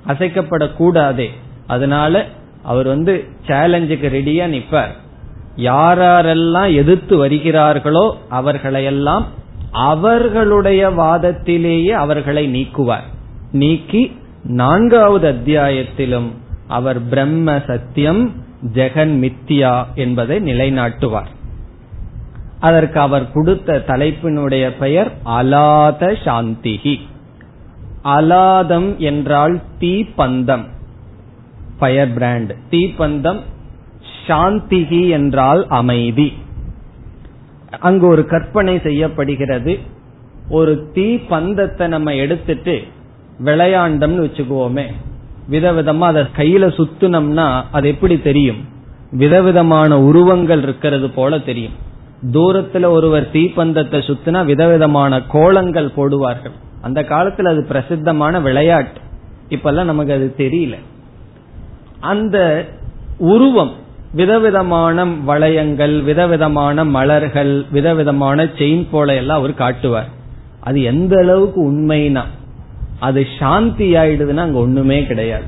அசைக்கப்படக்கூடாதே. 0.06 1.26
அதனால 1.66 2.26
அவர் 2.62 2.86
வந்து 2.86 3.24
சேலஞ்சுக்கு 3.46 4.08
ரெடியா 4.16 4.46
நிப்பார். 4.46 4.94
யாரெல்லாம் 5.56 6.74
எதிர்த்து 6.74 7.16
வருகிறார்களோ 7.16 8.18
அவர்களையெல்லாம் 8.28 9.26
அவர்களுடைய 9.72 10.90
வாதத்திலேயே 10.90 11.88
அவர்களை 11.88 12.62
நீக்குவார். 12.62 13.08
நீக்கி 13.52 14.16
நான்காவது 14.44 15.28
அத்தியாயத்திலும் 15.28 16.30
அவர் 16.68 17.08
பிரம்ம 17.08 17.60
சத்தியம் 17.66 18.32
ஜெகன் 18.72 19.12
மித்யா 19.20 19.84
என்பதை 19.94 20.38
நிலைநாட்டுவார். 20.38 21.30
அதற்கு 22.60 23.00
அவர் 23.00 23.32
கொடுத்த 23.32 23.84
தலைப்பினுடைய 23.86 24.76
பெயர் 24.78 25.12
அலாத 25.24 26.16
சாந்திகி 26.24 27.00
அலாதம் 28.04 28.96
என்றால் 28.96 29.60
தீப்பந்தம். 29.80 30.64
Fire 31.78 32.12
brand. 32.12 32.54
தீப்பந்தம் 32.70 33.40
சாந்திகி 34.26 35.08
என்றால் 35.08 35.66
அமைதி. 35.68 36.32
அங்கு 37.80 38.06
ஒரு 38.06 38.26
கற்பனை 38.26 38.80
செய்யப்படுகிறது. 38.80 39.78
ஒரு 40.48 40.90
தீ 40.92 41.16
பந்தத்தை 41.16 41.88
நம்ம 41.88 42.14
எடுத்துட்டு 42.14 42.82
விளையாண்டம்னு 43.44 44.24
வச்சுக்குவோமே. 44.26 44.84
விதவிதமா 45.50 45.98
அதை 45.98 46.22
கையில 46.22 46.66
சுத்துனம்னா 46.66 47.62
அது 47.72 47.88
எப்படி 47.88 48.20
தெரியும்? 48.20 48.56
விதவிதமான 49.10 50.00
உருவங்கள் 50.00 50.62
இருக்கிறது 50.62 51.10
போல 51.10 51.38
தெரியும். 51.38 51.72
தூரத்துல 52.32 52.84
ஒருவர் 52.84 53.30
தீப்பந்தத்தை 53.32 53.98
சுத்தினா 53.98 54.44
விதவிதமான 54.44 55.22
கோலங்கள் 55.22 55.90
போடுவார்கள். 55.96 56.52
அந்த 56.82 57.02
காலத்துல 57.02 57.48
அது 57.48 57.64
பிரசித்தமான 57.64 58.40
விளையாட்டு. 58.40 59.00
இப்பெல்லாம் 59.48 59.84
நமக்கு 59.84 60.12
அது 60.12 60.34
தெரியல. 60.36 60.74
அந்த 62.00 62.68
உருவம் 63.18 63.72
விதவிதமான 64.12 65.04
வளையங்கள் 65.04 66.02
விதவிதமான 66.02 66.84
மலர்கள் 66.84 67.64
விதவிதமான 67.70 68.44
செயின் 68.44 68.86
போல 68.90 69.14
எல்லாம் 69.14 69.38
அவர் 69.38 69.54
காட்டுவார். 69.54 70.08
அது 70.60 70.82
எந்த 70.82 71.20
அளவுக்கு 71.22 71.60
உண்மைனா 71.72 72.24
அது 72.98 73.26
சாந்தி 73.38 73.94
ஆயிடுதுன்னா 73.94 74.44
அங்க 74.46 74.58
ஒண்ணுமே 74.58 75.06
கிடையாது. 75.06 75.44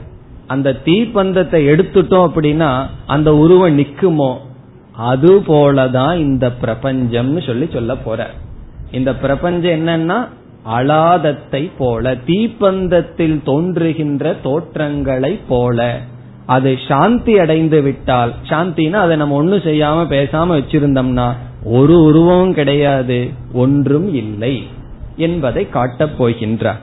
அந்த 0.46 0.80
தீப்பந்தத்தை 0.84 1.58
எடுத்துட்டோம் 1.66 2.26
அப்படின்னா 2.28 2.86
அந்த 3.06 3.36
உருவம் 3.36 3.78
நிக்குமோ? 3.78 4.36
அது 4.92 5.40
போலதான் 5.40 6.14
இந்த 6.16 6.50
பிரபஞ்சம்னு 6.62 7.46
சொல்லி 7.46 7.68
சொல்ல 7.72 7.96
போற 7.96 8.30
இந்த 8.90 9.14
பிரபஞ்சம் 9.14 9.86
என்னன்னா 9.86 10.18
அலாதத்தை 10.78 11.70
போல 11.78 12.14
தீப்பந்தத்தில் 12.26 13.42
தோன்றுகின்ற 13.42 14.34
தோற்றங்களை 14.42 15.40
போல. 15.48 15.98
அது 16.46 16.78
சாந்தி 16.88 17.38
அடைந்து 17.38 17.82
விட்டால் 17.82 18.34
சாந்தினா 18.48 18.92
அதை 18.92 19.16
நம்ம 19.16 19.34
ஒன்னும் 19.34 19.58
செய்யாம 19.58 20.04
பேசாம 20.10 20.56
வச்சிருந்தோம்னா 20.58 21.36
ஒரு 21.64 22.02
உருவமும் 22.02 22.54
கிடையாது 22.54 23.30
ஒன்றும் 23.52 24.14
இல்லை 24.14 24.62
என்பதை 25.16 25.68
காட்டப் 25.68 26.24
போகின்றார். 26.24 26.80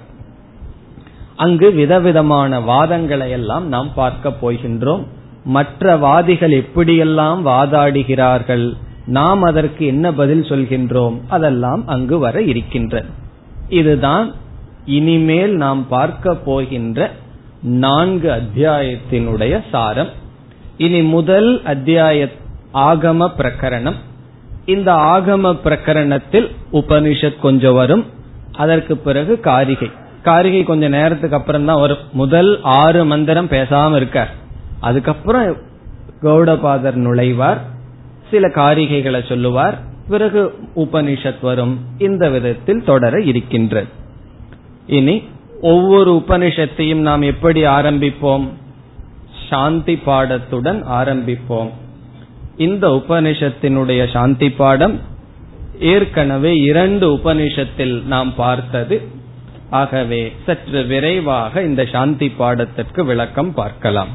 அங்கு 1.36 1.72
விதவிதமான 1.72 2.60
வாதங்களை 2.60 3.30
எல்லாம் 3.30 3.68
நாம் 3.68 3.90
பார்க்க 3.96 4.34
போகின்றோம். 4.42 5.04
மற்ற 5.44 5.98
வாதிகள் 5.98 6.52
எப்படியெல்லாம் 6.52 7.42
வாதாடுகிறார்கள் 7.46 8.74
நாம் 9.06 9.42
அதற்கு 9.42 9.86
என்ன 9.86 10.14
பதில் 10.14 10.42
சொல்கின்றோம் 10.42 11.20
அதெல்லாம் 11.28 11.88
அங்கு 11.88 12.20
வர 12.20 12.42
இருக்கின்ற 12.42 13.06
இதுதான் 13.70 14.34
இனிமேல் 14.86 15.56
நாம் 15.56 15.88
பார்க்க 15.88 16.36
போகின்ற 16.36 17.12
நான்கு 17.62 18.30
அத்தியாயத்தினுடைய 18.30 19.64
சாரம். 19.72 20.10
இனி 20.78 21.02
முதல் 21.02 21.64
அத்தியாய 21.64 22.28
ஆகம 22.74 23.32
பிரகரணம். 23.38 23.96
இந்த 24.66 24.94
ஆகம 24.94 25.58
பிரகரணத்தில் 25.64 26.52
உபனிஷத் 26.72 27.40
கொஞ்சம் 27.40 27.74
வரும். 27.74 28.06
அதற்கு 28.56 28.98
பிறகு 28.98 29.40
காரிகை. 29.40 29.92
காரிகை 30.24 30.64
கொஞ்ச 30.64 30.88
நேரத்துக்கு 30.88 31.36
அப்புறம் 31.36 31.66
தான் 31.66 31.80
வரும். 31.80 31.98
முதல் 32.14 32.60
ஆறு 32.62 33.06
மந்திரம் 33.06 33.48
பேசாம 33.48 33.96
இருக்கார். 33.96 34.34
அதுக்கப்புறம் 34.80 35.58
கௌடபாதர் 36.22 36.96
நுழைவார். 36.96 37.58
சில 38.32 38.48
காரிகைகளை 38.48 39.28
சொல்லுவார். 39.28 39.80
பிறகு 40.10 40.54
உபனிஷத் 40.76 41.42
வரும். 41.42 41.80
இந்த 41.98 42.30
விதத்தில் 42.30 42.84
தொடர 42.84 43.22
இருக்கின்றது. 43.22 43.88
இனி 44.88 45.24
ஒவ்வொரு 45.65 46.11
உபனிஷத்தையும் 46.21 47.03
நாம் 47.03 47.25
எப்படி 47.31 47.61
ஆரம்பிப்போம் 47.75 48.47
சாந்தி 49.49 49.97
பாடத்துடன் 50.05 50.81
ஆரம்பிப்போம் 50.93 51.71
இந்த 52.59 52.87
உபனிஷத்தினுடைய 53.01 54.03
சாந்தி 54.13 54.49
பாடம் 54.55 54.97
ஏற்கனவே 55.93 56.53
இரண்டு 56.63 57.07
உபனிஷத்தில் 57.17 57.97
நாம் 58.07 58.31
பார்த்தது 58.37 58.99
ஆகவே 59.75 60.23
சற்று 60.47 60.83
விரைவாக 60.87 61.63
இந்த 61.63 61.85
சாந்தி 61.87 62.29
பாடத்திற்கு 62.39 63.03
விளக்கம் 63.05 63.51
பார்க்கலாம் 63.55 64.13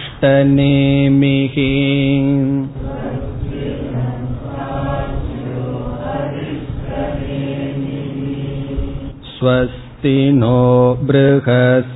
स्वस्ति 9.38 9.82
शान्ति 10.02 10.32
नो 10.34 10.94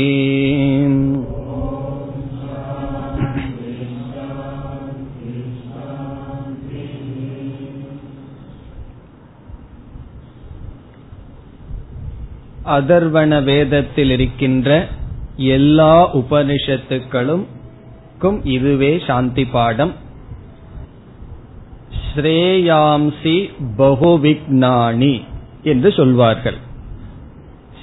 அதர்வண 12.64 13.42
வேதத்தில் 13.42 14.10
இருக்கின்ற 14.10 14.88
எல்லா 15.36 16.14
உபனிஷத்துக்களும் 16.16 17.44
இதுவே 18.42 19.02
சாந்தி 19.06 19.44
பாடம். 19.44 19.92
ஸ்ரேயாம்சி 22.06 23.50
பகுவிக்னானி 23.78 25.20
என்று 25.62 25.92
சொல்வார்கள். 25.92 26.56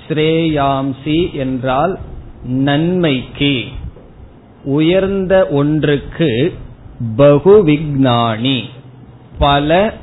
ஸ்ரேயாம்சி 0.08 1.34
என்றால் 1.34 2.00
நன்மைக்கு 2.44 3.64
உயர்ந்த 4.64 5.48
ஒன்றுக்கு 5.48 6.54
பகுவிக்னானி 7.18 8.64
பல 9.38 9.94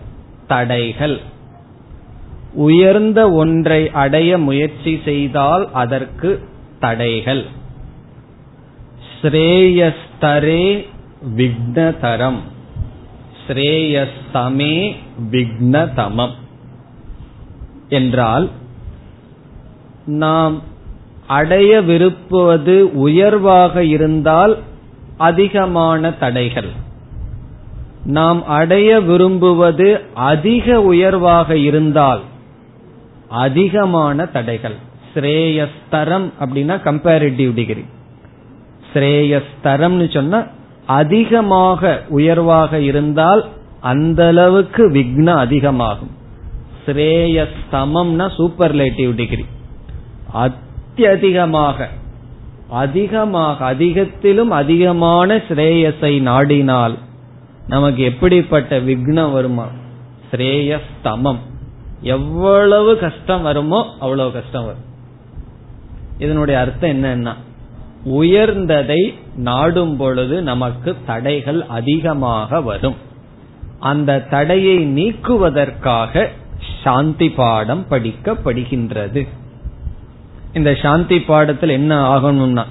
தடைகள். 0.47 1.21
உயர்ந்த 2.53 3.33
ஒன்றை 3.33 3.91
அடைய 3.91 4.39
முயற்சி 4.39 5.01
செய்தால் 5.05 5.69
அதற்கு 5.73 6.49
தடைகள். 6.81 7.45
ஸ்ரேயஸ்தரே 9.23 10.87
விக்னதரம். 11.37 12.39
ஸ்ரேயஸ்தமே 13.47 14.97
விக்னதமம். 15.31 16.33
என்றால் 17.89 18.51
நாம் 20.07 20.63
அடைய 21.27 21.83
விருப்புவது 21.83 22.81
உயர்வாக 22.81 23.85
இருந்தால் 23.85 24.59
அதிகமான 25.17 26.11
தடைகள். 26.11 26.87
நாம் 28.05 28.47
அடைய 28.47 29.01
விரும்புவது 29.01 30.01
அதிக 30.15 30.81
உயர்வாக 30.81 31.57
இருந்தால் 31.57 32.21
அதிகமான 33.29 34.27
தடைகள். 34.27 34.77
ஸ்ரேயஸ்தரம் 35.15 36.33
அப்படின்னா 36.41 36.75
கம்பேரிட்டிவ் 36.83 37.53
டிகிரி 37.55 37.85
ஸ்ரேயஸ்தரம்னு 38.95 40.13
சொன்னா 40.15 40.47
அதிகமாக 40.87 42.03
உயர்வாக 42.09 42.81
இருந்தால் 42.81 43.47
அந்த 43.81 44.27
அளவுக்கு 44.27 44.91
விக்னம் 44.91 45.37
அதிகமாகும். 45.37 46.11
ஸ்ரேயஸ்தமம்னா 46.87 48.29
சூப்பர்லேட்டிவ் 48.39 49.13
டிகிரி 49.15 49.45
அத்தியதிகமாக 50.35 51.87
அதிகமாக 52.71 53.67
அதிகத்திலும் 53.67 54.51
அதிகமான 54.51 55.37
ஸ்ரேயஸை 55.37 56.23
நாடினால் 56.23 56.95
நமக்கு 57.69 58.03
எப்படிப்பட்ட 58.03 58.79
விக்னம் 58.79 59.33
வருமா? 59.33 59.67
ஸ்ரேயஸ்தமம். 60.31 61.37
எவ்வளவு 62.01 62.99
கஷ்டம் 62.99 63.43
வருமோ 63.43 63.87
அவ்வளவு 64.01 64.33
கஷ்டம் 64.33 64.65
வரும். 64.65 64.87
இதனுடைய 66.19 66.61
அர்த்தம் 66.61 66.91
என்னன்னா 66.91 67.35
உயர்ந்ததை 68.07 69.15
நாடும் 69.37 69.97
பொழுது 69.97 70.43
நமக்கு 70.43 70.97
தடைகள் 71.07 71.65
அதிகமாக 71.65 72.61
வரும். 72.61 72.95
அந்த 73.81 74.21
தடையை 74.21 74.77
நீக்குவதற்காக 74.79 76.29
சாந்தி 76.83 77.31
பாடம் 77.31 77.87
படிக்கப்படுகின்றது. 77.91 79.29
இந்த 80.53 80.75
சாந்தி 80.83 81.21
பாடத்தில் 81.21 81.69
என்ன 81.69 82.19
ஆகணும்னா 82.19 82.65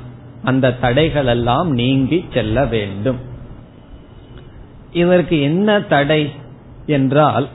அந்த 0.44 0.72
தடைகள் 0.72 1.26
எல்லாம் 1.26 1.72
நீங்கி 1.72 2.26
செல்ல 2.34 2.66
வேண்டும். 2.66 3.18
இதற்கு 4.92 5.42
என்ன 5.42 5.80
தடை 5.80 6.32
என்றால் 6.86 7.48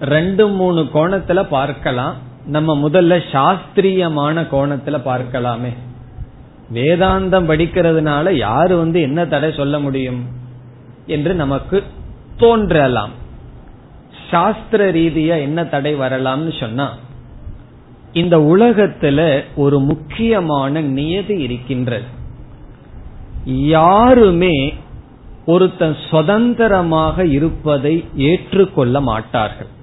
ரெண்டு 0.00 0.48
மூணு 0.48 0.88
கோணத்துல 0.94 1.42
பார்க்கலாம். 1.42 2.14
நம்ம 2.46 2.88
முதல்ல 2.88 3.32
சாஸ்திரியமான 3.32 4.42
கோணத்துல 4.42 5.00
பார்க்கலாமே. 5.04 5.76
வேதாந்தம் 6.74 7.48
படிக்கிறதுனால 7.48 8.32
யாரு 8.32 8.76
வந்து 8.76 9.00
என்ன 9.00 9.26
தடை 9.26 9.52
சொல்ல 9.52 9.78
முடியும் 9.78 10.26
என்று 11.06 11.34
நமக்கு 11.34 11.84
தோன்றலாம். 12.36 13.10
சாஸ்திர 14.30 14.92
ரீதியா 14.92 15.40
என்ன 15.40 15.64
தடை 15.64 15.96
வரலாம்னு 15.96 16.60
சொன்னா 16.60 16.94
இந்த 18.12 18.36
உலகத்துல 18.36 19.40
ஒரு 19.56 19.80
முக்கியமான 19.80 20.80
நியதி 20.80 21.34
இருக்கின்றது. 21.34 22.04
யாருமே 23.44 24.74
ஒருத்தன் 25.46 25.96
சுதந்திரமாக 26.10 27.26
இருப்பதை 27.26 28.04
ஏற்றுக்கொள்ள 28.14 29.00
மாட்டார்கள். 29.00 29.76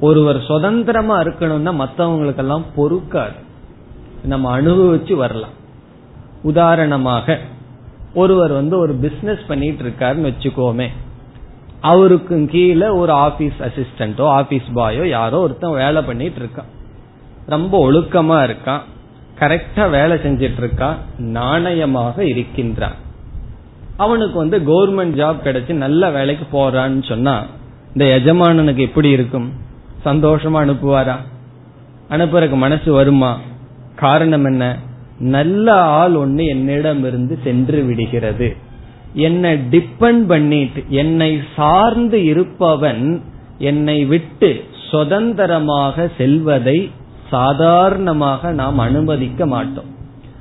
ஒருவர் 0.00 0.42
சுதந்திரமா 0.42 1.20
இருக்கணும்னா 1.20 1.86
மற்றவங்களுக்கெல்லாம் 1.86 2.62
பொறுக்காது. 2.76 3.34
நம்ம 4.24 4.60
அனுபவிச்சு 4.60 5.14
வரலாம். 5.14 5.62
உதாரணமாக 6.42 7.38
ஒருவர் 8.14 8.52
வந்து 8.52 8.78
ஒரு 8.78 8.94
பிசினஸ் 8.94 9.38
பண்ணிட்டு 9.48 9.84
இருக்காருன்னு 9.84 10.32
வச்சுக்கோமே. 10.32 10.88
அவருக்கு 11.80 12.46
கீழே 12.50 12.86
ஒரு 12.86 13.12
ஆபீஸ் 13.12 13.52
அசிஸ்டண்டோ 13.58 14.22
ஆபீஸ் 14.22 14.62
பாயோ 14.74 15.08
யாரோ 15.08 15.38
ஒருத்தன் 15.38 15.72
வேலை 15.72 16.02
பண்ணிட்டு 16.02 16.42
இருக்கான். 16.42 16.96
ரொம்ப 17.46 17.92
ஒழுக்கமா 17.92 18.46
இருக்கான். 18.46 18.80
கரெக்டா 19.38 19.90
வேலை 19.90 20.16
செஞ்சிட்டு 20.16 20.60
இருக்கான். 20.60 20.94
நாணயமாக 21.18 22.18
இருக்கின்றான். 22.18 22.94
அவனுக்கு 23.96 24.36
வந்து 24.38 24.58
கவர்மெண்ட் 24.58 25.16
ஜாப் 25.20 25.36
கிடைச்சு 25.44 25.72
நல்ல 25.72 26.10
வேலைக்கு 26.10 26.58
போறான்னு 26.58 27.08
சொன்னா 27.08 27.44
இந்த 27.94 28.20
எஜமானனுக்கு 28.20 28.76
எப்படி 28.76 29.10
இருக்கும்? 29.10 29.52
சந்தோஷமா 30.04 30.58
அனுப்புவாரா? 30.64 31.14
அனுப்புறதுக்கு 32.10 32.56
மனசு 32.56 32.92
வருமா? 32.92 33.40
காரணம் 33.96 34.44
என்ன? 34.44 34.78
நல்ல 35.18 35.74
ஆள் 35.74 36.12
ஒண்ணு 36.12 36.44
என்னிடம் 36.44 37.04
இருந்து 37.04 37.38
சென்று 37.44 37.82
விடுகிறது. 37.82 38.56
என்னை 39.14 39.54
டிபெண்ட் 39.70 40.26
பண்ணிட்டு 40.26 40.84
என்னை 40.88 41.40
சார்ந்து 41.56 42.24
இருப்பவன் 42.24 43.22
என்னை 43.58 44.04
விட்டு 44.04 44.64
சுதந்திரமாக 44.90 46.10
செல்வதை 46.18 46.90
சாதாரணமாக 47.30 48.52
நாம் 48.52 48.78
அனுமதிக்க 48.78 49.46
மாட்டோம். 49.46 49.84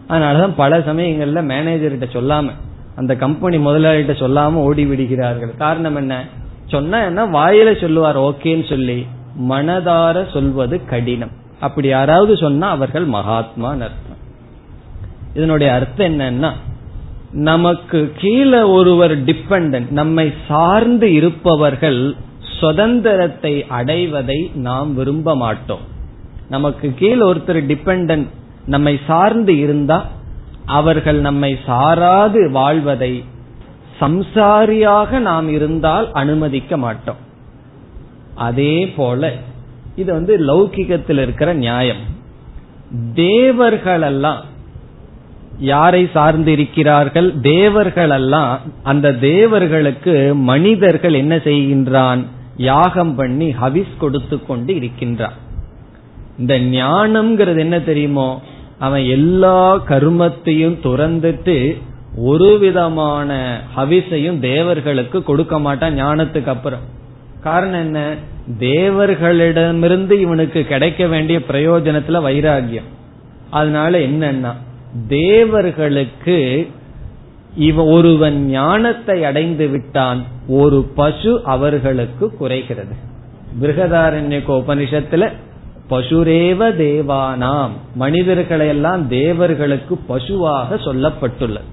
அதனாலதான் 0.09 0.53
பல 0.55 0.79
சமயங்கள்ல 0.79 1.43
மேனேஜர்கிட்ட 1.51 2.05
சொல்லாம 2.13 2.49
அந்த 2.95 3.15
கம்பெனி 3.15 3.57
முதலாளிகிட்ட 3.57 4.13
சொல்லாம 4.13 4.53
ஓடி 4.53 4.85
விடுகிறார்கள். 4.85 5.55
காரணம் 5.57 5.95
என்ன? 5.95 6.25
சொன்னா 6.65 7.03
என்ன? 7.03 7.25
வாயில 7.25 7.81
சொல்லுவார் 7.81 8.19
ஓகேன்னு 8.19 8.69
சொல்லி. 8.69 9.05
மனதார 9.39 10.31
சொல்வது 10.33 10.85
கடினம். 10.85 11.31
அப்படி 11.59 11.87
யாராவது 11.87 12.37
சொன்னா 12.37 12.69
அவர்கள் 12.69 13.05
மகாத்மா 13.05 13.69
அர்த்தம். 13.69 14.21
இதனுடைய 15.33 15.73
அர்த்தம் 15.73 16.19
என்னன்னா 16.19 16.51
நமக்கு 17.31 18.11
கீழே 18.17 18.61
ஒருவர் 18.61 19.23
டிபெண்ட் 19.23 19.89
நம்மை 19.89 20.33
சார்ந்து 20.47 21.13
இருப்பவர்கள் 21.13 22.15
சுதந்திரத்தை 22.59 23.65
அடைவதை 23.67 24.51
நாம் 24.53 24.95
விரும்ப 24.95 25.35
மாட்டோம். 25.35 25.79
நமக்கு 26.49 26.93
கீழே 26.93 27.21
ஒருத்தர் 27.21 27.61
டிபெண்ட் 27.71 28.27
நம்மை 28.65 28.99
சார்ந்து 29.07 29.57
இருந்தா 29.57 30.05
அவர்கள் 30.65 31.19
நம்மை 31.19 31.57
சாராது 31.67 32.51
வாழ்வதை 32.51 33.23
சம்சாரியாக 33.99 35.19
நாம் 35.19 35.49
இருந்தால் 35.49 36.11
அனுமதிக்க 36.11 36.77
மாட்டோம். 36.77 37.31
அதே 38.35 38.87
போல 38.87 39.33
இது 39.95 40.13
வந்து 40.13 40.37
லௌகிகத்தில் 40.39 41.21
இருக்கிற 41.21 41.53
நியாயம். 41.53 41.97
தேவர்களெல்லாம் 43.15 44.41
யாரை 45.59 46.09
சார்ந்து 46.13 46.51
இருக்கிறார்கள் 46.51 47.35
தேவர்களெல்லாம் 47.35 48.57
அந்த 48.83 49.13
தேவர்களுக்கு 49.13 50.35
மனிதர்கள் 50.35 51.13
என்ன 51.13 51.35
செய்கின்றான்? 51.35 52.25
யாகம் 52.57 53.15
பண்ணி 53.15 53.49
ஹவிஸ் 53.49 53.97
கொடுத்து 53.97 54.45
கொண்டு 54.45 54.75
இருக்கின்றான். 54.75 55.33
இந்த 56.39 56.59
ஞானம்ங்கிறது 56.59 57.57
என்ன 57.57 57.79
தெரியுமோ? 57.79 58.41
அவன் 58.79 59.03
எல்லா 59.03 59.75
கருமத்தையும் 59.75 60.77
துறந்துட்டு 60.83 61.81
ஒரு 62.17 62.57
விதமான 62.57 63.61
ஹவிஸையும் 63.77 64.39
தேவர்களுக்கு 64.39 65.23
கொடுக்க 65.23 65.59
மாட்டான் 65.59 66.03
ஞானத்துக்கு 66.03 66.45
அப்புறம். 66.45 67.01
காரணம் 67.43 67.79
என்ன? 67.79 68.13
தேவர்களிடமிருந்து 68.59 70.11
இவனுக்கு 70.11 70.63
கிடைக்க 70.63 71.07
வேண்டிய 71.07 71.39
பிரயோஜனத்துல 71.39 72.21
வைராகியம் 72.21 72.89
அதனால 73.49 73.99
என்னன்னா 73.99 74.53
தேவர்களுக்கு 75.07 76.69
இவ 77.55 77.85
ஒருவன் 77.85 78.45
ஞானத்தை 78.45 79.23
அடைந்து 79.23 79.67
விட்டான் 79.67 80.23
ஒரு 80.47 80.91
பசு 80.95 81.41
அவர்களுக்கு 81.43 82.31
குறைகிறது. 82.37 82.95
பிருகதாரண்ய 83.61 84.41
உபனிஷத்துல 84.47 85.31
பசுரேவ 85.89 86.71
தேவானாம். 86.81 87.69
மனிதர்களை 87.95 88.67
எல்லாம் 88.67 89.07
தேவர்களுக்கு 89.07 89.97
பசுவாக 89.97 90.75
சொல்லப்பட்டுள்ளது. 90.75 91.69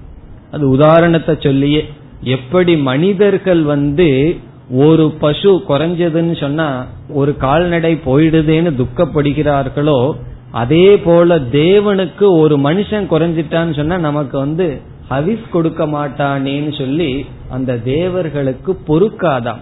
அது 0.51 0.69
உதாரணத்தை 0.69 1.35
சொல்லியே 1.39 1.89
எப்படி 2.21 2.77
மனிதர்கள் 2.77 3.61
வந்து 3.61 4.37
ஒரு 4.71 5.11
பசு 5.19 5.63
குறைஞ்சதுன்னு 5.69 6.39
சொன்னா 6.39 6.85
ஒரு 7.09 7.37
கால்நடை 7.37 8.01
போயிடுதேன்னு 8.05 8.71
துக்கப்படுகிறார்களோ 8.81 10.11
அதே 10.51 10.97
போல 10.97 11.39
தேவனுக்கு 11.39 12.37
ஒரு 12.37 12.57
மனுஷன் 12.57 13.05
குறைஞ்சிட்டான்னு 13.11 13.75
சொன்னா 13.75 13.97
நமக்கு 13.97 14.37
வந்து 14.37 14.81
ஹவிஸ் 15.09 15.49
கொடுக்க 15.51 15.85
மாட்டானேன்னு 15.85 16.77
சொல்லி 16.77 17.25
அந்த 17.49 17.77
தேவர்களுக்கு 17.77 18.79
பொறுக்காதாம். 18.87 19.61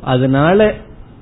அதனால 0.00 0.74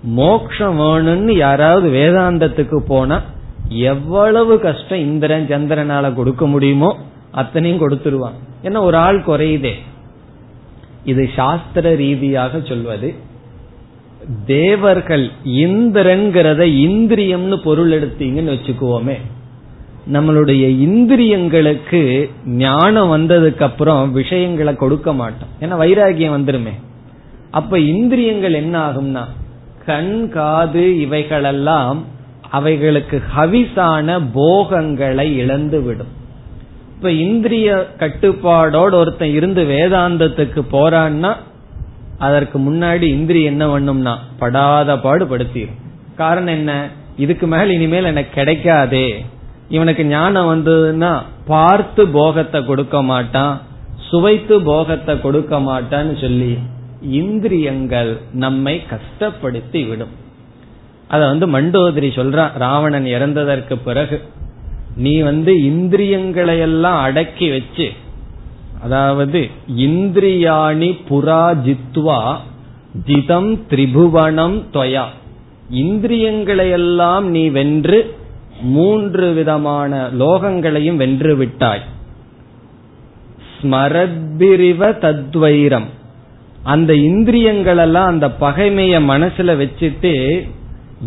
மோக்ஷம் 0.02 0.80
வேணும்னு 0.80 1.32
யாராவது 1.36 1.88
வேதாந்தத்துக்கு 1.88 2.78
போனா 2.86 3.22
எவ்வளவு 3.68 4.60
கஷ்டம் 4.60 4.98
இந்திரன் 4.98 5.46
சந்திரனால 5.46 6.14
கொடுக்க 6.14 6.46
முடியுமோ 6.46 6.96
அத்தனையும் 7.30 7.82
கொடுத்துருவான். 7.82 8.36
ஏன்னா 8.62 8.78
ஒரு 8.78 8.96
ஆள் 8.96 9.22
குறையுதே. 9.26 9.72
இது 11.04 11.30
சாஸ்திர 11.36 11.94
ரீதியாக 11.94 12.60
சொல்வது. 12.64 13.14
தேவர்கள் 14.46 15.30
இந்திரன்கிறத 15.44 16.62
இந்திரியம்னு 16.86 17.56
பொருள் 17.56 17.90
எடுத்தீங்கன்னு 17.90 18.56
வச்சுக்குவோமே. 18.56 19.16
நம்மளுடைய 20.12 20.64
இந்திரியங்களுக்கு 20.88 22.30
ஞானம் 22.46 23.16
வந்ததுக்கு 23.16 23.62
அப்புறம் 23.62 24.12
விஷயங்களை 24.12 24.74
கொடுக்க 24.74 25.12
மாட்டோம். 25.12 25.48
ஏன்னா 25.60 25.84
வைராகியம் 25.84 26.36
வந்துருமே. 26.36 26.72
அப்ப 27.50 27.78
இந்திரியங்கள் 27.78 28.52
என்ன 28.52 28.88
ஆகும்னா 28.88 29.24
கண் 29.86 30.28
காது 30.28 31.00
இவைகளெல்லாம் 31.00 32.04
அவைகளுக்கு 32.50 33.22
ஹவிசான 33.36 34.22
போகங்களை 34.32 35.36
இழந்து 35.36 35.82
விடும். 35.82 36.14
இப்ப 36.96 37.10
இந்திரிய 37.10 37.86
கட்டுப்பாடோடு 37.98 38.92
ஒருத்தன் 38.92 39.30
இருந்து 39.30 39.62
வேதாந்தத்துக்கு 39.62 40.62
போறான்னா 40.72 41.36
அதற்கு 42.18 42.58
முன்னாடி 42.58 43.02
இந்திரி 43.02 43.42
என்ன 43.42 43.64
பண்ணும்னா 43.66 44.14
படாத 44.38 44.98
பாடு 44.98 45.24
படுத்திடும் 45.24 45.82
காரணம் 46.16 46.54
என்ன? 46.54 46.88
இதுக்கு 47.16 47.46
மேல 47.46 47.72
இனிமேல் 47.72 48.04
எனக்கு 48.04 48.42
கிடைக்காதே. 48.42 49.08
இவனுக்கு 49.68 50.04
ஞானம் 50.04 50.50
வந்ததுன்னா 50.52 51.22
பார்த்து 51.46 52.08
போகத்தை 52.08 52.64
கொடுக்க 52.64 53.02
மாட்டான் 53.02 53.60
சுவைத்து 54.10 54.62
போகத்தை 54.62 55.20
கொடுக்க 55.20 55.58
மாட்டான்னு 55.58 56.20
சொல்லி 56.20 56.58
இந்திரியங்கள் 57.00 58.20
நம்மை 58.32 58.82
கஷ்டப்படுத்தி 58.92 59.88
விடும். 59.88 60.14
அத 61.08 61.26
வந்து 61.26 61.46
மண்டோதரி 61.46 62.08
சொல்றான் 62.18 62.52
ராவணன் 62.58 63.04
இறந்ததற்கு 63.04 63.76
பிறகு 63.84 64.22
நீ 64.96 65.20
வந்து 65.20 65.64
இந்திரியங்களை 65.64 66.58
எல்லாம் 66.58 67.02
அடக்கி 67.02 67.50
வச்சு 67.50 67.92
அதாவது 68.82 69.50
இந்திரியாணி 69.76 70.98
புரா 71.10 71.44
ஜித்வா 71.66 72.36
ஜிதம் 73.06 73.58
திரிபுவனம் 73.70 74.62
தொயா. 74.72 75.04
இந்திரியங்களை 75.70 76.70
எல்லாம் 76.70 77.30
நீ 77.30 77.48
வென்று 77.48 78.14
மூன்று 78.60 79.32
விதமான 79.32 80.08
லோகங்களையும் 80.18 80.96
வென்று 80.96 81.36
விட்டாய். 81.36 81.82
ஸ்மரத்பிரிவ 83.62 84.92
தத்வைரம். 85.04 85.86
அந்த 86.62 86.92
இந்திரியங்களெல்லாம் 86.92 88.04
அந்த 88.04 88.28
பகைமைய 88.40 89.00
மனசுல 89.12 89.56
வச்சுட்டு 89.62 90.46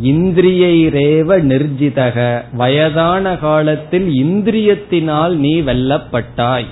இந்திரியை 0.03 0.89
ரேவ 0.89 1.37
நிர்ஜிதக. 1.43 2.43
வயதான 2.53 3.37
காலத்தில் 3.37 4.07
இந்திரியத்தினால் 4.07 5.31
நீ 5.31 5.61
வெல்லப்பட்டாய். 5.61 6.65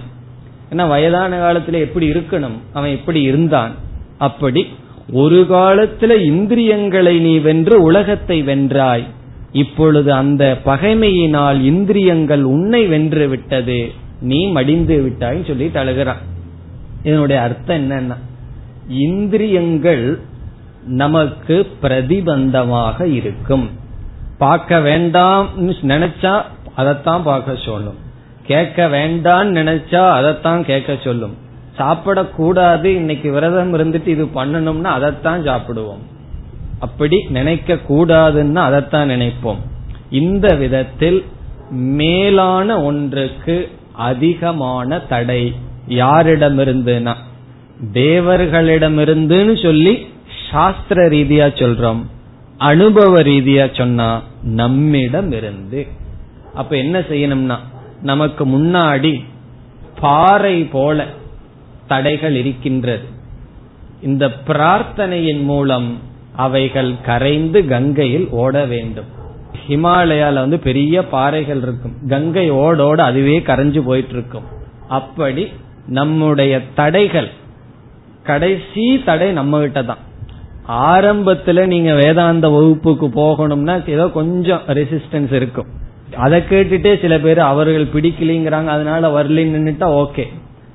ஏன்னா 0.72 0.88
வயதான 0.88 1.34
காலத்துல 1.38 1.80
எப்படி 1.80 2.10
இருக்கணும்? 2.10 2.58
அவன் 2.74 2.90
எப்படி 2.90 3.22
இருந்தான். 3.22 3.72
அப்படி 4.18 4.68
ஒரு 5.12 5.46
காலத்துல 5.50 6.22
இந்திரியங்களை 6.22 7.20
நீ 7.20 7.38
வென்று 7.38 7.82
உலகத்தை 7.82 8.44
வென்றாய். 8.44 9.04
இப்பொழுது 9.52 10.14
அந்த 10.14 10.58
பகைமையினால் 10.66 11.62
இந்திரியங்கள் 11.62 12.44
உன்னை 12.44 12.86
வென்று 12.86 13.28
விட்டது. 13.28 13.92
நீ 14.22 14.48
மடிந்து 14.48 15.02
விட்டாய் 15.02 15.44
சொல்லி 15.48 15.68
தழுகிறான் 15.68 16.24
இதனுடைய 17.04 17.42
அர்த்தம் 17.42 17.92
என்னன்னா 17.92 18.16
இந்திரியங்கள் 18.88 20.20
நமக்கு 20.86 21.68
பிரதிபந்தமாக 21.82 23.14
இருக்கும். 23.14 23.70
பார்க்க 24.38 24.80
வேண்டாம் 24.80 25.48
நினைச்சா 25.84 26.42
அதைத்தான் 26.76 27.24
பார்க்க 27.24 27.58
சொல்லும். 27.66 28.06
கேட்க 28.48 28.88
வேண்டான்னு 28.88 29.56
நினைச்சா 29.60 30.10
அதைத்தான் 30.10 30.66
கேட்க 30.66 30.98
சொல்லும். 31.04 31.38
சாப்பிடக்கூடாது 31.78 32.84
இன்னைக்கு 32.84 33.32
விரதம் 33.32 33.74
இருந்துட்டு 33.74 34.08
இது 34.08 34.26
பண்ணணும்னா 34.26 34.84
அதைத்தான் 34.84 35.48
சாப்பிடுவோம். 35.48 36.04
அப்படி 36.80 37.26
நினைக்க 37.30 37.78
கூடாதுன்னா 37.90 38.56
அதைத்தான் 38.56 39.10
நினைப்போம். 39.10 39.62
இந்த 40.10 40.56
விதத்தில் 40.56 41.26
மேலான 41.70 42.82
ஒன்றுக்கு 42.82 43.70
அதிகமான 43.92 45.00
தடை 45.00 45.56
யாரிடமிருந்துனா 45.90 47.14
தேவர்களிடமிருந்துன்னு 47.94 49.64
சொல்லி 49.64 50.08
சாஸ்திர 50.52 51.10
ரீதியா 51.10 51.48
சொல்றோம். 51.62 52.02
அனுபவ 52.58 53.22
ரீதியா 53.22 53.78
சொன்னா 53.78 54.22
நம்மிடம் 54.44 55.32
இருந்து 55.32 55.88
அப்ப 56.54 56.76
என்ன 56.76 57.00
செய்யணும்னா 57.00 57.58
நமக்கு 58.02 58.46
முன்னாடி 58.46 59.24
பாறை 60.00 60.64
போல 60.64 61.06
தடைகள் 61.88 62.36
இருக்கின்றது. 62.36 63.06
இந்த 64.02 64.32
பிரார்த்தனையின் 64.48 65.44
மூலம் 65.44 66.00
அவைகள் 66.36 66.96
கரைந்து 67.06 67.68
கங்கையில் 67.68 68.30
ஓட 68.30 68.66
வேண்டும். 68.66 69.06
ஹிமாலயால 69.68 70.34
வந்து 70.34 70.60
பெரிய 70.60 71.06
பாறைகள் 71.08 71.58
இருக்கும். 71.58 71.96
கங்கை 72.08 72.52
ஓடோட 72.52 72.96
அதுவே 72.96 73.40
கரைஞ்சு 73.40 73.82
போயிட்டு 73.82 74.14
இருக்கும் 74.14 74.44
அப்படி 74.88 75.52
நம்முடைய 75.88 76.62
தடைகள் 76.76 77.30
கடைசி 78.24 79.02
தடை 79.06 79.32
நம்ம 79.32 79.60
கிட்ட 79.60 79.84
தான். 79.84 79.98
ஆரம்பத்துல 80.68 81.66
நீங்க 81.66 81.94
வேதாந்த 81.94 82.50
வகுப்புக்கு 82.50 83.08
போகணும்னா 83.08 83.90
ஏதோ 83.90 84.08
கொஞ்சம் 84.08 84.62
ரெசிஸ்டன்ஸ் 84.68 85.34
இருக்கும். 85.34 85.77
அதை 86.16 86.42
கேட்டுட்டே 86.50 87.02
சில 87.02 87.20
பேர் 87.20 87.40
அவர்கள் 87.40 87.86
பிடிக்கலிங்கிறாங்க 87.86 88.66
அதனால 88.66 89.24
வரலின்னு 89.24 89.58
நின்றுட்டா 89.58 89.88
ஓகே. 90.04 90.26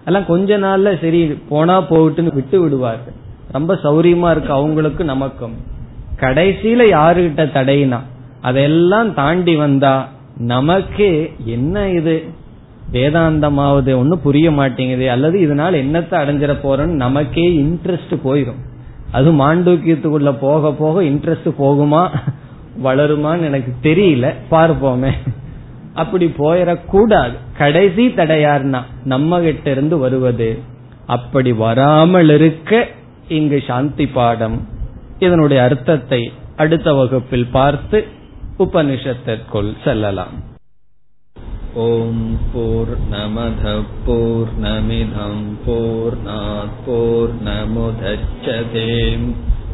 எல்லாம் 0.04 0.26
கொஞ்ச 0.26 0.58
நாள்ல 0.58 1.00
சரி 1.00 1.26
போனா 1.48 1.82
போகட்டுன்னு 1.82 2.34
விட்டு 2.34 2.60
விடுவார்கள். 2.60 3.14
ரொம்ப 3.52 3.74
சௌரியமா 3.82 4.30
இருக்கு 4.30 4.52
அவங்களுக்கும் 4.54 5.04
நமக்கும். 5.04 5.54
கடைசியில 6.20 6.82
யாருகிட்ட 6.88 7.42
தடையினா 7.54 8.00
அதெல்லாம் 8.40 9.14
தாண்டி 9.14 9.56
வந்தா 9.56 10.08
நமக்கே 10.36 11.32
என்ன 11.44 11.90
இது? 11.90 12.24
வேதாந்தமாவது 12.92 13.96
ஒன்னும் 13.96 14.20
புரிய 14.20 14.50
மாட்டேங்குது 14.50 15.10
அல்லது 15.10 15.38
இதனால 15.38 15.72
என்னத்தை 15.72 16.12
அடைஞ்சிட 16.12 16.56
போறோம்னு 16.62 17.00
நமக்கே 17.06 17.48
இன்ட்ரெஸ்ட் 17.48 18.14
போயிடும் 18.24 18.60
அது 19.12 19.32
மாண்டூக்கியத்துக்குள்ள 19.32 20.36
போக 20.40 20.72
போக 20.72 21.02
இன்ட்ரெஸ்ட் 21.02 21.50
போகுமா? 21.58 22.10
வளருமான்னு 22.84 23.48
எனக்கு 23.50 23.72
தெரியல 23.82 24.34
பார்ப்போமே. 24.50 25.12
அப்படி 25.94 26.26
போயிடக்கூடாது 26.38 27.34
கடைசி 27.58 28.06
தடையார்னா 28.08 28.82
நம்ம 29.04 29.40
கிட்ட 29.40 29.70
இருந்து 29.70 29.98
வருவது 29.98 30.58
அப்படி 31.06 31.52
வராமல் 31.52 32.28
இருக்க 32.28 32.88
இங்கு 33.28 33.62
சாந்தி 33.66 34.06
பாடம். 34.06 34.68
இதனுடைய 35.18 35.62
அர்த்தத்தை 35.62 36.32
அடுத்த 36.56 36.94
வகுப்பில் 36.94 37.46
பார்த்து 37.46 38.06
உபனிஷத்திற்குள் 38.58 39.70
செல்லலாம். 39.84 40.34
ஓம் 41.74 42.38
போர் 42.52 42.94
நமத 43.10 43.82
போர் 44.04 44.50